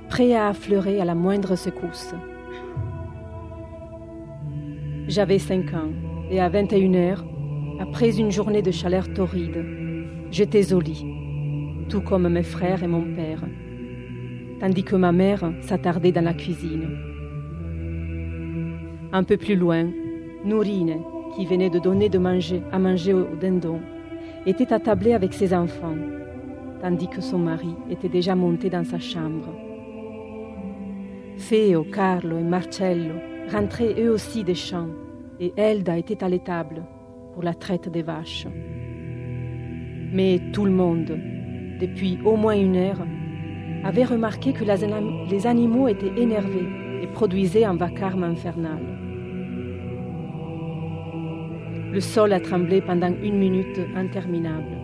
prêt 0.09 0.33
à 0.33 0.49
affleurer 0.49 1.01
à 1.01 1.05
la 1.05 1.15
moindre 1.15 1.55
secousse. 1.55 2.13
J'avais 5.07 5.39
cinq 5.39 5.73
ans 5.73 5.91
et 6.31 6.39
à 6.39 6.49
21 6.49 6.93
heures, 6.95 7.25
après 7.79 8.17
une 8.17 8.31
journée 8.31 8.61
de 8.61 8.71
chaleur 8.71 9.11
torride, 9.13 9.63
j'étais 10.31 10.73
au 10.73 10.79
lit, 10.79 11.05
tout 11.89 12.01
comme 12.01 12.27
mes 12.29 12.43
frères 12.43 12.83
et 12.83 12.87
mon 12.87 13.13
père, 13.15 13.43
tandis 14.59 14.83
que 14.83 14.95
ma 14.95 15.11
mère 15.11 15.51
s'attardait 15.61 16.11
dans 16.11 16.23
la 16.23 16.33
cuisine. 16.33 16.97
Un 19.11 19.23
peu 19.23 19.37
plus 19.37 19.55
loin, 19.55 19.89
Nourine, 20.43 21.01
qui 21.35 21.45
venait 21.45 21.69
de 21.69 21.79
donner 21.79 22.09
de 22.09 22.17
manger 22.17 22.61
à 22.71 22.79
manger 22.79 23.13
au 23.13 23.35
dindon, 23.39 23.79
était 24.45 24.73
attablée 24.73 25.13
avec 25.13 25.33
ses 25.33 25.53
enfants, 25.53 25.97
tandis 26.81 27.07
que 27.07 27.21
son 27.21 27.39
mari 27.39 27.75
était 27.89 28.09
déjà 28.09 28.35
monté 28.35 28.69
dans 28.69 28.83
sa 28.83 28.99
chambre. 28.99 29.49
Feo, 31.37 31.83
Carlo 31.83 32.37
et 32.37 32.43
Marcello 32.43 33.15
rentraient 33.51 33.95
eux 34.01 34.11
aussi 34.11 34.43
des 34.43 34.55
champs, 34.55 34.89
et 35.39 35.53
Elda 35.57 35.97
était 35.97 36.23
à 36.23 36.29
l'étable 36.29 36.83
pour 37.33 37.43
la 37.43 37.53
traite 37.53 37.89
des 37.89 38.03
vaches. 38.03 38.47
Mais 40.13 40.39
tout 40.53 40.65
le 40.65 40.71
monde, 40.71 41.19
depuis 41.79 42.17
au 42.23 42.37
moins 42.37 42.55
une 42.55 42.77
heure, 42.77 43.05
avait 43.85 44.03
remarqué 44.03 44.51
que 44.51 44.63
les 44.63 45.47
animaux 45.47 45.87
étaient 45.87 46.19
énervés 46.19 46.67
et 47.03 47.07
produisaient 47.07 47.65
un 47.65 47.75
vacarme 47.75 48.23
infernal. 48.23 48.79
Le 51.93 51.99
sol 51.99 52.33
a 52.33 52.39
tremblé 52.39 52.81
pendant 52.81 53.13
une 53.23 53.37
minute 53.37 53.79
interminable. 53.95 54.75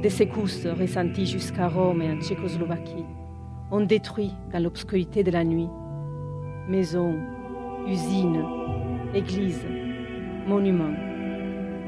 Des 0.00 0.08
secousses 0.08 0.66
ressenties 0.66 1.26
jusqu'à 1.26 1.68
Rome 1.68 2.00
et 2.00 2.10
en 2.10 2.18
Tchécoslovaquie 2.20 3.04
ont 3.70 3.82
détruit 3.82 4.32
dans 4.50 4.62
l'obscurité 4.62 5.22
de 5.22 5.30
la 5.30 5.44
nuit 5.44 5.68
maisons, 6.68 7.18
usines, 7.86 8.44
églises, 9.14 9.66
monuments 10.46 10.96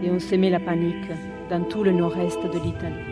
et 0.02 0.10
on 0.10 0.18
semait 0.18 0.50
la 0.50 0.60
panique 0.60 1.10
dans 1.48 1.62
tout 1.64 1.84
le 1.84 1.92
nord-est 1.92 2.42
de 2.42 2.58
l'Italie. 2.58 3.11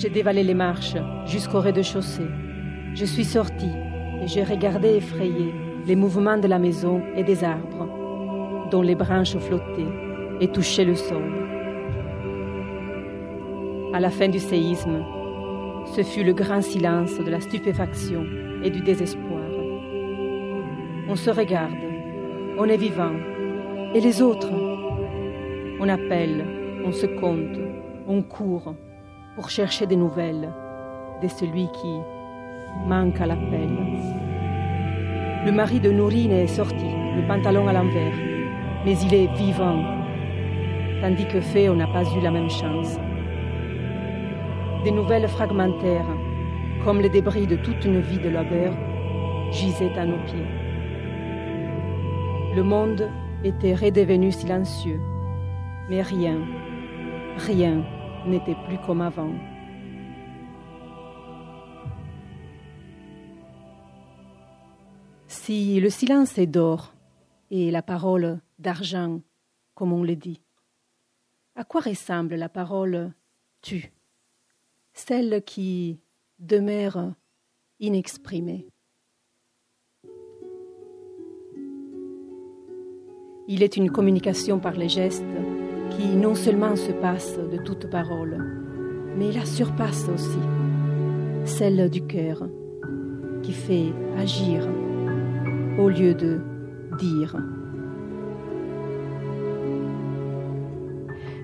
J'ai 0.00 0.08
dévalé 0.08 0.42
les 0.42 0.54
marches 0.54 0.96
jusqu'au 1.26 1.60
rez-de-chaussée. 1.60 2.30
Je 2.94 3.04
suis 3.04 3.24
sortie 3.26 3.74
et 4.22 4.26
j'ai 4.26 4.42
regardé 4.42 4.96
effrayé 4.96 5.52
les 5.86 5.94
mouvements 5.94 6.38
de 6.38 6.48
la 6.48 6.58
maison 6.58 7.02
et 7.16 7.22
des 7.22 7.44
arbres, 7.44 7.86
dont 8.70 8.80
les 8.80 8.94
branches 8.94 9.36
flottaient 9.36 9.92
et 10.40 10.48
touchaient 10.48 10.86
le 10.86 10.94
sol. 10.94 11.22
À 13.92 14.00
la 14.00 14.08
fin 14.08 14.28
du 14.28 14.38
séisme, 14.38 15.04
ce 15.94 16.02
fut 16.02 16.24
le 16.24 16.32
grand 16.32 16.62
silence 16.62 17.18
de 17.18 17.30
la 17.30 17.40
stupéfaction 17.40 18.24
et 18.64 18.70
du 18.70 18.80
désespoir. 18.80 19.50
On 21.10 21.14
se 21.16 21.28
regarde, 21.28 21.76
on 22.56 22.64
est 22.64 22.78
vivant, 22.78 23.16
et 23.94 24.00
les 24.00 24.22
autres? 24.22 24.50
On 25.78 25.90
appelle, 25.90 26.42
on 26.86 26.90
se 26.90 27.04
compte, 27.04 27.58
on 28.08 28.22
court 28.22 28.74
pour 29.34 29.50
chercher 29.50 29.86
des 29.86 29.96
nouvelles 29.96 30.48
de 31.22 31.28
celui 31.28 31.68
qui 31.72 32.00
manque 32.86 33.20
à 33.20 33.26
l'appel. 33.26 33.70
Le 35.44 35.52
mari 35.52 35.80
de 35.80 35.90
Nourine 35.90 36.32
est 36.32 36.46
sorti, 36.46 36.86
le 37.16 37.26
pantalon 37.26 37.68
à 37.68 37.72
l'envers, 37.72 38.14
mais 38.84 38.98
il 38.98 39.14
est 39.14 39.32
vivant, 39.34 39.82
tandis 41.00 41.26
que 41.26 41.40
Fée, 41.40 41.68
n'a 41.68 41.86
pas 41.86 42.04
eu 42.04 42.20
la 42.20 42.30
même 42.30 42.50
chance 42.50 42.98
des 44.84 44.90
nouvelles 44.90 45.28
fragmentaires, 45.28 46.06
comme 46.84 47.00
les 47.00 47.10
débris 47.10 47.46
de 47.46 47.56
toute 47.56 47.84
une 47.84 48.00
vie 48.00 48.18
de 48.18 48.30
labeur, 48.30 48.72
gisaient 49.50 49.98
à 49.98 50.06
nos 50.06 50.18
pieds. 50.24 50.46
Le 52.56 52.62
monde 52.62 53.08
était 53.44 53.74
redevenu 53.74 54.32
silencieux, 54.32 55.00
mais 55.90 56.00
rien, 56.00 56.38
rien 57.36 57.84
n'était 58.26 58.56
plus 58.66 58.78
comme 58.78 59.00
avant. 59.00 59.32
Si 65.26 65.80
le 65.80 65.90
silence 65.90 66.38
est 66.38 66.46
d'or 66.46 66.94
et 67.50 67.70
la 67.70 67.82
parole 67.82 68.40
d'argent, 68.58 69.20
comme 69.74 69.92
on 69.92 70.02
le 70.02 70.16
dit, 70.16 70.42
à 71.56 71.64
quoi 71.64 71.80
ressemble 71.80 72.34
la 72.34 72.48
parole 72.48 73.12
tu 73.62 73.92
celle 74.92 75.42
qui 75.44 76.00
demeure 76.38 77.12
inexprimée? 77.78 78.66
Il 83.48 83.62
est 83.62 83.76
une 83.76 83.90
communication 83.90 84.60
par 84.60 84.74
les 84.74 84.88
gestes 84.88 85.24
qui 85.90 86.16
non 86.16 86.34
seulement 86.34 86.76
se 86.76 86.92
passe 86.92 87.38
de 87.50 87.56
toute 87.58 87.88
parole, 87.88 88.38
mais 89.16 89.32
la 89.32 89.44
surpasse 89.44 90.08
aussi, 90.08 90.38
celle 91.44 91.90
du 91.90 92.02
cœur, 92.02 92.48
qui 93.42 93.52
fait 93.52 93.92
agir 94.18 94.66
au 95.78 95.88
lieu 95.88 96.14
de 96.14 96.38
dire. 96.98 97.36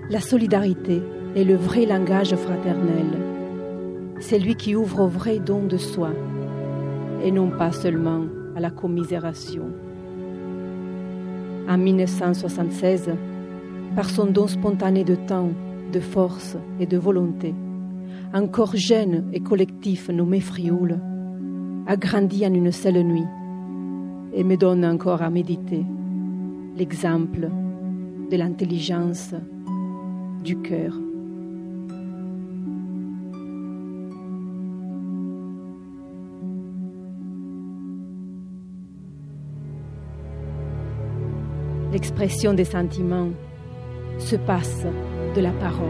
La 0.09 0.21
solidarité 0.21 1.01
est 1.35 1.43
le 1.43 1.55
vrai 1.55 1.85
langage 1.85 2.35
fraternel. 2.35 3.07
C'est 4.19 4.39
lui 4.39 4.55
qui 4.55 4.75
ouvre 4.75 5.01
au 5.01 5.07
vrai 5.07 5.39
don 5.39 5.63
de 5.63 5.77
soi 5.77 6.11
et 7.23 7.31
non 7.31 7.49
pas 7.49 7.71
seulement 7.71 8.25
à 8.55 8.59
la 8.59 8.69
commisération. 8.69 9.65
En 11.67 11.77
1976, 11.77 13.11
par 13.97 14.11
son 14.11 14.27
don 14.27 14.45
spontané 14.45 15.03
de 15.03 15.15
temps, 15.15 15.49
de 15.91 15.99
force 15.99 16.55
et 16.79 16.85
de 16.85 16.99
volonté, 16.99 17.55
un 18.31 18.45
corps 18.45 18.75
jeune 18.75 19.27
et 19.33 19.39
collectif 19.39 20.09
nommé 20.09 20.39
Frioul 20.39 20.99
a 21.87 21.97
grandi 21.97 22.45
en 22.45 22.53
une 22.53 22.71
seule 22.71 23.01
nuit 23.01 23.25
et 24.35 24.43
me 24.43 24.55
donne 24.55 24.85
encore 24.85 25.23
à 25.23 25.31
méditer 25.31 25.83
l'exemple 26.75 27.49
de 28.29 28.37
l'intelligence 28.37 29.33
du 30.43 30.61
cœur. 30.61 30.93
L'expression 41.91 42.53
des 42.53 42.63
sentiments 42.63 43.29
se 44.19 44.35
passe 44.35 44.85
de 45.35 45.41
la 45.41 45.51
parole. 45.51 45.87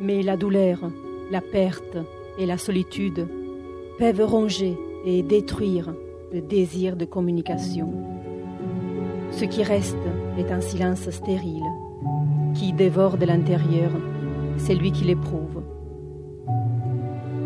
Mais 0.00 0.22
la 0.22 0.36
douleur, 0.36 0.78
la 1.30 1.40
perte 1.40 1.96
et 2.38 2.46
la 2.46 2.58
solitude 2.58 3.26
peuvent 3.98 4.22
ronger 4.22 4.76
et 5.04 5.22
détruire 5.22 5.92
le 6.32 6.40
désir 6.40 6.96
de 6.96 7.04
communication. 7.04 7.92
Ce 9.30 9.44
qui 9.44 9.62
reste 9.62 9.96
est 10.38 10.50
un 10.50 10.60
silence 10.60 11.08
stérile 11.10 11.62
qui 12.54 12.72
dévore 12.72 13.16
de 13.16 13.26
l'intérieur 13.26 13.90
celui 14.58 14.92
qui 14.92 15.04
l'éprouve. 15.04 15.62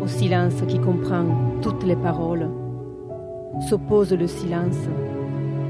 Au 0.01 0.07
silence 0.07 0.61
qui 0.67 0.79
comprend 0.79 1.25
toutes 1.61 1.83
les 1.83 1.95
paroles 1.95 2.49
s'oppose 3.69 4.13
le 4.13 4.27
silence 4.27 4.87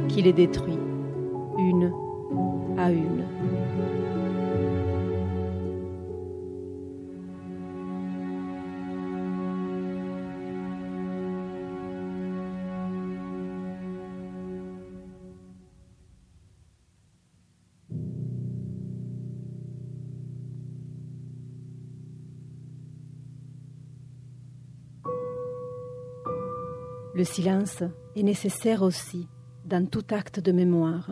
qui 0.07 0.22
les 0.22 0.34
détruit 0.34 0.80
Le 27.22 27.26
silence 27.26 27.84
est 28.15 28.24
nécessaire 28.24 28.82
aussi 28.82 29.28
dans 29.63 29.86
tout 29.86 30.05
acte 30.09 30.39
de 30.39 30.51
mémoire. 30.51 31.11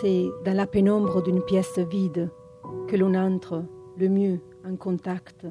C'est 0.00 0.28
dans 0.44 0.56
la 0.56 0.68
pénombre 0.68 1.20
d'une 1.20 1.42
pièce 1.42 1.80
vide 1.90 2.30
que 2.86 2.94
l'on 2.94 3.14
entre 3.14 3.64
le 3.96 4.08
mieux 4.08 4.40
en 4.64 4.76
contact 4.76 5.48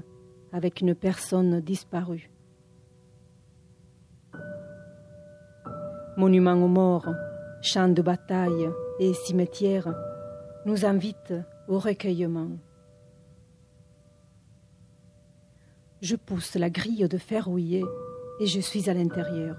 avec 0.54 0.80
une 0.80 0.96
personne 0.96 1.60
disparue. 1.60 2.32
Monument 6.16 6.54
aux 6.54 6.70
morts, 6.70 7.14
champs 7.62 7.90
de 7.90 8.02
bataille 8.02 8.70
et 9.00 9.14
cimetières 9.14 9.94
nous 10.66 10.86
invitent 10.86 11.34
au 11.68 11.80
recueillement. 11.80 12.52
Je 16.02 16.16
pousse 16.16 16.56
la 16.56 16.70
grille 16.70 17.08
de 17.10 17.18
fer 17.18 17.46
rouillé 17.46 17.84
et 18.40 18.46
je 18.46 18.60
suis 18.60 18.90
à 18.90 18.94
l'intérieur. 18.94 19.58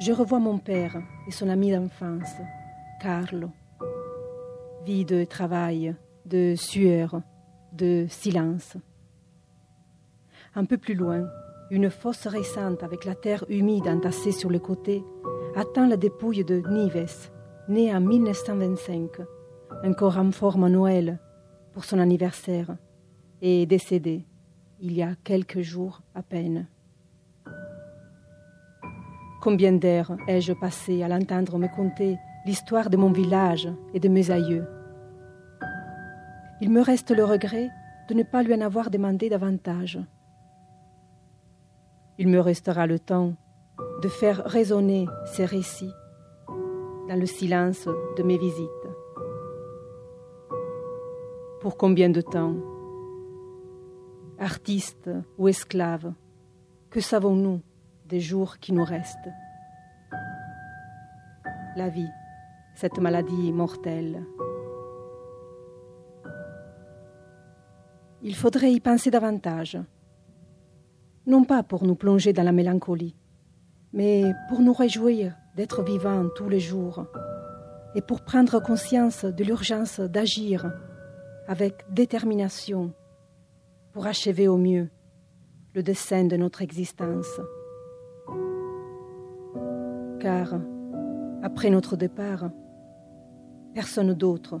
Je 0.00 0.12
revois 0.12 0.38
mon 0.38 0.58
père 0.58 1.00
et 1.26 1.30
son 1.30 1.48
ami 1.48 1.72
d'enfance, 1.72 2.34
Carlo. 3.00 3.48
Vie 4.84 5.04
de 5.04 5.24
travail, 5.24 5.94
de 6.26 6.54
sueur, 6.56 7.22
de 7.72 8.06
silence. 8.08 8.76
Un 10.54 10.66
peu 10.66 10.76
plus 10.76 10.94
loin, 10.94 11.26
une 11.70 11.88
fosse 11.88 12.26
récente 12.26 12.82
avec 12.82 13.06
la 13.06 13.14
terre 13.14 13.46
humide 13.48 13.88
entassée 13.88 14.32
sur 14.32 14.50
le 14.50 14.58
côté 14.58 15.02
atteint 15.56 15.86
la 15.86 15.96
dépouille 15.96 16.44
de 16.44 16.62
Nives, 16.68 17.30
né 17.68 17.94
en 17.94 18.00
1925, 18.00 19.10
encore 19.84 20.18
en 20.18 20.30
forme 20.30 20.64
à 20.64 20.68
Noël 20.68 21.18
pour 21.72 21.84
son 21.84 21.98
anniversaire, 21.98 22.76
et 23.40 23.66
décédé 23.66 24.26
il 24.80 24.92
y 24.92 25.02
a 25.02 25.14
quelques 25.22 25.60
jours 25.60 26.02
à 26.14 26.22
peine. 26.22 26.66
Combien 29.40 29.72
d'heures 29.72 30.16
ai-je 30.28 30.52
passé 30.52 31.02
à 31.02 31.08
l'entendre 31.08 31.58
me 31.58 31.68
conter 31.68 32.16
l'histoire 32.46 32.90
de 32.90 32.96
mon 32.96 33.12
village 33.12 33.68
et 33.94 34.00
de 34.00 34.08
mes 34.08 34.30
aïeux? 34.30 34.66
Il 36.60 36.70
me 36.70 36.80
reste 36.80 37.10
le 37.10 37.24
regret 37.24 37.68
de 38.08 38.14
ne 38.14 38.22
pas 38.22 38.42
lui 38.42 38.54
en 38.54 38.60
avoir 38.60 38.90
demandé 38.90 39.28
davantage. 39.28 39.98
Il 42.18 42.28
me 42.28 42.40
restera 42.40 42.86
le 42.86 42.98
temps 42.98 43.34
de 44.02 44.08
faire 44.08 44.42
résonner 44.44 45.06
ces 45.24 45.44
récits 45.44 45.94
dans 47.08 47.18
le 47.18 47.26
silence 47.26 47.88
de 48.16 48.22
mes 48.24 48.36
visites. 48.36 48.68
Pour 51.60 51.76
combien 51.76 52.10
de 52.10 52.20
temps 52.20 52.56
Artistes 54.40 55.08
ou 55.38 55.46
esclaves, 55.46 56.12
que 56.90 57.00
savons-nous 57.00 57.60
des 58.06 58.18
jours 58.18 58.58
qui 58.58 58.72
nous 58.72 58.84
restent? 58.84 59.30
La 61.76 61.88
vie, 61.88 62.10
cette 62.74 62.98
maladie 62.98 63.52
mortelle. 63.52 64.24
Il 68.20 68.34
faudrait 68.34 68.72
y 68.72 68.80
penser 68.80 69.12
davantage, 69.12 69.78
non 71.26 71.44
pas 71.44 71.62
pour 71.62 71.84
nous 71.84 71.94
plonger 71.94 72.32
dans 72.32 72.42
la 72.42 72.52
mélancolie, 72.52 73.14
mais 73.92 74.32
pour 74.48 74.60
nous 74.60 74.72
réjouir 74.72 75.34
d'être 75.56 75.82
vivants 75.82 76.28
tous 76.34 76.48
les 76.48 76.60
jours 76.60 77.06
et 77.94 78.00
pour 78.00 78.22
prendre 78.22 78.60
conscience 78.60 79.24
de 79.24 79.44
l'urgence 79.44 80.00
d'agir 80.00 80.72
avec 81.46 81.84
détermination 81.90 82.92
pour 83.92 84.06
achever 84.06 84.48
au 84.48 84.56
mieux 84.56 84.88
le 85.74 85.82
dessein 85.82 86.24
de 86.24 86.36
notre 86.36 86.62
existence. 86.62 87.40
Car, 90.20 90.60
après 91.42 91.70
notre 91.70 91.96
départ, 91.96 92.50
personne 93.74 94.14
d'autre 94.14 94.60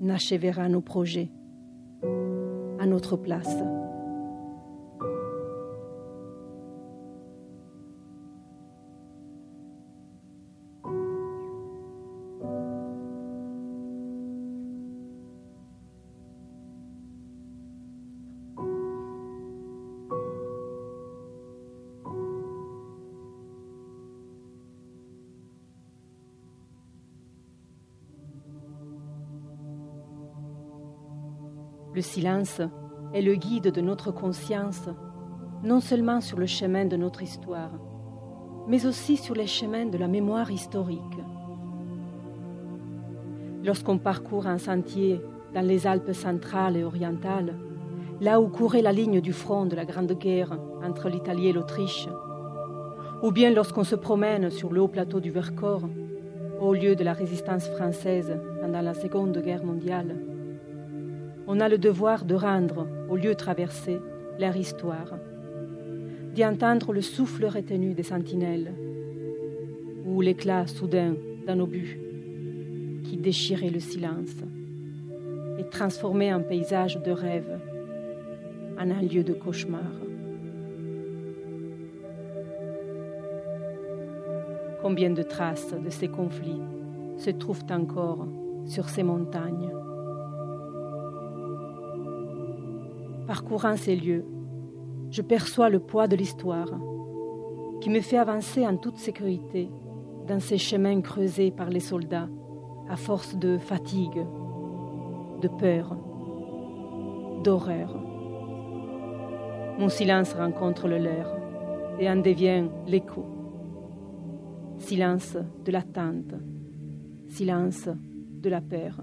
n'achèvera 0.00 0.68
nos 0.68 0.80
projets 0.80 1.30
à 2.78 2.86
notre 2.86 3.16
place. 3.16 3.56
Le 32.00 32.04
silence 32.04 32.62
est 33.12 33.20
le 33.20 33.34
guide 33.34 33.72
de 33.72 33.82
notre 33.82 34.10
conscience, 34.10 34.88
non 35.62 35.80
seulement 35.80 36.22
sur 36.22 36.38
le 36.38 36.46
chemin 36.46 36.86
de 36.86 36.96
notre 36.96 37.22
histoire, 37.22 37.72
mais 38.66 38.86
aussi 38.86 39.18
sur 39.18 39.34
les 39.34 39.46
chemins 39.46 39.84
de 39.84 39.98
la 39.98 40.08
mémoire 40.08 40.50
historique. 40.50 41.18
lorsqu'on 43.62 43.98
parcourt 43.98 44.46
un 44.46 44.56
sentier 44.56 45.20
dans 45.52 45.60
les 45.60 45.86
Alpes 45.86 46.14
centrales 46.14 46.78
et 46.78 46.84
orientales, 46.84 47.54
là 48.22 48.40
où 48.40 48.48
courait 48.48 48.80
la 48.80 48.92
ligne 48.92 49.20
du 49.20 49.34
front 49.34 49.66
de 49.66 49.76
la 49.76 49.84
Grande 49.84 50.14
Guerre 50.18 50.58
entre 50.82 51.10
l'Italie 51.10 51.48
et 51.48 51.52
l'Autriche, 51.52 52.08
ou 53.22 53.30
bien 53.30 53.50
lorsqu'on 53.50 53.84
se 53.84 53.94
promène 53.94 54.48
sur 54.48 54.72
le 54.72 54.80
haut 54.80 54.88
plateau 54.88 55.20
du 55.20 55.30
Vercors, 55.30 55.86
au 56.62 56.72
lieu 56.72 56.96
de 56.96 57.04
la 57.04 57.12
résistance 57.12 57.68
française 57.68 58.40
pendant 58.62 58.80
la 58.80 58.94
Seconde 58.94 59.36
Guerre 59.42 59.66
mondiale, 59.66 60.29
on 61.52 61.58
a 61.58 61.68
le 61.68 61.78
devoir 61.78 62.24
de 62.24 62.36
rendre 62.36 62.86
au 63.08 63.16
lieu 63.16 63.34
traversé 63.34 63.98
leur 64.38 64.56
histoire, 64.56 65.18
d'y 66.32 66.44
entendre 66.44 66.92
le 66.92 67.02
souffle 67.02 67.44
retenu 67.44 67.92
des 67.92 68.04
sentinelles, 68.04 68.72
ou 70.06 70.20
l'éclat 70.20 70.68
soudain 70.68 71.16
d'un 71.48 71.58
obus 71.58 71.98
qui 73.02 73.16
déchirait 73.16 73.70
le 73.70 73.80
silence 73.80 74.36
et 75.58 75.64
transformait 75.64 76.30
un 76.30 76.38
paysage 76.38 77.02
de 77.02 77.10
rêve 77.10 77.58
en 78.78 78.88
un 78.88 79.02
lieu 79.02 79.24
de 79.24 79.32
cauchemar. 79.32 79.90
Combien 84.80 85.10
de 85.10 85.24
traces 85.24 85.74
de 85.74 85.90
ces 85.90 86.06
conflits 86.06 86.62
se 87.16 87.30
trouvent 87.30 87.66
encore 87.70 88.28
sur 88.66 88.88
ces 88.88 89.02
montagnes? 89.02 89.79
Parcourant 93.30 93.76
ces 93.76 93.94
lieux, 93.94 94.24
je 95.12 95.22
perçois 95.22 95.68
le 95.68 95.78
poids 95.78 96.08
de 96.08 96.16
l'histoire 96.16 96.66
qui 97.80 97.88
me 97.88 98.00
fait 98.00 98.16
avancer 98.16 98.66
en 98.66 98.76
toute 98.76 98.96
sécurité 98.96 99.70
dans 100.26 100.40
ces 100.40 100.58
chemins 100.58 101.00
creusés 101.00 101.52
par 101.52 101.70
les 101.70 101.78
soldats 101.78 102.28
à 102.88 102.96
force 102.96 103.36
de 103.36 103.56
fatigue, 103.56 104.26
de 105.40 105.46
peur, 105.46 105.96
d'horreur. 107.44 107.94
Mon 109.78 109.88
silence 109.88 110.32
rencontre 110.34 110.88
le 110.88 110.98
leur 110.98 111.38
et 112.00 112.10
en 112.10 112.16
devient 112.16 112.64
l'écho. 112.88 113.24
Silence 114.78 115.36
de 115.64 115.70
l'attente, 115.70 116.34
silence 117.28 117.88
de 117.88 118.50
la 118.50 118.60
peur, 118.60 119.00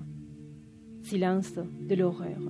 silence 1.02 1.54
de 1.56 1.96
l'horreur. 1.96 2.42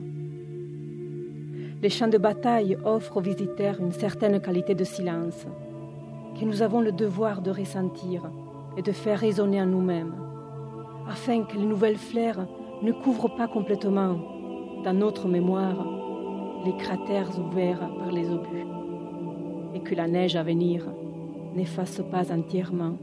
Les 1.82 1.90
champs 1.90 2.08
de 2.08 2.18
bataille 2.18 2.78
offrent 2.86 3.18
aux 3.18 3.22
visiteurs 3.22 3.80
une 3.80 3.92
certaine 3.92 4.40
qualité 4.42 4.74
de 4.74 4.84
silence 4.84 5.46
que 6.40 6.46
nous 6.46 6.62
avons 6.62 6.82
le 6.82 6.92
devoir 6.92 7.42
de 7.42 7.52
ressentir 7.52 8.32
et 8.78 8.82
de 8.82 8.92
faire 8.92 9.20
résonner 9.20 9.62
en 9.62 9.68
nous-mêmes 9.68 10.16
afin 11.08 11.44
que 11.44 11.56
les 11.56 11.66
nouvelles 11.66 11.98
fleurs 11.98 12.48
ne 12.82 12.92
couvrent 12.92 13.36
pas 13.36 13.48
complètement, 13.48 14.20
dans 14.84 14.94
notre 14.94 15.28
mémoire, 15.28 15.88
les 16.66 16.76
cratères 16.78 17.40
ouverts 17.40 17.88
par 17.98 18.12
les 18.12 18.30
obus, 18.30 18.66
et 19.74 19.82
que 19.82 19.96
la 19.96 20.08
neige 20.08 20.36
à 20.36 20.44
venir 20.44 20.86
n'efface 21.56 22.02
pas 22.12 22.32
entièrement 22.32 22.98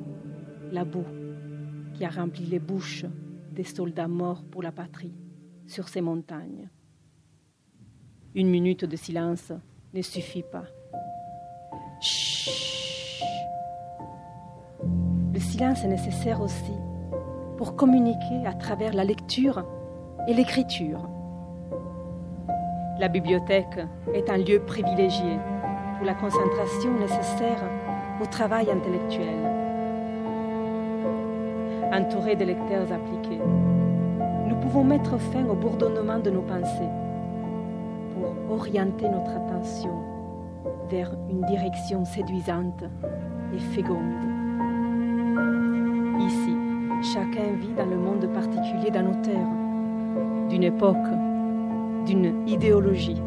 la 0.71 0.85
boue 0.85 1.07
qui 1.95 2.05
a 2.05 2.11
rempli 2.11 2.45
les 2.45 2.59
bouches 2.59 3.07
des 3.53 3.65
soldats 3.65 4.09
morts 4.09 4.45
pour 4.51 4.63
la 4.63 4.73
patrie 4.73 5.15
sur 5.67 5.89
ces 5.89 6.01
montagnes. 6.01 6.69
Une 8.37 8.49
minute 8.49 8.85
de 8.85 8.97
silence 8.97 9.53
ne 9.95 10.03
suffit 10.03 10.43
pas. 10.43 10.65
Chut. 12.01 12.51
Le 15.33 15.39
silence 15.39 15.85
est 15.85 15.89
nécessaire 15.89 16.41
aussi 16.41 16.73
pour 17.57 17.77
communiquer 17.77 18.45
à 18.45 18.53
travers 18.53 18.93
la 18.93 19.05
lecture 19.05 19.65
et 20.27 20.35
l'écriture. 20.35 21.09
La 22.99 23.07
bibliothèque 23.07 23.79
est 24.13 24.29
un 24.29 24.39
lieu 24.39 24.59
privilégié 24.67 25.39
pour 25.97 26.05
la 26.05 26.15
concentration 26.15 26.93
nécessaire 26.99 27.63
au 28.21 28.27
travail 28.27 28.69
intellectuel. 28.69 29.37
Entouré 31.93 32.35
de 32.35 32.47
lecteurs 32.47 32.93
appliqués, 32.93 33.41
nous 34.49 34.57
pouvons 34.57 34.83
mettre 34.83 35.19
fin 35.19 35.47
au 35.47 35.55
bourdonnement 35.55 36.19
de 36.19 36.31
nos 36.31 36.43
pensées 36.43 37.04
orienter 38.55 39.09
notre 39.09 39.31
attention 39.31 39.95
vers 40.89 41.13
une 41.29 41.43
direction 41.43 42.05
séduisante 42.05 42.85
et 43.53 43.59
féconde. 43.59 44.25
Ici, 46.21 46.57
Chacun 47.13 47.53
vit 47.61 47.75
dans 47.77 47.85
le 47.85 47.99
monde 47.99 48.27
particulier 48.33 48.91
d'un 48.91 49.07
auteur, 49.07 49.47
d'une 50.49 50.63
époque, 50.63 50.97
d'une 52.07 52.49
idéologie. 52.49 53.21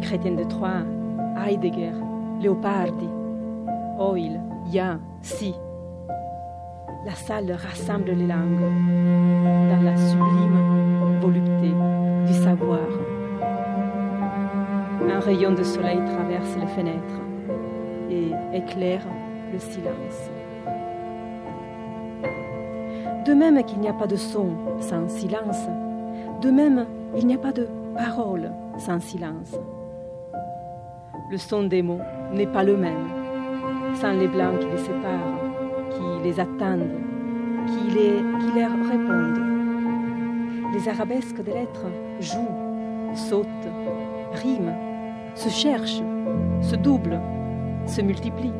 Chrétien 0.00 0.32
de 0.32 0.42
Troyes, 0.42 0.82
Heidegger, 1.36 1.92
Leopardi, 2.42 3.08
Hoyle, 3.96 4.40
Ya, 4.72 4.98
Si. 5.20 5.54
La 7.06 7.14
salle 7.14 7.52
rassemble 7.52 8.10
les 8.10 8.26
langues 8.26 8.60
dans 9.70 9.82
la 9.82 9.96
sublime 9.96 10.61
rayon 15.24 15.52
de 15.52 15.62
soleil 15.62 15.98
traverse 16.04 16.56
les 16.60 16.66
fenêtres 16.66 17.20
et 18.10 18.56
éclaire 18.56 19.04
le 19.52 19.58
silence. 19.58 20.30
De 23.24 23.34
même 23.34 23.62
qu'il 23.64 23.78
n'y 23.78 23.88
a 23.88 23.92
pas 23.92 24.06
de 24.08 24.16
son 24.16 24.48
sans 24.80 25.08
silence, 25.08 25.68
de 26.40 26.50
même 26.50 26.86
il 27.16 27.26
n'y 27.26 27.34
a 27.34 27.38
pas 27.38 27.52
de 27.52 27.68
parole 27.94 28.50
sans 28.78 29.00
silence. 29.00 29.54
Le 31.30 31.38
son 31.38 31.64
des 31.64 31.82
mots 31.82 32.00
n'est 32.32 32.46
pas 32.46 32.64
le 32.64 32.76
même, 32.76 33.08
sans 33.94 34.12
les 34.12 34.28
blancs 34.28 34.58
qui 34.58 34.66
les 34.66 34.78
séparent, 34.78 35.38
qui 35.90 36.24
les 36.24 36.40
attendent, 36.40 36.90
qui, 37.68 37.94
les, 37.94 38.16
qui 38.40 38.58
leur 38.58 38.72
répondent. 38.90 39.40
Les 40.74 40.88
arabesques 40.88 41.42
des 41.42 41.52
lettres 41.52 41.86
jouent, 42.18 43.14
sautent, 43.14 43.46
riment, 44.32 44.74
se 45.34 45.48
cherchent, 45.48 46.02
se 46.60 46.76
doublent, 46.76 47.20
se 47.86 48.00
multiplient, 48.00 48.52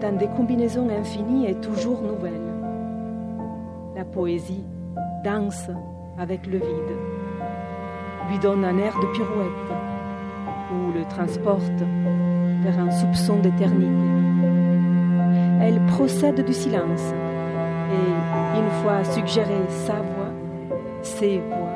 dans 0.00 0.16
des 0.16 0.28
combinaisons 0.28 0.88
infinies 0.90 1.46
et 1.46 1.54
toujours 1.56 2.02
nouvelles 2.02 2.48
la 3.98 4.04
poésie 4.04 4.64
danse 5.24 5.68
avec 6.18 6.46
le 6.46 6.58
vide, 6.58 6.96
lui 8.30 8.38
donne 8.38 8.64
un 8.64 8.78
air 8.78 8.94
de 8.94 9.06
pirouette 9.12 9.72
ou 10.72 10.92
le 10.92 11.04
transporte 11.06 11.82
vers 12.62 12.78
un 12.78 12.92
soupçon 12.92 13.40
d'éternité. 13.40 13.90
Elle 15.60 15.80
procède 15.86 16.44
du 16.44 16.52
silence 16.52 17.12
et, 17.90 18.58
une 18.60 18.70
fois 18.82 19.02
suggérée 19.02 19.66
sa 19.68 19.94
voix, 19.94 20.32
ses 21.02 21.38
voix, 21.38 21.74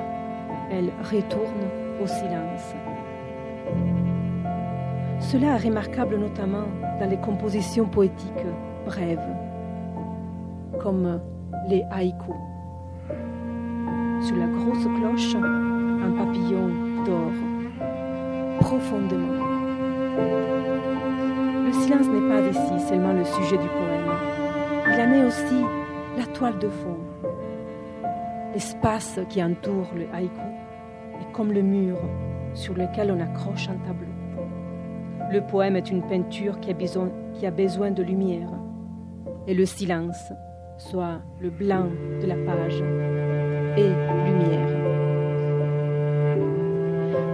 elle 0.70 0.92
retourne 1.10 1.66
au 2.00 2.06
silence. 2.06 2.81
Cela 5.32 5.54
est 5.54 5.64
remarquable 5.64 6.18
notamment 6.18 6.66
dans 7.00 7.08
les 7.08 7.16
compositions 7.16 7.86
poétiques 7.86 8.44
brèves, 8.84 9.34
comme 10.78 11.22
les 11.70 11.82
haïkus. 11.90 12.34
Sur 14.26 14.36
la 14.36 14.46
grosse 14.48 14.84
cloche, 14.84 15.34
un 15.34 16.10
papillon 16.18 16.68
dort 17.06 18.60
profondément. 18.60 19.46
Le 21.64 21.72
silence 21.72 22.08
n'est 22.08 22.28
pas 22.28 22.46
ici 22.50 22.86
seulement 22.86 23.14
le 23.14 23.24
sujet 23.24 23.56
du 23.56 23.68
poème. 23.68 24.10
Il 24.86 25.00
en 25.00 25.12
est 25.14 25.24
aussi 25.24 25.64
la 26.18 26.26
toile 26.26 26.58
de 26.58 26.68
fond. 26.68 26.98
L'espace 28.52 29.18
qui 29.30 29.42
entoure 29.42 29.88
le 29.96 30.04
haïku 30.12 30.42
est 31.22 31.32
comme 31.32 31.52
le 31.52 31.62
mur 31.62 31.96
sur 32.52 32.74
lequel 32.74 33.10
on 33.10 33.18
accroche 33.18 33.70
un 33.70 33.78
tableau. 33.86 34.01
Le 35.32 35.40
poème 35.40 35.76
est 35.76 35.90
une 35.90 36.02
peinture 36.02 36.60
qui 36.60 36.70
a 36.70 36.74
besoin, 36.74 37.10
qui 37.32 37.46
a 37.46 37.50
besoin 37.50 37.90
de 37.90 38.02
lumière. 38.02 38.50
Et 39.46 39.54
le 39.54 39.64
silence 39.64 40.30
soit 40.76 41.22
le 41.40 41.48
blanc 41.48 41.86
de 42.20 42.26
la 42.26 42.34
page 42.34 42.82
et 43.78 43.88
lumière. 44.26 44.68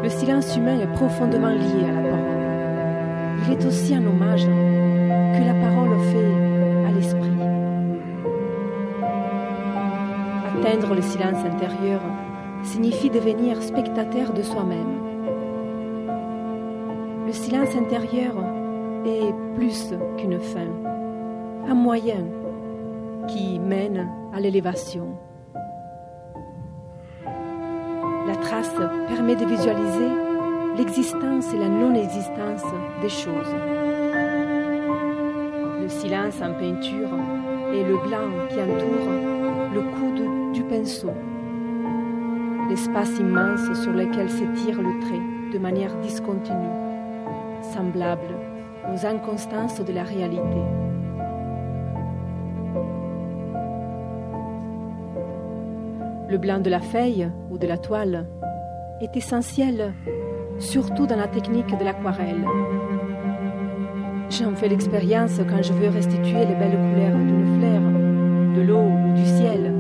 Le 0.01 0.09
silence 0.09 0.57
humain 0.57 0.79
est 0.79 0.93
profondément 0.93 1.49
lié 1.49 1.89
à 1.89 2.01
la 2.01 2.09
parole. 2.09 3.45
Il 3.45 3.53
est 3.55 3.67
aussi 3.67 3.93
un 3.93 4.07
hommage 4.07 4.47
que 4.47 5.45
la 5.45 5.55
parole 5.55 5.99
fait 6.13 6.87
à 6.87 6.93
l'esprit. 6.93 7.33
Atteindre 10.57 10.95
le 10.95 11.03
silence 11.03 11.45
intérieur 11.45 12.01
signifie 12.63 13.11
devenir 13.11 13.61
spectateur 13.61 14.33
de 14.33 14.43
soi-même. 14.43 15.08
Le 17.29 17.35
silence 17.35 17.77
intérieur 17.77 18.35
est 19.05 19.35
plus 19.55 19.95
qu'une 20.17 20.41
fin, 20.41 20.67
un 21.69 21.75
moyen 21.75 22.25
qui 23.29 23.59
mène 23.59 24.09
à 24.33 24.41
l'élévation, 24.41 25.09
trace 28.41 28.73
permet 29.09 29.37
de 29.37 29.45
visualiser 29.45 30.09
l'existence 30.79 31.53
et 31.53 31.59
la 31.59 31.69
non-existence 31.69 32.65
des 33.03 33.11
choses. 33.11 33.55
Le 35.83 35.89
silence 35.89 36.41
en 36.41 36.55
peinture 36.55 37.11
et 37.75 37.85
le 37.85 37.97
blanc 38.09 38.31
qui 38.49 38.57
entoure 38.61 39.11
le 39.75 39.81
coude 39.83 40.53
du 40.55 40.63
pinceau. 40.63 41.13
L'espace 42.71 43.19
immense 43.19 43.83
sur 43.83 43.93
lequel 43.93 44.31
s'étire 44.31 44.81
le 44.81 44.99
trait 45.01 45.21
de 45.53 45.59
manière 45.59 45.95
discontinue, 46.01 46.88
semblable 47.73 48.35
aux 48.93 49.07
inconstances 49.07 49.81
de 49.81 49.93
la 49.93 50.03
réalité. 50.03 50.63
Le 56.29 56.37
blanc 56.37 56.61
de 56.61 56.71
la 56.71 56.81
feuille 56.81 57.31
ou 57.51 57.59
de 57.59 57.67
la 57.67 57.79
toile 57.79 58.27
est 59.01 59.17
essentiel, 59.17 59.95
surtout 60.59 61.07
dans 61.07 61.17
la 61.17 61.29
technique 61.29 61.77
de 61.79 61.85
l'aquarelle. 61.85 62.45
J'en 64.31 64.55
fais 64.55 64.69
l'expérience 64.69 65.41
quand 65.49 65.63
je 65.63 65.73
veux 65.73 65.89
restituer 65.89 66.45
les 66.45 66.55
belles 66.55 66.79
couleurs 66.79 67.17
d'une 67.17 67.59
fleur, 67.59 67.81
de 68.57 68.61
l'eau 68.61 68.83
ou 68.83 69.15
du 69.15 69.25
ciel, 69.25 69.73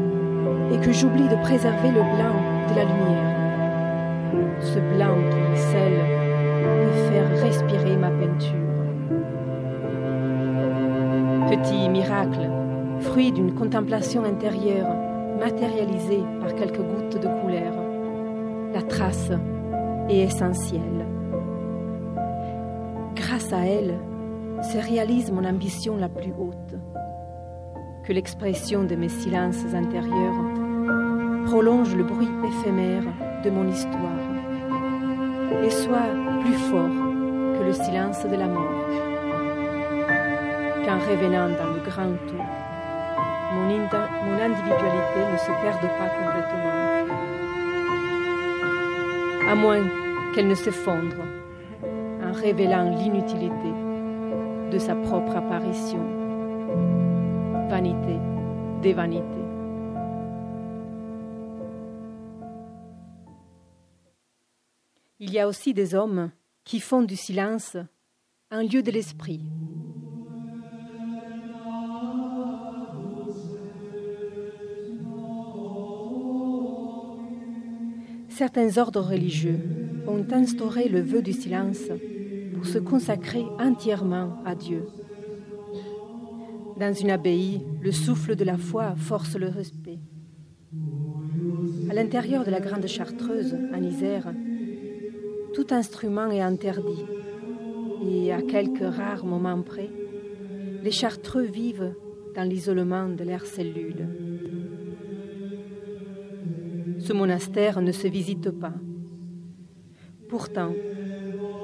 et 0.73 0.79
que 0.79 0.93
j'oublie 0.93 1.29
de 1.29 1.37
préserver 1.43 1.89
le 1.89 2.01
blanc 2.01 2.37
de 2.71 2.75
la 2.77 2.85
lumière. 2.85 3.29
Ce 4.61 4.79
blanc 4.79 5.17
qui, 5.31 5.61
seul, 5.61 6.18
peut 6.69 7.11
faire 7.11 7.45
respirer 7.45 7.97
ma 7.97 8.11
peinture. 8.11 8.69
Petit 11.49 11.89
miracle, 11.89 12.51
fruit 13.01 13.33
d'une 13.33 13.55
contemplation 13.55 14.25
intérieure, 14.25 14.89
matérialisée 15.41 16.23
par 16.41 16.55
quelques 16.55 16.81
gouttes 16.81 17.21
de 17.21 17.29
couleur. 17.41 17.73
La 18.75 18.83
trace 18.83 19.31
est 20.09 20.19
essentielle. 20.19 21.07
Grâce 23.15 23.53
à 23.53 23.67
elle, 23.67 23.99
se 24.63 24.79
réalise 24.79 25.31
mon 25.33 25.45
ambition 25.45 25.97
la 25.97 26.09
plus 26.09 26.33
haute. 26.39 26.75
Que 28.05 28.13
l'expression 28.13 28.85
de 28.85 28.95
mes 28.95 29.09
silences 29.09 29.65
intérieurs 29.75 30.35
prolonge 31.47 31.95
le 31.95 32.05
bruit 32.05 32.29
éphémère 32.47 33.05
de 33.45 33.51
mon 33.51 33.69
histoire 33.69 34.39
et 35.65 35.71
soit 35.71 36.28
plus 36.41 36.59
fort 36.71 36.97
que 37.59 37.65
le 37.65 37.73
silence 37.73 38.25
de 38.25 38.37
la 38.37 38.47
mort. 38.47 38.85
Qu'en 40.85 40.99
revenant 40.99 41.49
dans 41.51 41.71
le 41.75 41.81
grand 41.85 42.13
tout, 42.27 42.45
mon, 43.55 43.63
mon 43.63 44.39
individualité 44.43 45.21
ne 45.33 45.39
se 45.39 45.53
perde 45.63 45.89
pas 45.99 46.09
complètement, 46.19 46.79
à 49.51 49.55
moins 49.55 49.85
qu'elle 50.35 50.49
ne 50.49 50.55
s'effondre 50.55 51.17
en 52.23 52.33
révélant 52.33 52.91
l'inutilité 52.91 53.73
de 54.71 54.79
sa 54.79 54.95
propre 54.95 55.37
apparition. 55.37 56.05
Vanité 57.71 58.19
des 58.83 58.93
vanités. 58.93 59.48
Il 65.21 65.33
y 65.33 65.41
a 65.41 65.49
aussi 65.49 65.75
des 65.75 65.97
hommes 65.97 66.31
qui 66.65 66.79
font 66.79 67.03
du 67.03 67.17
silence 67.17 67.77
un 68.53 68.63
lieu 68.63 68.83
de 68.83 68.93
l'esprit. 68.93 69.41
Certains 78.29 78.79
ordres 78.79 79.01
religieux 79.01 79.59
ont 80.07 80.25
instauré 80.31 80.89
le 80.89 81.01
vœu 81.01 81.21
du 81.21 81.33
silence 81.33 81.91
pour 82.55 82.67
se 82.67 82.79
consacrer 82.79 83.45
entièrement 83.59 84.41
à 84.45 84.55
Dieu. 84.55 84.87
Dans 86.79 86.95
une 86.95 87.11
abbaye, 87.11 87.61
le 87.81 87.91
souffle 87.91 88.37
de 88.37 88.45
la 88.45 88.57
foi 88.57 88.95
force 88.95 89.35
le 89.35 89.49
respect. 89.49 89.99
À 91.91 91.95
l'intérieur 91.95 92.45
de 92.45 92.53
la 92.53 92.61
Grande 92.61 92.87
Chartreuse, 92.87 93.57
en 93.75 93.83
Isère, 93.83 94.33
tout 95.55 95.67
instrument 95.71 96.31
est 96.31 96.41
interdit 96.41 97.05
et 98.07 98.33
à 98.33 98.43
quelques 98.43 98.95
rares 98.95 99.25
moments 99.25 99.63
près, 99.63 99.91
les 100.83 100.91
chartreux 100.91 101.45
vivent 101.45 101.95
dans 102.35 102.49
l'isolement 102.49 103.09
de 103.09 103.25
leurs 103.25 103.47
cellules. 103.47 104.09
Ce 106.99 107.13
monastère 107.13 107.81
ne 107.81 107.93
se 107.93 108.07
visite 108.07 108.51
pas. 108.51 108.75
Pourtant, 110.29 110.73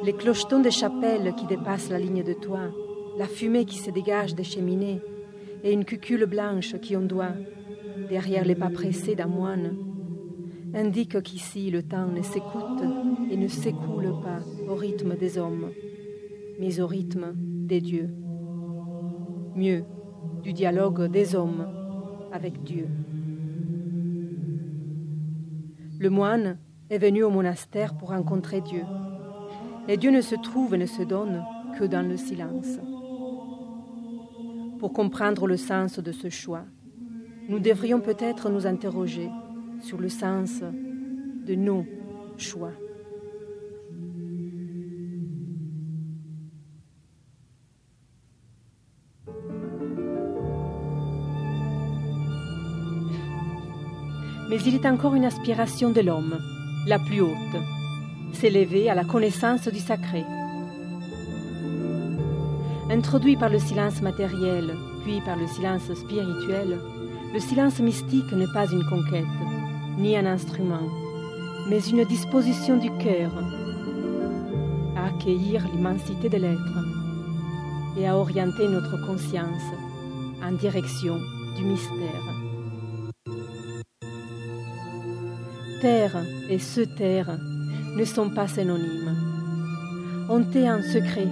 les 0.02 0.12
clochetons 0.12 0.60
des 0.60 0.70
chapelles 0.70 1.34
qui 1.36 1.46
dépassent 1.46 1.90
la 1.90 1.98
ligne 1.98 2.24
de 2.24 2.32
toit, 2.32 2.70
la 3.18 3.26
fumée 3.26 3.64
qui 3.64 3.78
se 3.78 3.90
dégage 3.90 4.34
des 4.34 4.44
cheminées 4.44 5.00
et 5.62 5.72
une 5.72 5.84
cucule 5.84 6.26
blanche 6.26 6.78
qui 6.80 6.96
ondoie 6.96 7.32
derrière 8.08 8.44
les 8.44 8.54
pas 8.54 8.70
pressés 8.70 9.14
d'un 9.14 9.26
moine 9.26 9.76
indiquent 10.74 11.22
qu'ici 11.22 11.70
le 11.70 11.82
temps 11.82 12.08
ne 12.08 12.22
s'écoute 12.22 12.82
et 13.30 13.36
ne 13.36 13.48
s'écoule 13.48 14.12
pas 14.22 14.40
au 14.68 14.74
rythme 14.74 15.16
des 15.16 15.38
hommes, 15.38 15.70
mais 16.58 16.80
au 16.80 16.86
rythme 16.86 17.32
des 17.36 17.80
dieux. 17.80 18.10
Mieux, 19.54 19.84
du 20.42 20.52
dialogue 20.52 21.04
des 21.10 21.36
hommes 21.36 21.66
avec 22.32 22.62
Dieu. 22.64 22.88
Le 26.00 26.10
moine 26.10 26.58
est 26.90 26.98
venu 26.98 27.22
au 27.22 27.30
monastère 27.30 27.96
pour 27.96 28.08
rencontrer 28.08 28.60
Dieu. 28.60 28.82
Et 29.88 29.96
Dieu 29.96 30.10
ne 30.10 30.20
se 30.20 30.34
trouve 30.34 30.74
et 30.74 30.78
ne 30.78 30.86
se 30.86 31.02
donne 31.02 31.44
que 31.78 31.84
dans 31.84 32.06
le 32.06 32.16
silence. 32.16 32.78
Pour 34.78 34.92
comprendre 34.92 35.46
le 35.46 35.56
sens 35.56 35.98
de 35.98 36.12
ce 36.12 36.28
choix, 36.28 36.64
nous 37.48 37.58
devrions 37.58 38.00
peut-être 38.00 38.50
nous 38.50 38.66
interroger 38.66 39.28
sur 39.84 39.98
le 39.98 40.08
sens 40.08 40.62
de 41.46 41.54
nos 41.54 41.84
choix. 42.38 42.72
Mais 54.48 54.60
il 54.62 54.74
est 54.74 54.86
encore 54.86 55.14
une 55.14 55.24
aspiration 55.24 55.90
de 55.90 56.00
l'homme, 56.00 56.38
la 56.86 56.98
plus 56.98 57.20
haute, 57.20 57.34
s'élever 58.32 58.88
à 58.88 58.94
la 58.94 59.04
connaissance 59.04 59.68
du 59.68 59.80
sacré. 59.80 60.24
Introduit 62.90 63.36
par 63.36 63.50
le 63.50 63.58
silence 63.58 64.00
matériel, 64.00 64.74
puis 65.02 65.20
par 65.22 65.36
le 65.36 65.46
silence 65.46 65.92
spirituel, 65.92 66.78
le 67.34 67.40
silence 67.40 67.80
mystique 67.80 68.32
n'est 68.32 68.52
pas 68.52 68.70
une 68.70 68.84
conquête, 68.84 69.24
ni 69.98 70.16
un 70.16 70.26
instrument, 70.26 70.88
mais 71.68 71.80
une 71.88 72.04
disposition 72.04 72.76
du 72.76 72.90
cœur 72.98 73.32
à 74.96 75.06
accueillir 75.06 75.66
l'immensité 75.72 76.28
de 76.28 76.36
l'être 76.36 76.78
et 77.98 78.06
à 78.08 78.16
orienter 78.16 78.68
notre 78.68 79.06
conscience 79.06 79.62
en 80.42 80.52
direction 80.52 81.16
du 81.56 81.64
mystère. 81.64 82.24
Terre 85.80 86.24
et 86.48 86.58
se 86.58 86.80
taire 86.80 87.38
ne 87.96 88.04
sont 88.04 88.30
pas 88.30 88.48
synonymes. 88.48 89.16
On 90.28 90.42
tait 90.42 90.70
en 90.70 90.82
secret, 90.82 91.28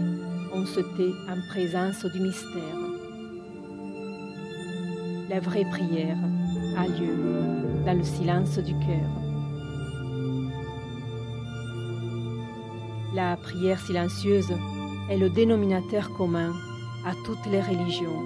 on 0.53 0.67
se 0.67 0.81
tait 0.81 1.15
en 1.29 1.41
présence 1.49 2.05
du 2.05 2.21
mystère. 2.21 2.83
La 5.31 5.41
vraie 5.41 5.65
prière 5.65 6.19
a 6.77 6.87
lieu 6.87 7.72
dans 7.85 7.97
le 7.97 8.05
silence 8.05 8.59
du 8.59 8.73
cœur. 8.79 9.09
La 13.15 13.37
prière 13.37 13.81
silencieuse 13.81 14.53
est 15.11 15.17
le 15.17 15.29
dénominateur 15.29 16.13
commun 16.13 16.53
à 17.05 17.13
toutes 17.25 17.47
les 17.51 17.61
religions. 17.61 18.23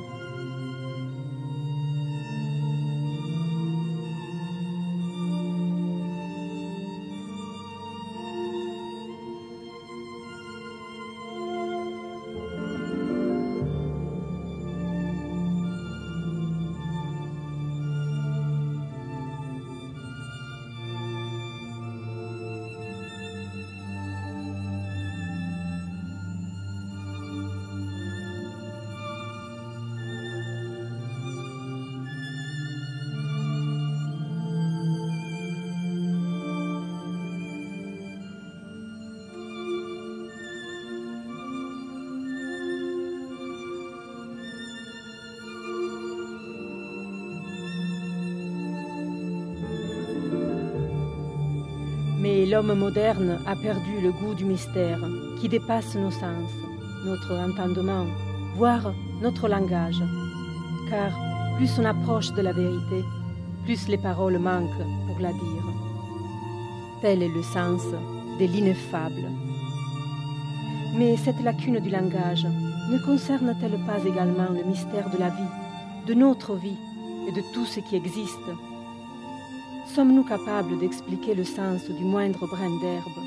Mais 52.37 52.45
l'homme 52.45 52.74
moderne 52.74 53.39
a 53.47 53.57
perdu 53.57 53.99
le 54.03 54.12
goût 54.12 54.34
du 54.34 54.45
mystère 54.45 55.01
qui 55.41 55.49
dépasse 55.49 55.95
nos 55.95 56.11
sens, 56.11 56.51
notre 57.07 57.32
entendement, 57.34 58.05
voire 58.57 58.93
notre 59.22 59.49
langage. 59.49 60.03
Car 60.91 61.12
plus 61.57 61.78
on 61.78 61.87
approche 61.87 62.34
de 62.34 62.43
la 62.43 62.53
vérité, 62.53 63.03
plus 63.64 63.89
les 63.89 63.97
paroles 63.97 64.39
manquent 64.39 64.84
pour 65.07 65.18
la 65.18 65.32
dire. 65.32 65.66
Tel 67.01 67.22
est 67.22 67.34
le 67.34 67.43
sens 67.43 67.84
de 68.39 68.45
l'ineffable. 68.45 69.30
Mais 70.95 71.16
cette 71.16 71.43
lacune 71.43 71.78
du 71.78 71.89
langage 71.89 72.47
ne 72.91 72.99
concerne-t-elle 72.99 73.80
pas 73.87 74.05
également 74.07 74.53
le 74.53 74.62
mystère 74.62 75.09
de 75.09 75.16
la 75.16 75.30
vie, 75.30 75.55
de 76.07 76.12
notre 76.12 76.55
vie 76.55 76.76
et 77.28 77.32
de 77.32 77.41
tout 77.55 77.64
ce 77.64 77.80
qui 77.80 77.97
existe? 77.97 78.51
Sommes-nous 79.97 80.24
capables 80.24 80.78
d'expliquer 80.78 81.34
le 81.34 81.42
sens 81.44 81.88
du 81.88 82.05
moindre 82.05 82.47
brin 82.47 82.78
d'herbe? 82.82 83.18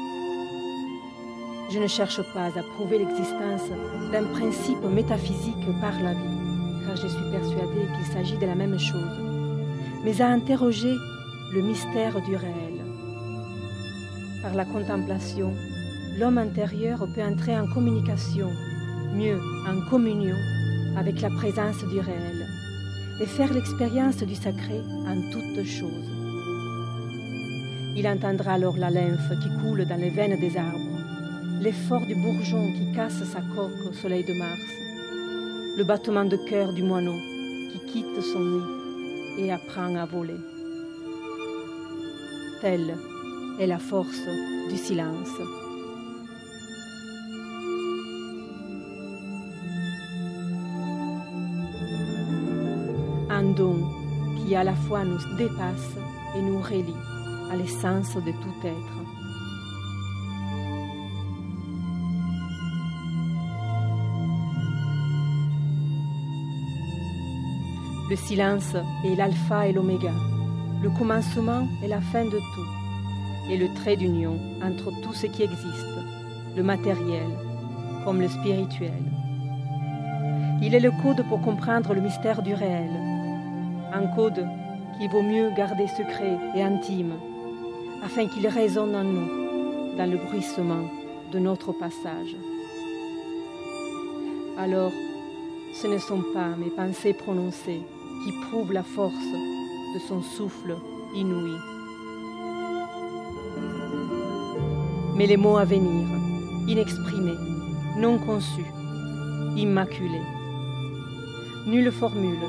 Je 1.71 1.79
ne 1.79 1.87
cherche 1.87 2.21
pas 2.31 2.55
à 2.55 2.61
prouver 2.75 2.99
l'existence 2.99 3.71
d'un 4.11 4.25
principe 4.25 4.83
métaphysique 4.83 5.65
par 5.81 5.99
la 6.03 6.13
vie, 6.13 6.85
car 6.85 6.95
je 6.95 7.07
suis 7.07 7.31
persuadée 7.31 7.87
qu'il 7.95 8.13
s'agit 8.13 8.37
de 8.37 8.45
la 8.45 8.53
même 8.53 8.77
chose, 8.77 9.19
mais 10.05 10.21
à 10.21 10.27
interroger 10.27 10.93
le 11.53 11.63
mystère 11.63 12.21
du 12.21 12.35
réel. 12.35 12.85
Par 14.43 14.53
la 14.53 14.65
contemplation, 14.65 15.51
l'homme 16.19 16.37
intérieur 16.37 16.99
peut 17.15 17.23
entrer 17.23 17.59
en 17.59 17.65
communication, 17.65 18.51
mieux 19.15 19.39
en 19.67 19.89
communion 19.89 20.37
avec 20.95 21.19
la 21.21 21.31
présence 21.31 21.83
du 21.85 21.99
réel, 21.99 22.45
et 23.19 23.25
faire 23.25 23.51
l'expérience 23.51 24.17
du 24.17 24.35
sacré 24.35 24.81
en 25.07 25.19
toutes 25.31 25.65
choses. 25.65 26.18
Il 27.99 28.07
entendra 28.07 28.53
alors 28.53 28.77
la 28.77 28.89
lymphe 28.89 29.37
qui 29.41 29.49
coule 29.59 29.83
dans 29.83 29.99
les 29.99 30.09
veines 30.09 30.39
des 30.39 30.55
arbres, 30.55 31.01
l'effort 31.59 32.05
du 32.05 32.15
bourgeon 32.15 32.71
qui 32.71 32.93
casse 32.95 33.21
sa 33.25 33.41
coque 33.53 33.89
au 33.89 33.91
soleil 33.91 34.23
de 34.23 34.31
mars, 34.35 34.61
le 35.77 35.83
battement 35.83 36.23
de 36.23 36.37
cœur 36.37 36.71
du 36.71 36.81
moineau 36.81 37.19
qui 37.69 37.91
quitte 37.91 38.21
son 38.21 38.39
nid 38.39 39.43
et 39.43 39.51
apprend 39.51 39.93
à 39.97 40.05
voler. 40.05 40.39
Telle 42.61 42.95
est 43.59 43.67
la 43.67 43.79
force 43.79 44.21
du 44.69 44.77
silence. 44.77 45.35
Un 53.29 53.43
don 53.57 53.75
qui 54.37 54.55
à 54.55 54.63
la 54.63 54.73
fois 54.73 55.03
nous 55.03 55.19
dépasse 55.37 55.97
et 56.37 56.41
nous 56.41 56.61
relie 56.61 57.08
à 57.51 57.55
l'essence 57.55 58.15
de 58.15 58.31
tout 58.31 58.67
être. 58.67 58.99
Le 68.09 68.15
silence 68.15 68.75
est 69.05 69.15
l'alpha 69.15 69.67
et 69.67 69.71
l'oméga, 69.71 70.13
le 70.81 70.89
commencement 70.89 71.67
et 71.83 71.87
la 71.87 72.01
fin 72.01 72.25
de 72.25 72.39
tout, 72.39 73.51
et 73.51 73.57
le 73.57 73.71
trait 73.75 73.97
d'union 73.97 74.39
entre 74.63 74.91
tout 75.01 75.13
ce 75.13 75.27
qui 75.27 75.43
existe, 75.43 75.99
le 76.55 76.63
matériel 76.63 77.27
comme 78.03 78.19
le 78.19 78.27
spirituel. 78.27 79.03
Il 80.61 80.73
est 80.73 80.79
le 80.79 80.91
code 81.03 81.23
pour 81.27 81.41
comprendre 81.41 81.93
le 81.93 82.01
mystère 82.01 82.41
du 82.41 82.53
réel, 82.53 82.89
un 83.93 84.07
code 84.15 84.45
qu'il 84.97 85.09
vaut 85.09 85.21
mieux 85.21 85.51
garder 85.55 85.87
secret 85.87 86.37
et 86.55 86.63
intime 86.63 87.13
afin 88.03 88.27
qu'il 88.27 88.47
résonne 88.47 88.95
en 88.95 89.03
nous 89.03 89.97
dans 89.97 90.09
le 90.09 90.17
bruissement 90.17 90.89
de 91.31 91.39
notre 91.39 91.73
passage. 91.73 92.35
Alors, 94.57 94.91
ce 95.73 95.87
ne 95.87 95.97
sont 95.97 96.23
pas 96.33 96.49
mes 96.57 96.69
pensées 96.69 97.13
prononcées 97.13 97.81
qui 98.23 98.31
prouvent 98.49 98.73
la 98.73 98.83
force 98.83 99.13
de 99.93 99.99
son 99.99 100.21
souffle 100.21 100.75
inouï, 101.15 101.55
mais 105.15 105.27
les 105.27 105.37
mots 105.37 105.57
à 105.57 105.65
venir, 105.65 106.07
inexprimés, 106.67 107.37
non 107.97 108.17
conçus, 108.17 108.71
immaculés. 109.55 110.27
Nulle 111.67 111.91
formule 111.91 112.39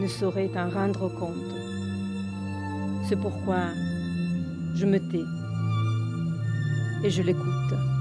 ne 0.00 0.06
saurait 0.06 0.50
en 0.56 0.68
rendre 0.68 1.08
compte. 1.08 1.54
C'est 3.08 3.20
pourquoi 3.20 3.72
je 4.78 4.86
me 4.86 5.00
tais 5.00 5.24
et 7.04 7.10
je 7.10 7.22
l'écoute. 7.22 7.97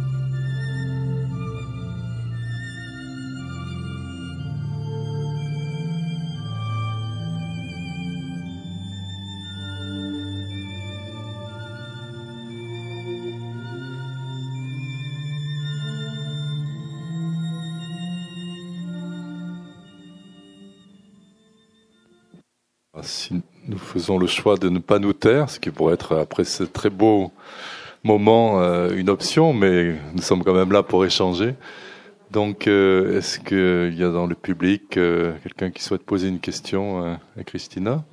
Faisons 24.07 24.19
le 24.19 24.27
choix 24.27 24.55
de 24.55 24.69
ne 24.69 24.79
pas 24.79 24.99
nous 24.99 25.11
taire, 25.11 25.49
ce 25.49 25.59
qui 25.59 25.69
pourrait 25.69 25.95
être, 25.95 26.15
après 26.15 26.45
ce 26.45 26.63
très 26.63 26.89
beau 26.89 27.29
moment, 28.05 28.61
euh, 28.61 28.95
une 28.95 29.09
option, 29.09 29.51
mais 29.51 29.95
nous 30.15 30.21
sommes 30.21 30.45
quand 30.45 30.53
même 30.53 30.71
là 30.71 30.81
pour 30.81 31.03
échanger. 31.03 31.55
Donc, 32.31 32.67
euh, 32.67 33.17
est-ce 33.17 33.37
qu'il 33.37 33.99
y 33.99 34.03
a 34.05 34.09
dans 34.09 34.25
le 34.25 34.35
public 34.35 34.95
euh, 34.95 35.33
quelqu'un 35.43 35.71
qui 35.71 35.83
souhaite 35.83 36.03
poser 36.03 36.29
une 36.29 36.39
question 36.39 37.19
à 37.37 37.43
Christina? 37.43 38.05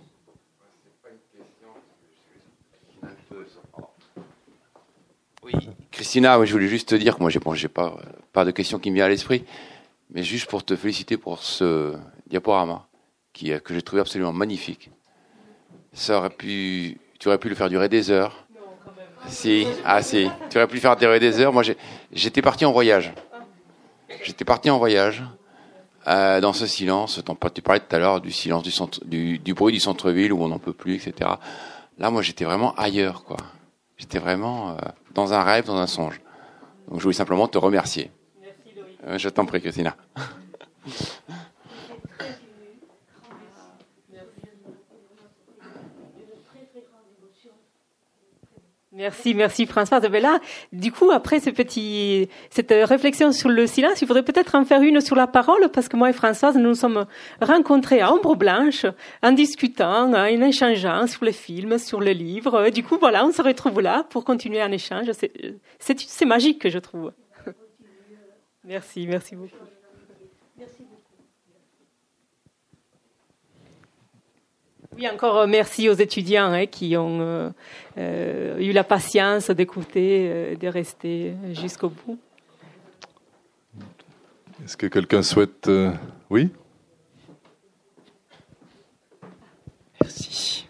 Oui, 5.45 5.53
Christina, 5.93 6.45
je 6.45 6.53
voulais 6.53 6.67
juste 6.67 6.89
te 6.89 6.97
dire 6.97 7.15
que 7.17 7.23
moi, 7.23 7.31
bon, 7.41 7.55
pas, 7.73 7.97
pas 8.33 8.45
de 8.45 8.51
question 8.51 8.81
qui 8.81 8.91
me 8.91 8.97
vient 8.97 9.05
à 9.05 9.09
l'esprit, 9.11 9.45
mais 10.11 10.25
juste 10.25 10.51
pour 10.51 10.65
te 10.65 10.75
féliciter 10.75 11.17
pour 11.19 11.45
ce 11.45 11.95
diaporama 12.27 12.89
qui, 13.33 13.53
que 13.63 13.75
j'ai 13.75 13.83
trouvé 13.83 14.01
absolument 14.01 14.33
magnifique 14.33 14.91
ça 15.95 16.19
aurait 16.19 16.31
pu, 16.31 16.99
tu 17.19 17.29
aurais 17.29 17.39
pu 17.39 17.49
le 17.49 17.55
faire 17.55 17.69
durer 17.69 17.89
des 17.89 18.11
heures. 18.11 18.45
Non, 18.53 18.61
quand 18.85 18.91
même. 18.97 19.07
Si, 19.29 19.67
ah 19.85 20.03
si, 20.03 20.29
tu 20.51 20.59
aurais 20.59 20.67
pu 20.67 20.75
le 20.75 20.81
faire 20.81 20.97
durer 20.97 21.21
des 21.21 21.41
heures. 21.41 21.53
Moi, 21.53 21.63
j'étais 22.13 22.43
parti 22.43 22.65
en 22.65 22.73
voyage. 22.73 23.13
J'étais 24.23 24.45
parti 24.45 24.71
en 24.71 24.79
voyage 24.79 25.23
euh, 26.09 26.41
dans 26.41 26.53
ce 26.53 26.67
silence. 26.67 27.23
Tu 27.55 27.63
parlais 27.63 27.81
tout 27.81 27.97
à 27.97 27.99
l'heure 27.99 28.21
du 28.21 28.33
silence 28.33 28.63
du, 28.63 28.71
centre, 28.71 29.05
du, 29.05 29.39
du 29.39 29.55
bruit 29.55 29.73
du 29.73 29.81
centre-ville 29.81 30.33
où 30.33 30.43
on 30.43 30.49
n'en 30.49 30.59
peut 30.59 30.73
plus, 30.73 30.95
etc. 30.97 31.31
Là, 31.99 32.11
moi, 32.11 32.23
j'étais 32.23 32.45
vraiment 32.45 32.75
ailleurs, 32.75 33.25
quoi. 33.25 33.37
J'étais 33.97 34.19
vraiment 34.19 34.71
euh, 34.71 34.75
dans 35.15 35.33
un 35.33 35.43
rêve, 35.43 35.67
dans 35.67 35.77
un 35.77 35.87
songe. 35.87 36.21
Donc, 36.89 36.99
je 36.99 37.05
voulais 37.05 37.15
simplement 37.15 37.47
te 37.47 37.57
remercier. 37.57 38.11
Merci, 38.43 38.77
Loïc. 38.77 38.99
Euh, 39.07 39.19
je 39.19 39.29
t'en 39.29 39.47
prie, 39.47 39.61
Christina. 39.61 39.97
Merci, 48.97 49.35
merci 49.35 49.67
Françoise. 49.67 50.03
Ben 50.09 50.23
là, 50.23 50.39
du 50.73 50.93
coup, 50.93 51.11
après 51.11 51.41
ce 51.41 51.51
petit, 51.51 52.29
cette 52.49 52.71
réflexion 52.71 53.33
sur 53.33 53.49
le 53.49 53.67
silence, 53.67 54.01
il 54.03 54.07
faudrait 54.07 54.23
peut-être 54.23 54.55
en 54.55 54.65
faire 54.65 54.83
une 54.83 55.01
sur 55.01 55.17
la 55.17 55.27
parole, 55.27 55.69
parce 55.73 55.89
que 55.89 55.97
moi 55.97 56.11
et 56.11 56.13
Françoise, 56.13 56.55
nous 56.57 56.69
nous 56.69 56.75
sommes 56.77 57.05
rencontrés 57.41 58.01
à 58.01 58.13
Ombre 58.13 58.37
Blanche, 58.37 58.87
en 59.21 59.33
discutant, 59.33 60.13
en 60.15 60.27
échangeant 60.27 61.09
sur 61.09 61.25
les 61.25 61.33
films, 61.33 61.79
sur 61.79 62.01
les 62.01 62.15
livres. 62.15 62.71
Du 62.71 62.85
coup, 62.85 62.97
voilà, 63.01 63.27
on 63.27 63.33
se 63.33 63.43
retrouve 63.43 63.81
là 63.81 64.05
pour 64.11 64.25
continuer 64.25 64.61
un 64.61 64.71
échange. 64.71 65.11
C'est 65.81 66.25
magique, 66.25 66.69
je 66.69 66.79
trouve. 66.79 67.13
Merci, 68.65 69.09
merci 69.09 69.35
beaucoup. 69.35 69.57
Oui, 74.97 75.09
encore 75.09 75.39
euh, 75.39 75.47
merci 75.47 75.89
aux 75.89 75.95
étudiants 75.95 76.53
hein, 76.53 76.67
qui 76.67 76.97
ont 76.97 77.21
euh, 77.21 77.51
euh, 77.99 78.59
eu 78.59 78.71
la 78.73 78.85
patience 78.85 79.51
d'écouter, 79.51 80.57
de 80.61 80.69
rester 80.69 81.35
jusqu'au 81.53 81.89
bout. 81.89 82.19
Est-ce 84.65 84.77
que 84.77 84.87
quelqu'un 84.87 85.23
souhaite... 85.23 85.69
Oui? 86.31 86.51
Merci. 90.01 90.69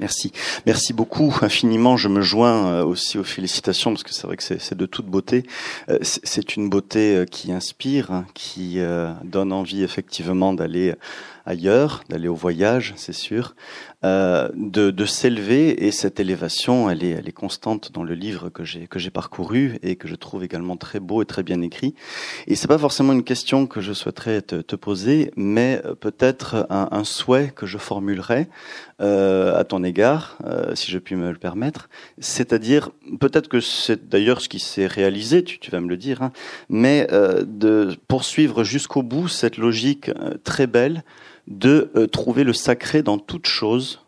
Merci. 0.00 0.32
Merci 0.64 0.94
beaucoup 0.94 1.36
infiniment. 1.42 1.98
Je 1.98 2.08
me 2.08 2.22
joins 2.22 2.72
euh, 2.72 2.84
aussi 2.84 3.18
aux 3.18 3.24
félicitations 3.24 3.90
parce 3.90 4.02
que 4.02 4.14
c'est 4.14 4.26
vrai 4.26 4.38
que 4.38 4.42
c'est 4.42 4.74
de 4.74 4.86
toute 4.86 5.04
beauté. 5.04 5.42
Euh, 5.90 5.98
c'est 6.00 6.56
une 6.56 6.70
beauté 6.70 7.16
euh, 7.16 7.24
qui 7.26 7.52
inspire, 7.52 8.10
hein, 8.10 8.24
qui 8.32 8.78
donne 9.24 9.52
envie 9.52 9.82
effectivement 9.82 10.54
d'aller 10.54 10.94
ailleurs, 11.50 12.02
d'aller 12.08 12.28
au 12.28 12.34
voyage, 12.34 12.94
c'est 12.96 13.12
sûr, 13.12 13.54
euh, 14.04 14.48
de, 14.54 15.04
s'élever 15.04 15.86
et 15.86 15.90
cette 15.90 16.20
élévation, 16.20 16.88
elle 16.88 17.04
est, 17.04 17.32
constante 17.32 17.92
dans 17.92 18.02
le 18.02 18.14
livre 18.14 18.48
que 18.48 18.64
j'ai 18.64 18.86
que 18.86 18.98
j'ai 18.98 19.10
parcouru 19.10 19.78
et 19.82 19.96
que 19.96 20.08
je 20.08 20.14
trouve 20.14 20.42
également 20.42 20.76
très 20.76 21.00
beau 21.00 21.22
et 21.22 21.26
très 21.26 21.42
bien 21.42 21.60
écrit. 21.62 21.94
Et 22.46 22.54
c'est 22.54 22.68
pas 22.68 22.78
forcément 22.78 23.12
une 23.12 23.24
question 23.24 23.66
que 23.66 23.80
je 23.80 23.92
souhaiterais 23.92 24.42
te, 24.42 24.76
poser, 24.76 25.30
mais 25.36 25.82
peut-être 26.00 26.66
un, 26.70 27.04
souhait 27.04 27.52
que 27.54 27.66
je 27.66 27.78
formulerais 27.78 28.48
euh, 29.00 29.58
à 29.58 29.64
ton 29.64 29.84
égard, 29.84 30.38
euh, 30.44 30.74
si 30.74 30.90
je 30.90 30.98
puis 30.98 31.16
me 31.16 31.30
le 31.30 31.38
permettre. 31.38 31.88
C'est-à-dire, 32.18 32.90
peut-être 33.18 33.48
que 33.48 33.60
c'est 33.60 34.08
d'ailleurs 34.08 34.40
ce 34.40 34.48
qui 34.48 34.60
s'est 34.60 34.86
réalisé, 34.86 35.42
tu, 35.44 35.70
vas 35.70 35.80
me 35.80 35.88
le 35.88 35.96
dire, 35.96 36.22
hein, 36.22 36.32
mais 36.68 37.06
euh, 37.12 37.44
de 37.46 37.96
poursuivre 38.08 38.64
jusqu'au 38.64 39.02
bout 39.02 39.28
cette 39.28 39.56
logique 39.56 40.08
euh, 40.08 40.34
très 40.44 40.66
belle 40.66 41.02
de 41.50 41.90
euh, 41.96 42.06
trouver 42.06 42.44
le 42.44 42.52
sacré 42.52 43.02
dans 43.02 43.18
toute 43.18 43.46
chose, 43.46 44.00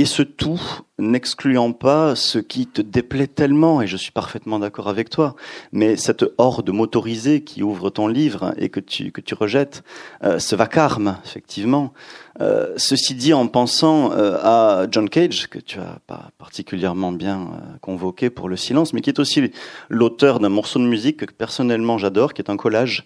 et 0.00 0.04
ce 0.04 0.22
tout 0.22 0.60
n'excluant 1.00 1.72
pas 1.72 2.14
ce 2.14 2.38
qui 2.38 2.68
te 2.68 2.80
déplaît 2.80 3.26
tellement, 3.26 3.82
et 3.82 3.88
je 3.88 3.96
suis 3.96 4.12
parfaitement 4.12 4.60
d'accord 4.60 4.88
avec 4.88 5.10
toi, 5.10 5.34
mais 5.72 5.96
cette 5.96 6.24
horde 6.38 6.70
motorisée 6.70 7.42
qui 7.42 7.64
ouvre 7.64 7.90
ton 7.90 8.06
livre 8.06 8.54
et 8.58 8.68
que 8.68 8.78
tu, 8.78 9.10
que 9.10 9.20
tu 9.20 9.34
rejettes, 9.34 9.82
euh, 10.22 10.38
ce 10.38 10.54
vacarme, 10.54 11.18
effectivement. 11.24 11.92
Euh, 12.40 12.74
ceci 12.76 13.16
dit 13.16 13.34
en 13.34 13.48
pensant 13.48 14.12
à 14.12 14.86
John 14.88 15.08
Cage, 15.08 15.48
que 15.48 15.58
tu 15.58 15.80
as 15.80 15.98
pas 16.06 16.30
particulièrement 16.38 17.10
bien 17.10 17.50
convoqué 17.80 18.30
pour 18.30 18.48
le 18.48 18.56
silence, 18.56 18.92
mais 18.92 19.00
qui 19.00 19.10
est 19.10 19.18
aussi 19.18 19.50
l'auteur 19.88 20.38
d'un 20.38 20.48
morceau 20.48 20.78
de 20.78 20.84
musique 20.84 21.26
que 21.26 21.34
personnellement 21.34 21.98
j'adore, 21.98 22.34
qui 22.34 22.42
est 22.42 22.50
un 22.50 22.56
collage 22.56 23.04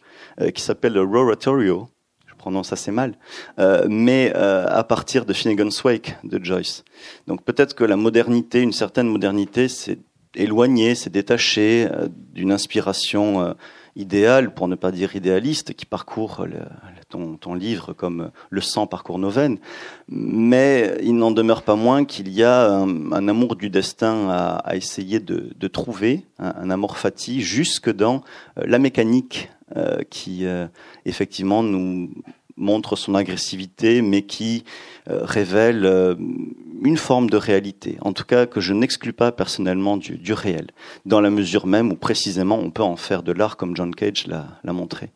qui 0.55 0.61
s'appelle 0.61 0.99
Roratorio, 0.99 1.89
prononce 2.43 2.73
assez 2.73 2.91
mal, 2.91 3.15
euh, 3.61 3.87
mais 3.89 4.33
euh, 4.35 4.67
à 4.69 4.83
partir 4.83 5.25
de 5.25 5.33
Finnegan's 5.33 5.85
Wake 5.85 6.17
de 6.25 6.45
Joyce. 6.45 6.83
Donc 7.29 7.45
peut-être 7.45 7.75
que 7.75 7.85
la 7.85 7.95
modernité, 7.97 8.61
une 8.61 8.73
certaine 8.73 9.07
modernité, 9.07 9.69
c'est 9.69 10.01
éloigné, 10.35 10.97
c'est 10.97 11.11
détaché 11.11 11.87
euh, 11.89 12.09
d'une 12.35 12.51
inspiration 12.51 13.55
idéale, 13.97 14.55
pour 14.55 14.69
ne 14.69 14.75
pas 14.75 14.91
dire 14.91 15.15
idéaliste, 15.17 15.75
qui 15.75 15.87
parcourt 15.87 16.47
ton, 17.09 17.55
livre 17.55 17.93
comme 17.93 18.31
le 18.51 18.61
sang 18.61 18.87
parcourt 18.87 19.19
nos 19.19 19.31
veines. 19.31 19.59
Mais 20.09 20.97
il 21.03 21.17
n'en 21.17 21.31
demeure 21.31 21.63
pas 21.63 21.77
moins 21.77 22.05
qu'il 22.05 22.31
y 22.31 22.43
a 22.43 22.71
un, 22.71 23.29
amour 23.29 23.57
du 23.57 23.71
destin 23.71 24.29
à, 24.31 24.77
essayer 24.77 25.21
de, 25.21 25.69
trouver, 25.69 26.25
un, 26.39 26.55
un, 26.57 26.71
amour 26.71 26.97
fati, 26.97 27.43
jusque 27.43 27.91
dans 27.93 28.23
euh, 28.59 28.65
la 28.67 28.79
mécanique 28.79 29.51
euh, 29.77 30.03
qui 30.11 30.47
euh, 30.47 30.67
effectivement 31.05 31.63
nous 31.63 32.11
montre 32.57 32.97
son 32.97 33.15
agressivité, 33.15 34.03
mais 34.03 34.23
qui 34.23 34.65
révèle 35.07 36.17
une 36.85 36.97
forme 36.97 37.31
de 37.31 37.37
réalité, 37.37 37.99
en 38.01 38.13
tout 38.13 38.25
cas 38.25 38.47
que 38.47 38.61
je 38.61 38.73
n'exclus 38.73 39.13
pas 39.13 39.33
personnellement 39.33 39.97
du, 39.97 40.33
réel, 40.33 40.69
dans 41.07 41.21
la 41.21 41.31
mesure 41.31 41.67
même 41.67 41.93
où 41.93 41.97
précisément 41.97 42.59
on 42.59 42.71
peut 42.71 42.83
en 42.83 42.97
faire 42.97 43.23
de 43.23 43.33
l'art 43.33 43.57
comme 43.57 43.77
John 43.77 43.95
Cage 43.95 44.27
l'a 44.27 44.73
montré. 44.73 45.11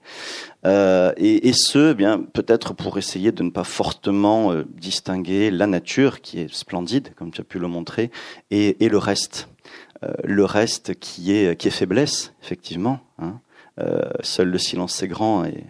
Euh, 0.65 1.13
et, 1.17 1.53
ce, 1.53 1.93
eh 1.93 1.95
bien 1.95 2.19
peut-être 2.21 2.75
pour 2.75 2.99
essayer 2.99 3.33
de 3.33 3.43
ne 3.43 3.51
pas 3.51 3.65
fortement 3.65 4.53
euh, 4.53 4.65
distinguer 4.69 5.51
la 5.51 5.67
nature, 5.67 6.21
qui 6.21 6.41
est 6.41 6.53
splendide, 6.53 7.15
comme 7.15 7.31
tu 7.31 7.41
as 7.41 7.45
pu 7.45 7.59
le 7.59 7.69
montrer, 7.69 8.11
et, 8.51 8.77
le 8.81 8.99
reste. 8.99 9.49
le 10.25 10.45
reste 10.45 10.99
qui 10.99 11.33
est, 11.33 11.57
qui 11.57 11.69
est 11.69 11.73
faiblesse, 11.73 12.33
effectivement. 12.43 13.01
Hein. 13.19 13.41
Euh, 13.79 14.11
seul 14.21 14.49
le 14.49 14.59
silence 14.59 15.03
est 15.03 15.09
grand 15.09 15.45
et 15.45 15.65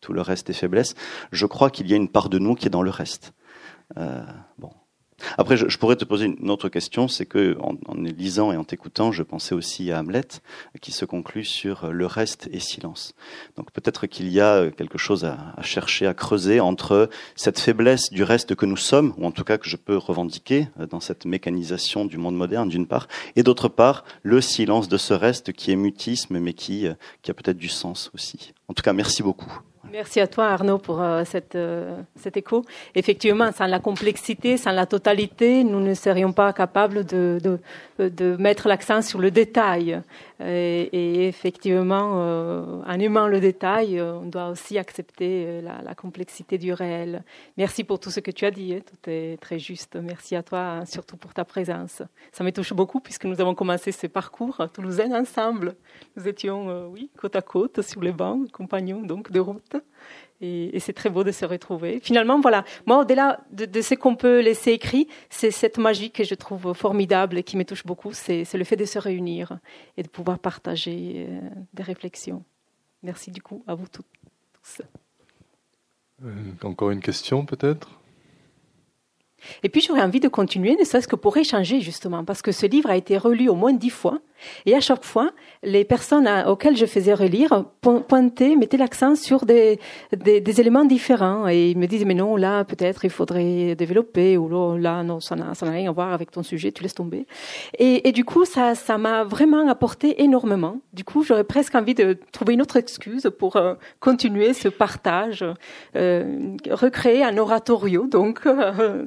tout 0.00 0.12
le 0.12 0.22
reste 0.22 0.50
est 0.50 0.54
faiblesse. 0.54 0.94
Je 1.30 1.46
crois 1.46 1.70
qu'il 1.70 1.86
y 1.88 1.92
a 1.92 1.96
une 1.96 2.08
part 2.08 2.28
de 2.28 2.38
nous 2.38 2.54
qui 2.54 2.66
est 2.66 2.70
dans 2.70 2.82
le 2.82 2.90
reste. 2.90 3.34
Euh, 3.98 4.22
bon. 4.58 4.70
Après, 5.38 5.56
je, 5.56 5.68
je, 5.68 5.78
pourrais 5.78 5.96
te 5.96 6.04
poser 6.04 6.26
une 6.26 6.50
autre 6.50 6.68
question, 6.68 7.08
c'est 7.08 7.26
que 7.26 7.56
en, 7.60 7.74
en, 7.86 7.94
lisant 7.94 8.52
et 8.52 8.56
en 8.56 8.64
t'écoutant, 8.64 9.12
je 9.12 9.22
pensais 9.22 9.54
aussi 9.54 9.90
à 9.90 10.00
Hamlet, 10.00 10.26
qui 10.80 10.92
se 10.92 11.04
conclut 11.04 11.44
sur 11.44 11.92
le 11.92 12.06
reste 12.06 12.48
et 12.52 12.60
silence. 12.60 13.14
Donc 13.56 13.70
peut-être 13.72 14.06
qu'il 14.06 14.28
y 14.28 14.40
a 14.40 14.70
quelque 14.70 14.98
chose 14.98 15.24
à, 15.24 15.54
à, 15.56 15.62
chercher, 15.62 16.06
à 16.06 16.14
creuser 16.14 16.60
entre 16.60 17.08
cette 17.36 17.58
faiblesse 17.58 18.10
du 18.10 18.22
reste 18.22 18.54
que 18.54 18.66
nous 18.66 18.76
sommes, 18.76 19.14
ou 19.18 19.26
en 19.26 19.30
tout 19.30 19.44
cas 19.44 19.58
que 19.58 19.68
je 19.68 19.76
peux 19.76 19.96
revendiquer 19.96 20.68
dans 20.90 21.00
cette 21.00 21.24
mécanisation 21.24 22.04
du 22.04 22.18
monde 22.18 22.36
moderne, 22.36 22.68
d'une 22.68 22.86
part, 22.86 23.08
et 23.36 23.42
d'autre 23.42 23.68
part, 23.68 24.04
le 24.22 24.40
silence 24.40 24.88
de 24.88 24.96
ce 24.96 25.14
reste 25.14 25.52
qui 25.52 25.70
est 25.70 25.76
mutisme, 25.76 26.38
mais 26.38 26.54
qui, 26.54 26.86
qui 27.22 27.30
a 27.30 27.34
peut-être 27.34 27.58
du 27.58 27.68
sens 27.68 28.10
aussi. 28.14 28.52
En 28.68 28.74
tout 28.74 28.82
cas, 28.82 28.92
merci 28.92 29.22
beaucoup. 29.22 29.60
Merci 29.92 30.20
à 30.20 30.26
toi 30.26 30.46
Arnaud 30.46 30.78
pour 30.78 31.02
euh, 31.02 31.22
cette, 31.26 31.54
euh, 31.54 32.00
cet 32.16 32.38
écho. 32.38 32.64
Effectivement, 32.94 33.52
sans 33.52 33.66
la 33.66 33.78
complexité, 33.78 34.56
sans 34.56 34.72
la 34.72 34.86
totalité, 34.86 35.64
nous 35.64 35.80
ne 35.80 35.92
serions 35.92 36.32
pas 36.32 36.54
capables 36.54 37.04
de, 37.04 37.38
de, 37.98 38.08
de 38.08 38.36
mettre 38.36 38.68
l'accent 38.68 39.02
sur 39.02 39.18
le 39.18 39.30
détail. 39.30 40.00
Et, 40.40 41.28
effectivement, 41.28 42.14
euh, 42.14 42.82
en 42.86 42.98
aimant 42.98 43.28
le 43.28 43.38
détail, 43.38 44.00
on 44.00 44.26
doit 44.26 44.48
aussi 44.48 44.78
accepter 44.78 45.60
la, 45.60 45.82
la, 45.82 45.94
complexité 45.94 46.56
du 46.56 46.72
réel. 46.72 47.22
Merci 47.58 47.84
pour 47.84 48.00
tout 48.00 48.10
ce 48.10 48.20
que 48.20 48.30
tu 48.30 48.46
as 48.46 48.50
dit, 48.50 48.74
hein, 48.74 48.80
tout 48.84 49.10
est 49.10 49.36
très 49.40 49.58
juste. 49.58 49.96
Merci 50.02 50.34
à 50.34 50.42
toi, 50.42 50.60
hein, 50.60 50.84
surtout 50.86 51.18
pour 51.18 51.34
ta 51.34 51.44
présence. 51.44 52.02
Ça 52.32 52.42
me 52.42 52.50
touche 52.50 52.72
beaucoup 52.72 52.98
puisque 52.98 53.26
nous 53.26 53.40
avons 53.40 53.54
commencé 53.54 53.92
ce 53.92 54.06
parcours 54.06 54.66
toulousain 54.72 55.12
ensemble. 55.12 55.76
Nous 56.16 56.26
étions, 56.26 56.68
euh, 56.70 56.86
oui, 56.86 57.10
côte 57.16 57.36
à 57.36 57.42
côte 57.42 57.82
sur 57.82 58.00
les 58.02 58.12
bancs, 58.12 58.50
compagnons 58.50 59.02
donc 59.02 59.30
de 59.30 59.38
route. 59.38 59.76
Et, 60.40 60.76
et 60.76 60.80
c'est 60.80 60.92
très 60.92 61.08
beau 61.08 61.22
de 61.22 61.30
se 61.30 61.44
retrouver. 61.44 62.00
Finalement, 62.02 62.40
voilà, 62.40 62.64
moi, 62.84 62.98
au-delà 62.98 63.40
de, 63.52 63.64
de, 63.64 63.80
ce 63.80 63.94
qu'on 63.94 64.16
peut 64.16 64.40
laisser 64.40 64.72
écrit, 64.72 65.06
c'est 65.30 65.52
cette 65.52 65.78
magie 65.78 66.10
que 66.10 66.24
je 66.24 66.34
trouve 66.34 66.72
formidable 66.72 67.38
et 67.38 67.44
qui 67.44 67.56
me 67.56 67.64
touche 67.64 67.86
beaucoup, 67.86 68.12
c'est 68.12 68.52
le 68.52 68.64
fait 68.64 68.76
de 68.76 68.84
se 68.84 68.98
réunir 68.98 69.58
et 69.96 70.02
de 70.02 70.08
pouvoir 70.08 70.40
partager 70.40 71.26
euh, 71.28 71.40
des 71.74 71.84
réflexions. 71.84 72.42
Merci 73.04 73.30
du 73.30 73.40
coup 73.40 73.62
à 73.66 73.74
vous 73.74 73.86
tous. 73.86 74.82
Euh, 76.24 76.32
encore 76.62 76.90
une 76.90 77.00
question 77.00 77.44
peut-être? 77.44 77.90
Et 79.62 79.68
puis 79.68 79.80
j'aurais 79.80 80.02
envie 80.02 80.20
de 80.20 80.28
continuer, 80.28 80.76
ne 80.76 80.84
serait-ce 80.84 81.08
que 81.08 81.16
pour 81.16 81.36
échanger 81.36 81.80
justement, 81.80 82.24
parce 82.24 82.42
que 82.42 82.52
ce 82.52 82.66
livre 82.66 82.90
a 82.90 82.96
été 82.96 83.18
relu 83.18 83.48
au 83.48 83.56
moins 83.56 83.72
dix 83.72 83.90
fois, 83.90 84.20
et 84.66 84.74
à 84.74 84.80
chaque 84.80 85.04
fois, 85.04 85.30
les 85.62 85.84
personnes 85.84 86.28
auxquelles 86.46 86.76
je 86.76 86.86
faisais 86.86 87.14
relire 87.14 87.64
pointaient, 87.80 88.56
mettaient 88.56 88.76
l'accent 88.76 89.14
sur 89.14 89.44
des, 89.46 89.78
éléments 90.58 90.84
différents, 90.84 91.48
et 91.48 91.70
ils 91.70 91.78
me 91.78 91.86
disaient 91.86 92.04
mais 92.04 92.14
non, 92.14 92.36
là 92.36 92.64
peut-être 92.64 93.04
il 93.04 93.10
faudrait 93.10 93.74
développer, 93.74 94.36
ou 94.36 94.76
là 94.76 95.02
non, 95.02 95.20
ça 95.20 95.36
n'a 95.36 95.52
rien 95.60 95.88
à 95.88 95.92
voir 95.92 96.12
avec 96.12 96.30
ton 96.30 96.42
sujet, 96.42 96.72
tu 96.72 96.82
laisses 96.82 96.94
tomber. 96.94 97.26
Et, 97.78 98.12
du 98.12 98.24
coup, 98.24 98.44
ça 98.44 98.98
m'a 98.98 99.24
vraiment 99.24 99.68
apporté 99.68 100.22
énormément. 100.22 100.80
Du 100.92 101.04
coup, 101.04 101.22
j'aurais 101.22 101.44
presque 101.44 101.74
envie 101.74 101.94
de 101.94 102.18
trouver 102.32 102.54
une 102.54 102.62
autre 102.62 102.76
excuse 102.76 103.30
pour 103.38 103.56
euh, 103.56 103.74
continuer 104.00 104.52
ce 104.52 104.68
partage, 104.68 105.44
euh, 105.96 106.56
recréer 106.70 107.24
un 107.24 107.36
oratorio, 107.38 108.06
donc. 108.06 108.46
Euh, 108.46 109.06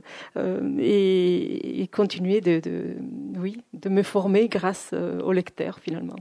et, 0.79 1.88
continuer 1.91 2.41
de, 2.41 2.59
de, 2.59 2.95
oui, 3.39 3.61
de 3.73 3.89
me 3.89 4.03
former 4.03 4.47
grâce 4.47 4.91
au 5.26 5.34
lecteur 5.34 5.80
finalement. 5.80 6.17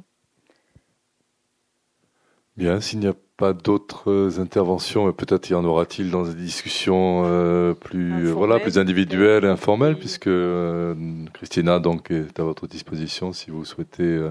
Bien, 2.56 2.80
s'il 2.80 3.00
n'y 3.00 3.08
a 3.08 3.14
pas 3.36 3.52
d'autres 3.52 4.38
interventions, 4.38 5.12
peut-être 5.12 5.50
y 5.50 5.54
en 5.54 5.64
aura-t-il 5.64 6.12
dans 6.12 6.22
des 6.22 6.34
discussions 6.34 7.24
euh, 7.26 7.74
plus 7.74 8.12
Informel, 8.12 8.32
voilà 8.32 8.60
plus 8.60 8.78
individuelles 8.78 9.44
et 9.44 9.48
informelles, 9.48 9.94
oui. 9.94 9.98
puisque 9.98 10.28
euh, 10.28 10.94
Christina 11.32 11.80
donc 11.80 12.12
est 12.12 12.38
à 12.38 12.44
votre 12.44 12.68
disposition 12.68 13.32
si 13.32 13.50
vous 13.50 13.64
souhaitez 13.64 14.04
euh, 14.04 14.30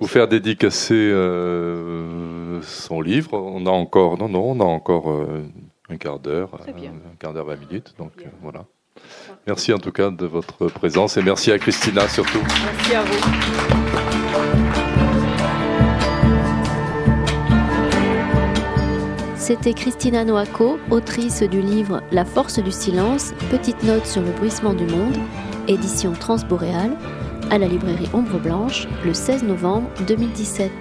vous 0.00 0.06
faire 0.06 0.28
dédicacer 0.28 0.94
euh, 0.94 2.62
son 2.62 3.02
livre. 3.02 3.34
On 3.34 3.66
a 3.66 3.70
encore 3.70 4.16
non 4.16 4.30
non 4.30 4.52
on 4.52 4.60
a 4.60 4.64
encore 4.64 5.14
un 5.90 5.96
quart 5.98 6.18
d'heure, 6.18 6.58
un 6.66 7.16
quart 7.18 7.34
d'heure 7.34 7.44
vingt 7.46 7.56
minutes, 7.56 7.94
donc 7.98 8.12
voilà. 8.40 8.64
Merci 9.46 9.74
en 9.74 9.78
tout 9.78 9.92
cas 9.92 10.10
de 10.10 10.24
votre 10.26 10.68
présence 10.68 11.18
et 11.18 11.22
merci 11.22 11.52
à 11.52 11.58
Christina 11.58 12.08
surtout. 12.08 12.40
Merci 12.64 12.94
à 12.94 13.02
vous. 13.02 13.81
C'était 19.52 19.74
Christina 19.74 20.24
Noaco, 20.24 20.78
autrice 20.90 21.42
du 21.42 21.60
livre 21.60 22.02
La 22.10 22.24
force 22.24 22.58
du 22.58 22.72
silence, 22.72 23.34
petite 23.50 23.82
note 23.82 24.06
sur 24.06 24.22
le 24.22 24.30
bruissement 24.30 24.72
du 24.72 24.86
monde, 24.86 25.18
édition 25.68 26.12
transboréale, 26.12 26.96
à 27.50 27.58
la 27.58 27.68
librairie 27.68 28.08
Ombre 28.14 28.38
Blanche, 28.38 28.88
le 29.04 29.12
16 29.12 29.42
novembre 29.42 29.90
2017. 30.08 30.72